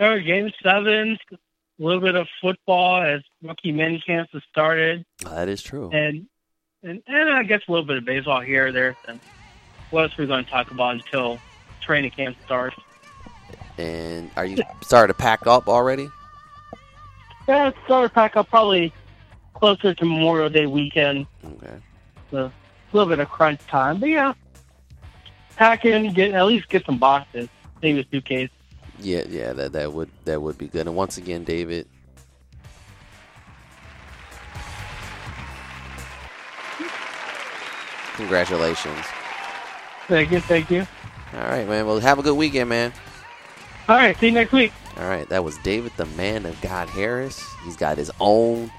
All 0.00 0.08
right, 0.08 0.24
game 0.24 0.50
sevens, 0.62 1.18
a 1.30 1.36
little 1.78 2.00
bit 2.00 2.14
of 2.14 2.26
football 2.40 3.02
as 3.02 3.20
rookie 3.42 3.70
mini 3.70 4.02
camps 4.06 4.32
has 4.32 4.42
started, 4.50 5.04
that 5.24 5.46
is 5.46 5.62
true. 5.62 5.90
and, 5.92 6.26
and 6.82 7.02
and 7.06 7.30
I 7.30 7.42
guess 7.42 7.60
a 7.68 7.70
little 7.70 7.84
bit 7.84 7.98
of 7.98 8.06
baseball 8.06 8.40
here 8.40 8.68
or 8.68 8.72
there. 8.72 8.96
And 9.06 9.20
what 9.90 10.04
else 10.04 10.18
are 10.18 10.22
we 10.22 10.26
going 10.26 10.42
to 10.42 10.50
talk 10.50 10.70
about 10.70 10.94
until 10.94 11.38
training 11.82 12.12
camp 12.12 12.38
starts? 12.46 12.76
And 13.76 14.30
are 14.36 14.46
you 14.46 14.56
starting 14.82 15.14
to 15.14 15.18
pack 15.18 15.46
up 15.46 15.68
already? 15.68 16.08
Yeah, 17.46 17.70
starting 17.84 18.08
to 18.08 18.14
pack 18.14 18.36
up 18.36 18.48
probably 18.48 18.94
closer 19.52 19.92
to 19.92 20.04
Memorial 20.06 20.48
Day 20.48 20.64
weekend. 20.64 21.26
Okay. 21.44 21.76
So 22.30 22.46
a 22.46 22.52
little 22.96 23.08
bit 23.10 23.18
of 23.18 23.28
crunch 23.28 23.60
time, 23.66 24.00
but 24.00 24.08
yeah, 24.08 24.32
pack 25.56 25.84
in, 25.84 26.10
get 26.14 26.32
at 26.32 26.46
least 26.46 26.70
get 26.70 26.86
some 26.86 26.96
boxes, 26.96 27.50
maybe 27.82 28.00
a 28.00 28.04
suitcase. 28.10 28.48
Yeah, 29.02 29.24
yeah, 29.28 29.52
that 29.54 29.72
that 29.72 29.92
would 29.92 30.10
that 30.24 30.40
would 30.40 30.58
be 30.58 30.68
good. 30.68 30.86
And 30.86 30.94
once 30.94 31.16
again, 31.16 31.44
David, 31.44 31.86
congratulations. 38.14 39.04
Thank 40.06 40.30
you, 40.32 40.40
thank 40.40 40.70
you. 40.70 40.86
All 41.32 41.40
right, 41.40 41.66
man. 41.68 41.86
Well, 41.86 42.00
have 42.00 42.18
a 42.18 42.22
good 42.22 42.36
weekend, 42.36 42.68
man. 42.68 42.92
All 43.88 43.96
right, 43.96 44.16
see 44.18 44.26
you 44.26 44.32
next 44.32 44.52
week. 44.52 44.72
All 44.98 45.08
right, 45.08 45.28
that 45.30 45.44
was 45.44 45.56
David, 45.58 45.92
the 45.96 46.06
man 46.06 46.44
of 46.44 46.60
God 46.60 46.88
Harris. 46.88 47.42
He's 47.64 47.76
got 47.76 47.96
his 47.96 48.10
own 48.20 48.70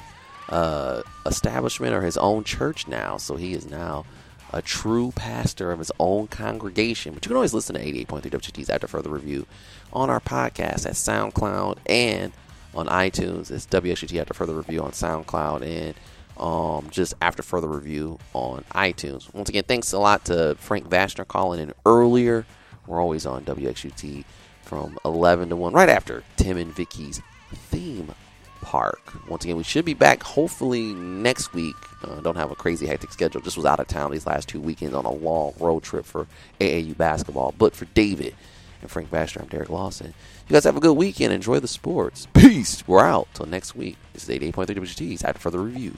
uh, 0.49 1.01
establishment 1.25 1.93
or 1.93 2.01
his 2.01 2.17
own 2.17 2.43
church 2.43 2.87
now, 2.87 3.17
so 3.17 3.35
he 3.35 3.53
is 3.53 3.69
now 3.69 4.05
a 4.53 4.61
true 4.61 5.11
pastor 5.15 5.71
of 5.71 5.79
his 5.79 5.91
own 5.99 6.27
congregation. 6.27 7.13
But 7.13 7.25
you 7.25 7.29
can 7.29 7.35
always 7.35 7.53
listen 7.53 7.75
to 7.75 7.81
88.3 7.81 8.21
WT's 8.21 8.69
After 8.69 8.87
Further 8.87 9.09
Review 9.09 9.45
on 9.93 10.09
our 10.09 10.19
podcast 10.19 10.85
at 10.85 10.93
SoundCloud 10.93 11.77
and 11.85 12.33
on 12.73 12.87
iTunes. 12.87 13.51
It's 13.51 13.65
WXUT 13.67 14.19
After 14.19 14.33
Further 14.33 14.55
Review 14.55 14.81
on 14.81 14.91
SoundCloud 14.91 15.61
and 15.63 15.95
um, 16.37 16.89
just 16.89 17.13
After 17.21 17.43
Further 17.43 17.67
Review 17.67 18.19
on 18.33 18.63
iTunes. 18.71 19.33
Once 19.33 19.49
again, 19.49 19.63
thanks 19.63 19.91
a 19.93 19.99
lot 19.99 20.25
to 20.25 20.55
Frank 20.59 20.89
Vashner 20.89 21.27
calling 21.27 21.59
in 21.59 21.73
earlier. 21.85 22.45
We're 22.87 23.01
always 23.01 23.25
on 23.25 23.45
WXUT 23.45 24.25
from 24.63 24.97
11 25.05 25.49
to 25.49 25.55
1, 25.55 25.73
right 25.73 25.89
after 25.89 26.23
Tim 26.37 26.57
and 26.57 26.73
Vicky's 26.73 27.21
theme 27.53 28.13
park. 28.61 29.13
Once 29.27 29.43
again, 29.43 29.57
we 29.57 29.63
should 29.63 29.85
be 29.85 29.93
back 29.93 30.23
hopefully 30.23 30.93
next 30.93 31.53
week. 31.53 31.75
Uh, 32.03 32.19
don't 32.21 32.35
have 32.37 32.51
a 32.51 32.55
crazy 32.55 32.85
hectic 32.85 33.11
schedule. 33.11 33.41
Just 33.41 33.57
was 33.57 33.65
out 33.65 33.79
of 33.79 33.87
town 33.87 34.11
these 34.11 34.25
last 34.25 34.47
two 34.47 34.61
weekends 34.61 34.95
on 34.95 35.05
a 35.05 35.11
long 35.11 35.53
road 35.59 35.83
trip 35.83 36.05
for 36.05 36.27
AAU 36.59 36.95
basketball. 36.97 37.53
But 37.57 37.75
for 37.75 37.85
David 37.85 38.35
and 38.81 38.89
Frank 38.89 39.11
Baxter, 39.11 39.41
I'm 39.41 39.47
Derek 39.47 39.69
Lawson. 39.69 40.13
You 40.47 40.53
guys 40.53 40.63
have 40.63 40.77
a 40.77 40.81
good 40.81 40.93
weekend. 40.97 41.33
Enjoy 41.33 41.59
the 41.59 41.67
sports. 41.67 42.27
Peace. 42.33 42.87
We're 42.87 42.99
out. 43.05 43.27
Till 43.33 43.45
next 43.45 43.75
week. 43.75 43.97
This 44.13 44.27
is 44.27 44.39
88.3 44.39 44.65
WGT's 44.67 45.23
After 45.23 45.39
Further 45.39 45.59
Review. 45.59 45.95